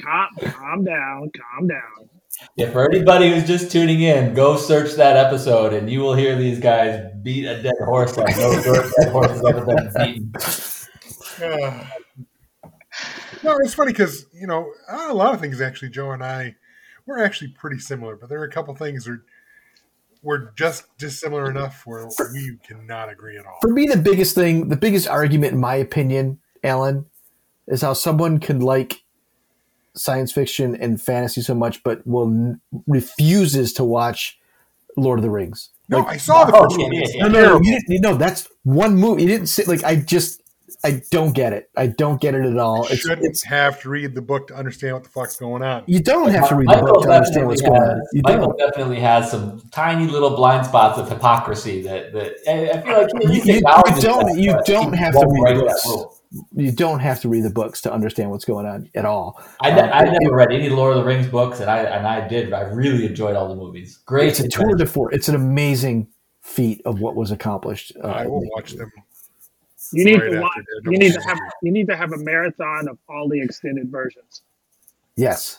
[0.00, 2.08] Calm, calm down, calm down.
[2.56, 6.34] Yeah, for anybody who's just tuning in, go search that episode and you will hear
[6.34, 10.32] these guys beat a dead horse like no dead horse has ever been beaten.
[11.42, 11.84] Uh,
[13.44, 15.90] no, it's funny because you know a lot of things actually.
[15.90, 16.56] Joe and I,
[17.06, 19.20] we're actually pretty similar, but there are a couple things that
[20.22, 23.58] we're just dissimilar enough where we cannot agree at all.
[23.60, 27.06] For me, the biggest thing, the biggest argument, in my opinion, Alan,
[27.66, 29.02] is how someone can like
[29.94, 34.38] science fiction and fantasy so much, but will n- refuses to watch
[34.96, 35.70] Lord of the Rings.
[35.88, 36.92] No, I saw the Oh, first yeah, one.
[36.94, 37.22] yeah, yeah.
[37.22, 37.66] No, no, no, terrible.
[37.66, 38.00] you didn't.
[38.02, 39.22] No, that's one movie.
[39.22, 40.41] You didn't sit like I just.
[40.84, 41.70] I don't get it.
[41.76, 42.84] I don't get it at all.
[42.86, 45.84] It's, shouldn't it's have to read the book to understand what the fuck's going on.
[45.86, 47.98] you don't have to read the book to understand what's definitely going on.
[48.00, 48.58] has, You Michael don't.
[48.58, 53.28] definitely has some tiny little blind spots of hypocrisy that, that I feel like he
[53.28, 53.60] at You- you
[54.00, 56.18] don't- you don't have to read break that books.
[56.54, 59.40] You don't have to read the books to understand what's going on at all.
[59.60, 61.80] I, ne- Uh, I it- never read any Lord of the Rings books, and I
[61.80, 62.52] and I did.
[62.52, 63.98] I really enjoyed all the movies.
[64.06, 64.28] Great.
[64.30, 65.14] It's a tour de force.
[65.14, 66.08] It's an amazing
[66.40, 67.92] feat of what was accomplished.
[68.02, 68.90] Uh, I will watch them.
[69.92, 70.52] You need to watch.
[70.84, 71.38] You need to have.
[71.62, 74.42] You need to have a marathon of all the extended versions.
[75.16, 75.58] Yes.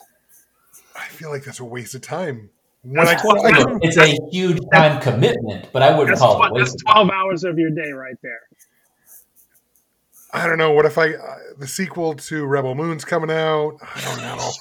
[0.96, 2.50] I feel like that's a waste of time.
[2.84, 6.50] When I, That's I It's a huge time commitment, but I wouldn't That's, call it
[6.50, 6.74] a waste.
[6.74, 6.94] that's of time.
[6.94, 8.42] twelve hours of your day right there.
[10.34, 10.72] I don't know.
[10.72, 13.78] What if I uh, the sequel to Rebel Moon's coming out?
[13.82, 14.52] I don't know.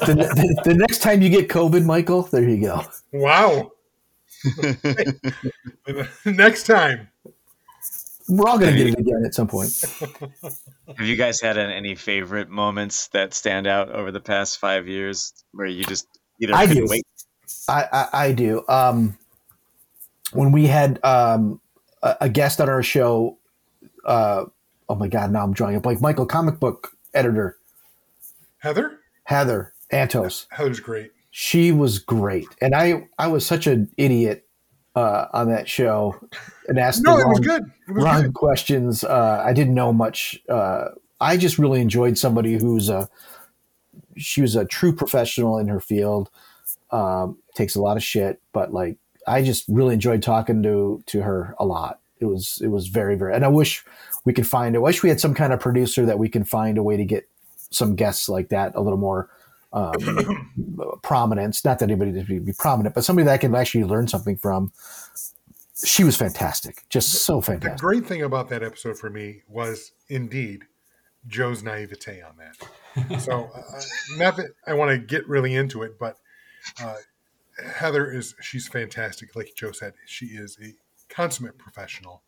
[0.00, 2.82] The, the, the next time you get COVID, Michael, there you go.
[3.12, 3.72] Wow.
[6.24, 7.08] Next time.
[8.30, 9.72] We're all going to get it again at some point.
[10.96, 15.32] Have you guys had any favorite moments that stand out over the past five years
[15.52, 16.06] where you just
[16.40, 16.86] either I do.
[16.88, 17.04] wait?
[17.68, 18.62] I, I, I do.
[18.68, 19.18] Um,
[20.32, 21.60] when we had um,
[22.02, 23.38] a, a guest on our show,
[24.04, 24.44] uh,
[24.88, 26.00] oh my God, now I'm drawing a blank.
[26.00, 27.58] Michael, comic book editor,
[28.58, 28.98] Heather?
[29.24, 30.46] Heather Antos.
[30.50, 31.10] Heather's great.
[31.30, 32.48] She was great.
[32.60, 34.46] And I, I was such an idiot
[34.96, 36.16] uh, on that show
[36.68, 37.72] and asked No, the it was wrong- good.
[37.88, 38.34] It was wrong good.
[38.34, 39.04] questions.
[39.04, 40.40] Uh, I didn't know much.
[40.48, 40.88] Uh,
[41.20, 43.08] I just really enjoyed somebody who's a
[44.16, 46.30] she was a true professional in her field.
[46.90, 48.96] Um, takes a lot of shit, but like
[49.26, 52.00] I just really enjoyed talking to to her a lot.
[52.18, 53.84] It was it was very very, and I wish
[54.24, 54.74] we could find.
[54.74, 57.04] I wish we had some kind of producer that we can find a way to
[57.04, 57.28] get
[57.70, 59.30] some guests like that a little more
[59.72, 60.52] um,
[61.02, 61.64] prominence.
[61.64, 64.36] Not that anybody needs to be prominent, but somebody that I can actually learn something
[64.36, 64.72] from.
[65.82, 67.78] She was fantastic, just so fantastic.
[67.78, 70.64] The great thing about that episode for me was indeed
[71.26, 73.20] Joe's naivete on that.
[73.20, 73.80] So, uh,
[74.16, 76.18] not that I want to get really into it, but
[76.82, 76.96] uh,
[77.64, 79.34] Heather is she's fantastic.
[79.34, 80.74] Like Joe said, she is a
[81.12, 82.22] consummate professional.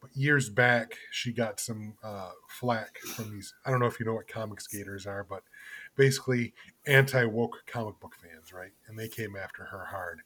[0.00, 3.54] But years back, she got some uh, flack from these.
[3.64, 5.42] I don't know if you know what Comicsgaters are, but
[5.96, 6.52] basically
[6.86, 8.72] anti woke comic book fans, right?
[8.88, 10.20] And they came after her hard.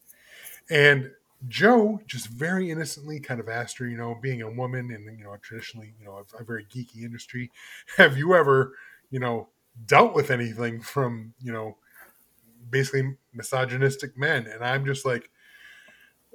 [0.71, 1.11] And
[1.49, 5.25] Joe just very innocently kind of asked her, you know, being a woman and you
[5.25, 7.51] know traditionally, you know, a, a very geeky industry,
[7.97, 8.73] have you ever,
[9.11, 9.49] you know,
[9.87, 11.77] dealt with anything from you know
[12.71, 15.31] basically misogynistic men, and I'm just like,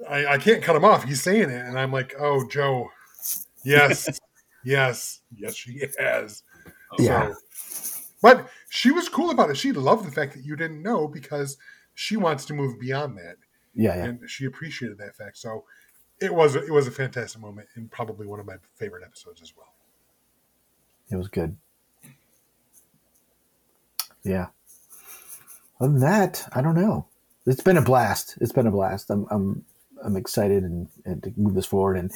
[0.08, 1.04] I, I can't cut him off.
[1.04, 2.90] He's saying it, and I'm like, oh, Joe,
[3.64, 4.20] yes,
[4.64, 6.42] yes, yes, she has.
[6.98, 7.32] Yeah.
[7.54, 9.56] So, but she was cool about it.
[9.56, 11.56] She loved the fact that you didn't know because
[11.94, 13.36] she wants to move beyond that,
[13.74, 14.04] Yeah, yeah.
[14.04, 15.38] and she appreciated that fact.
[15.38, 15.64] So
[16.20, 19.52] it was it was a fantastic moment and probably one of my favorite episodes as
[19.56, 19.74] well.
[21.10, 21.56] It was good.
[24.24, 24.46] Yeah.
[25.80, 27.06] Other than that, I don't know.
[27.46, 28.38] It's been a blast.
[28.40, 29.10] It's been a blast.
[29.10, 29.64] I'm I'm
[30.02, 31.96] I'm excited and, and to move this forward.
[31.96, 32.10] And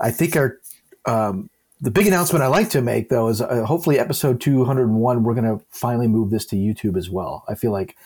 [0.00, 0.58] I think our
[1.06, 1.50] um,
[1.80, 5.58] the big announcement I like to make though is uh, hopefully episode 201 we're going
[5.58, 7.44] to finally move this to YouTube as well.
[7.48, 7.96] I feel like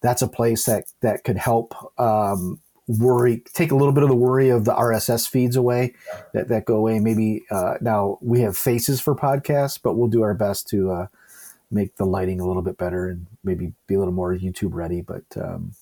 [0.00, 4.14] that's a place that that could help um, worry take a little bit of the
[4.14, 5.94] worry of the RSS feeds away
[6.34, 6.98] that, that go away.
[7.00, 11.06] Maybe uh, now we have faces for podcasts, but we'll do our best to uh,
[11.70, 15.00] make the lighting a little bit better and maybe be a little more YouTube ready.
[15.00, 15.72] But um,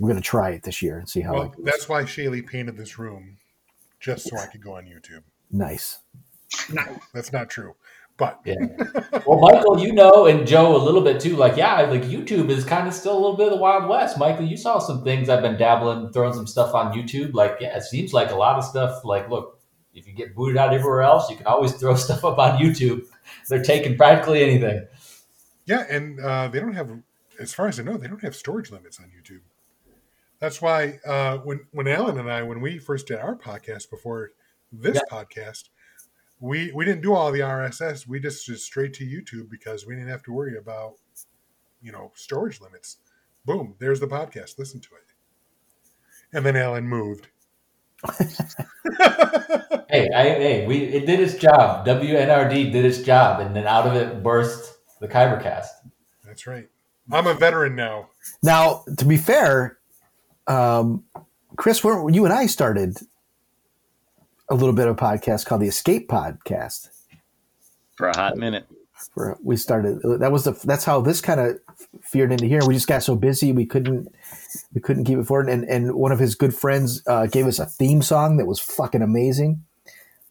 [0.00, 1.64] we're going to try it this year and see how Well, it goes.
[1.64, 3.36] that's why Shaylee painted this room
[4.00, 5.22] just so I could go on YouTube.
[5.52, 6.00] nice.
[6.72, 6.88] Nice.
[7.12, 7.74] That's not true,
[8.16, 8.56] but Yeah.
[9.26, 11.36] Well, Michael, you know, and Joe a little bit too.
[11.36, 14.18] Like, yeah, like YouTube is kind of still a little bit of the Wild West.
[14.18, 15.28] Michael, you saw some things.
[15.28, 17.34] I've been dabbling, throwing some stuff on YouTube.
[17.34, 19.04] Like, yeah, it seems like a lot of stuff.
[19.04, 19.60] Like, look,
[19.94, 23.04] if you get booted out everywhere else, you can always throw stuff up on YouTube.
[23.48, 24.86] They're taking practically anything.
[25.66, 26.90] Yeah, and uh, they don't have,
[27.38, 29.40] as far as I know, they don't have storage limits on YouTube.
[30.40, 34.30] That's why uh, when when Alan and I, when we first did our podcast before
[34.72, 35.02] this Yeah.
[35.10, 35.64] podcast,
[36.40, 38.06] we we didn't do all the RSS.
[38.06, 40.94] We just just straight to YouTube because we didn't have to worry about
[41.82, 42.98] you know storage limits.
[43.44, 44.58] Boom, there's the podcast.
[44.58, 46.36] Listen to it.
[46.36, 47.28] And then Alan moved.
[49.90, 51.86] Hey, I, hey, we it did its job.
[51.86, 55.68] WNRD did its job, and then out of it burst the Kybercast.
[56.26, 56.68] That's right.
[57.10, 58.10] I'm a veteran now.
[58.42, 59.78] Now, to be fair,
[60.46, 61.04] um,
[61.56, 62.98] Chris, weren't you and I started
[64.50, 66.88] a little bit of a podcast called the Escape Podcast.
[67.96, 68.66] for a hot minute.
[69.14, 71.58] Where we started, that was the that's how this kind of
[72.02, 72.60] feared into here.
[72.66, 74.08] We just got so busy we couldn't
[74.74, 75.48] we couldn't keep it forward.
[75.48, 78.58] And and one of his good friends uh, gave us a theme song that was
[78.58, 79.62] fucking amazing.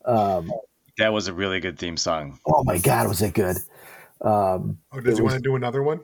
[0.06, 0.52] Um,
[0.98, 2.40] That was a really good theme song.
[2.46, 3.56] oh my god, was it good?
[4.22, 6.02] Um, Oh, does It he was- want to do another one?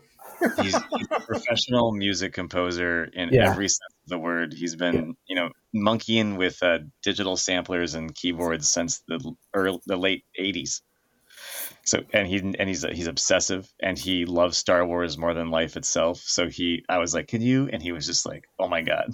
[0.62, 3.50] He's, he's a professional music composer in Yeah.
[3.52, 4.54] every sense of the word.
[4.54, 9.98] He's been, you know, monkeying with uh, digital samplers and keyboards since the early, the
[9.98, 10.82] late '80s.
[11.84, 15.76] So, and he and he's he's obsessive, and he loves Star Wars more than life
[15.78, 16.20] itself.
[16.20, 19.12] So he, I was like, "Can you?" And he was just like, "Oh my god!"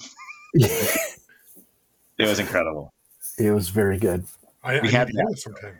[0.53, 0.99] it
[2.17, 2.93] It was incredible.
[3.37, 4.25] It was very good.
[4.63, 5.31] I, We I had need to hear that.
[5.31, 5.79] it sometime.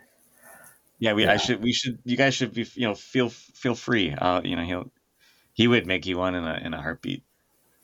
[0.98, 1.32] Yeah, we Yeah.
[1.32, 4.12] I should we should you guys should be you know feel feel free.
[4.12, 4.90] Uh, you know he'll
[5.52, 7.22] he would make you one in a in a heartbeat.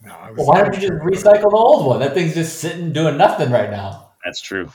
[0.02, 2.00] No, I was Well, why don't you just recycle the old one?
[2.00, 4.12] That thing's just sitting doing nothing right now.
[4.24, 4.70] That's true.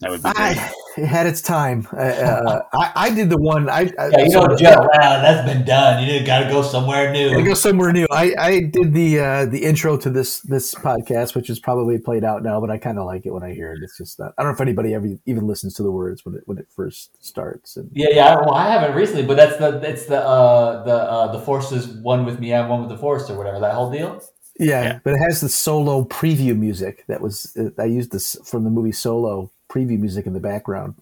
[0.00, 0.36] That would be great.
[0.58, 1.86] I, it had its time.
[1.92, 3.68] Uh, uh, I, I did the one.
[3.68, 4.80] I, I Yeah, you so- know, Joe.
[4.80, 6.02] Wow, that's been done.
[6.06, 7.44] You got to go somewhere I new.
[7.44, 8.06] go somewhere new.
[8.10, 12.24] I, I did the uh, the intro to this this podcast, which is probably played
[12.24, 13.80] out now, but I kind of like it when I hear it.
[13.82, 16.34] It's just not, I don't know if anybody ever even listens to the words when
[16.36, 17.76] it when it first starts.
[17.76, 18.34] And Yeah, yeah.
[18.36, 21.86] Well, I haven't recently, but that's the it's the uh the uh the force is
[21.88, 24.22] one with me, I'm one with the force, or whatever that whole deal.
[24.58, 24.98] yeah, Yeah.
[25.04, 28.70] but it has the solo preview music that was uh, I used this from the
[28.70, 30.94] movie Solo preview music in the background.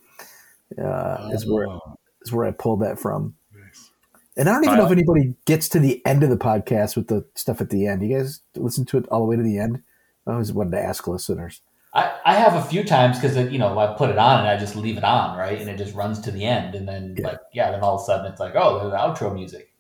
[0.77, 1.99] Uh, is where Oh.
[2.23, 3.35] is where I pulled that from.
[3.55, 3.90] Nice.
[4.36, 7.09] And I don't even know if anybody gets to the end of the podcast with
[7.09, 8.03] the stuff at the end.
[8.07, 9.82] You guys listen to it all the way to the end?
[10.27, 11.62] I always wanted to ask listeners.
[11.95, 14.59] I, I have a few times because you know I put it on and I
[14.59, 17.28] just leave it on right, and it just runs to the end, and then Yeah.
[17.28, 19.73] like yeah, then all of a sudden it's like oh, there's the outro music.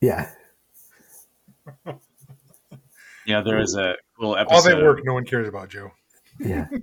[0.00, 0.28] Yeah.
[3.26, 4.52] Yeah, there is a cool episode.
[4.54, 4.76] All episode.
[4.78, 5.90] that work, no one cares about Joe.
[6.40, 6.66] Yeah.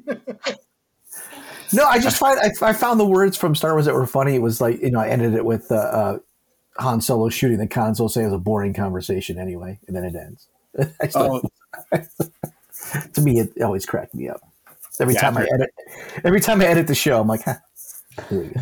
[1.73, 4.35] no, I just find I, I found the words from Star Wars that were funny.
[4.35, 6.19] It was like you know I ended it with uh, uh,
[6.77, 10.15] Han Solo shooting the console, saying it was a boring conversation anyway, and then it
[10.15, 10.47] ends.
[11.01, 11.51] I still,
[13.13, 14.41] to me, it always cracked me up
[14.99, 15.69] every Yeah, time I I've edit.
[16.23, 17.55] Every time I edit the show, I'm like, huh.
[18.29, 18.61] Here we go.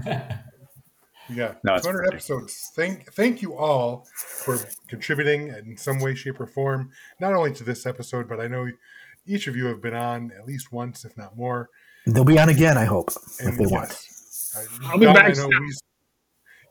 [1.30, 2.14] Yeah, No, 200 perfect.
[2.14, 2.72] episodes.
[2.76, 4.58] Thank, thank you all for
[4.88, 6.92] contributing in some way, shape, or form.
[7.20, 8.68] Not only to this episode, but I know
[9.26, 11.70] each of you have been on at least once, if not more.
[12.06, 13.10] They'll be on again, I hope,
[13.40, 13.90] if they want.
[13.90, 15.50] yes, I- I'll be Doug, back I know soon.
[15.62, 15.74] we-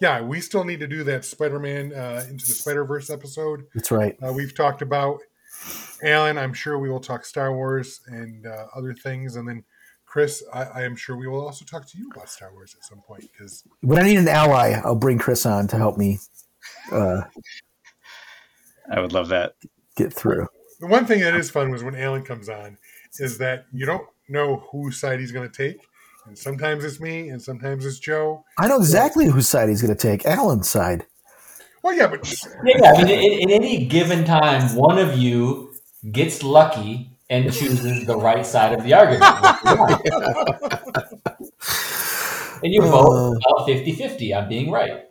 [0.00, 3.66] yeah, we still need to do that Spider-Man uh, into the Spider-Verse episode.
[3.74, 4.16] That's right.
[4.26, 5.20] Uh, we've talked about
[6.02, 6.38] Alan.
[6.38, 9.62] I'm sure we will talk Star Wars and uh, other things, and then
[10.06, 12.84] Chris, I, I am sure we will also talk to you about Star Wars at
[12.84, 16.18] some point because When I need an ally, I'll bring Chris on to help me
[16.90, 17.20] uh,
[18.90, 19.54] I would love that.
[19.96, 20.48] get through.
[20.80, 22.78] The one thing that is fun was when Alan comes on,
[23.18, 25.86] is that you don't know whose side he's going to take,
[26.26, 28.44] and sometimes it's me, and sometimes it's Joe.
[28.58, 30.24] I know exactly whose side he's going to take.
[30.26, 31.06] Alan's side.
[31.82, 32.30] Well, yeah, but
[32.64, 35.72] Yeah, I mean, in, in any given time, one of you
[36.12, 39.24] gets lucky and chooses the right side of the argument.
[42.62, 45.04] and you're uh, both about 50 50 on being right.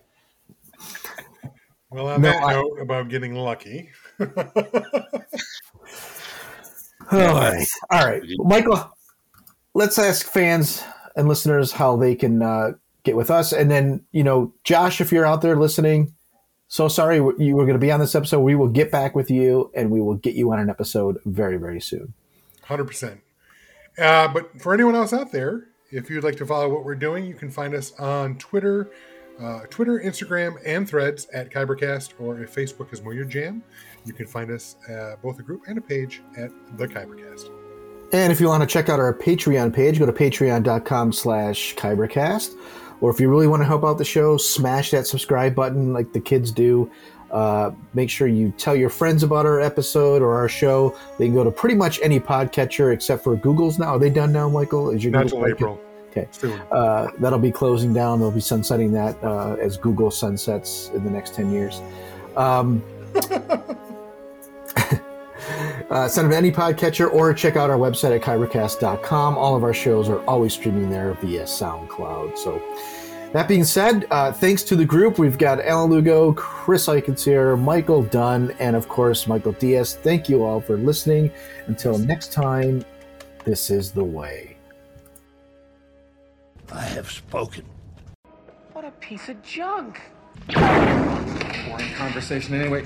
[1.89, 3.89] well, on No, that I- note about getting lucky,
[7.11, 7.65] All right.
[7.89, 8.21] All right.
[8.39, 8.91] Michael,
[9.79, 10.83] let's ask fans
[11.15, 12.73] and listeners how they can uh,
[13.03, 13.53] get with us.
[13.53, 16.13] And then, you know, Josh, if you're out there listening,
[16.67, 18.41] so sorry you were going to be on this episode.
[18.41, 21.55] We will get back with you and we will get you on an episode very,
[21.55, 22.13] very soon.
[22.63, 23.21] hundred percent.
[23.97, 27.25] Uh, but for anyone else out there, if you'd like to follow what we're doing,
[27.25, 28.91] you can find us on Twitter,
[29.39, 33.63] uh, Twitter, Instagram, and Threads at Kybercast, or if Facebook is more your jam,
[34.03, 37.58] you can find us uh, both a group and a page at the Kybercast.
[38.11, 42.55] And if you want to check out our Patreon page, go to patreon.com slash kybercast.
[43.01, 46.11] Or if you really want to help out the show, smash that subscribe button like
[46.11, 46.89] the kids do.
[47.31, 50.97] Uh, make sure you tell your friends about our episode or our show.
[51.17, 53.95] They can go to pretty much any podcatcher except for Google's now.
[53.95, 54.89] Are they done now, Michael?
[54.89, 55.81] Is your Not Google April.
[56.09, 56.27] Okay.
[56.71, 58.19] Uh, that'll be closing down.
[58.19, 61.81] They'll be sunsetting that uh, as Google sunsets in the next 10 years.
[62.35, 62.83] Um,
[65.89, 69.37] uh, send them to any podcatcher or check out our website at kybercast.com.
[69.37, 72.37] All of our shows are always streaming there via SoundCloud.
[72.37, 72.61] So,
[73.31, 78.01] that being said, uh, thanks to the group, we've got Alan Lugo, Chris Eichenseer, Michael
[78.01, 79.95] Dunn, and of course, Michael Diaz.
[80.01, 81.31] Thank you all for listening.
[81.67, 82.83] Until next time,
[83.45, 84.57] this is the way.
[86.71, 87.65] I have spoken.
[88.73, 90.01] What a piece of junk.
[90.53, 92.85] Boring conversation anyway.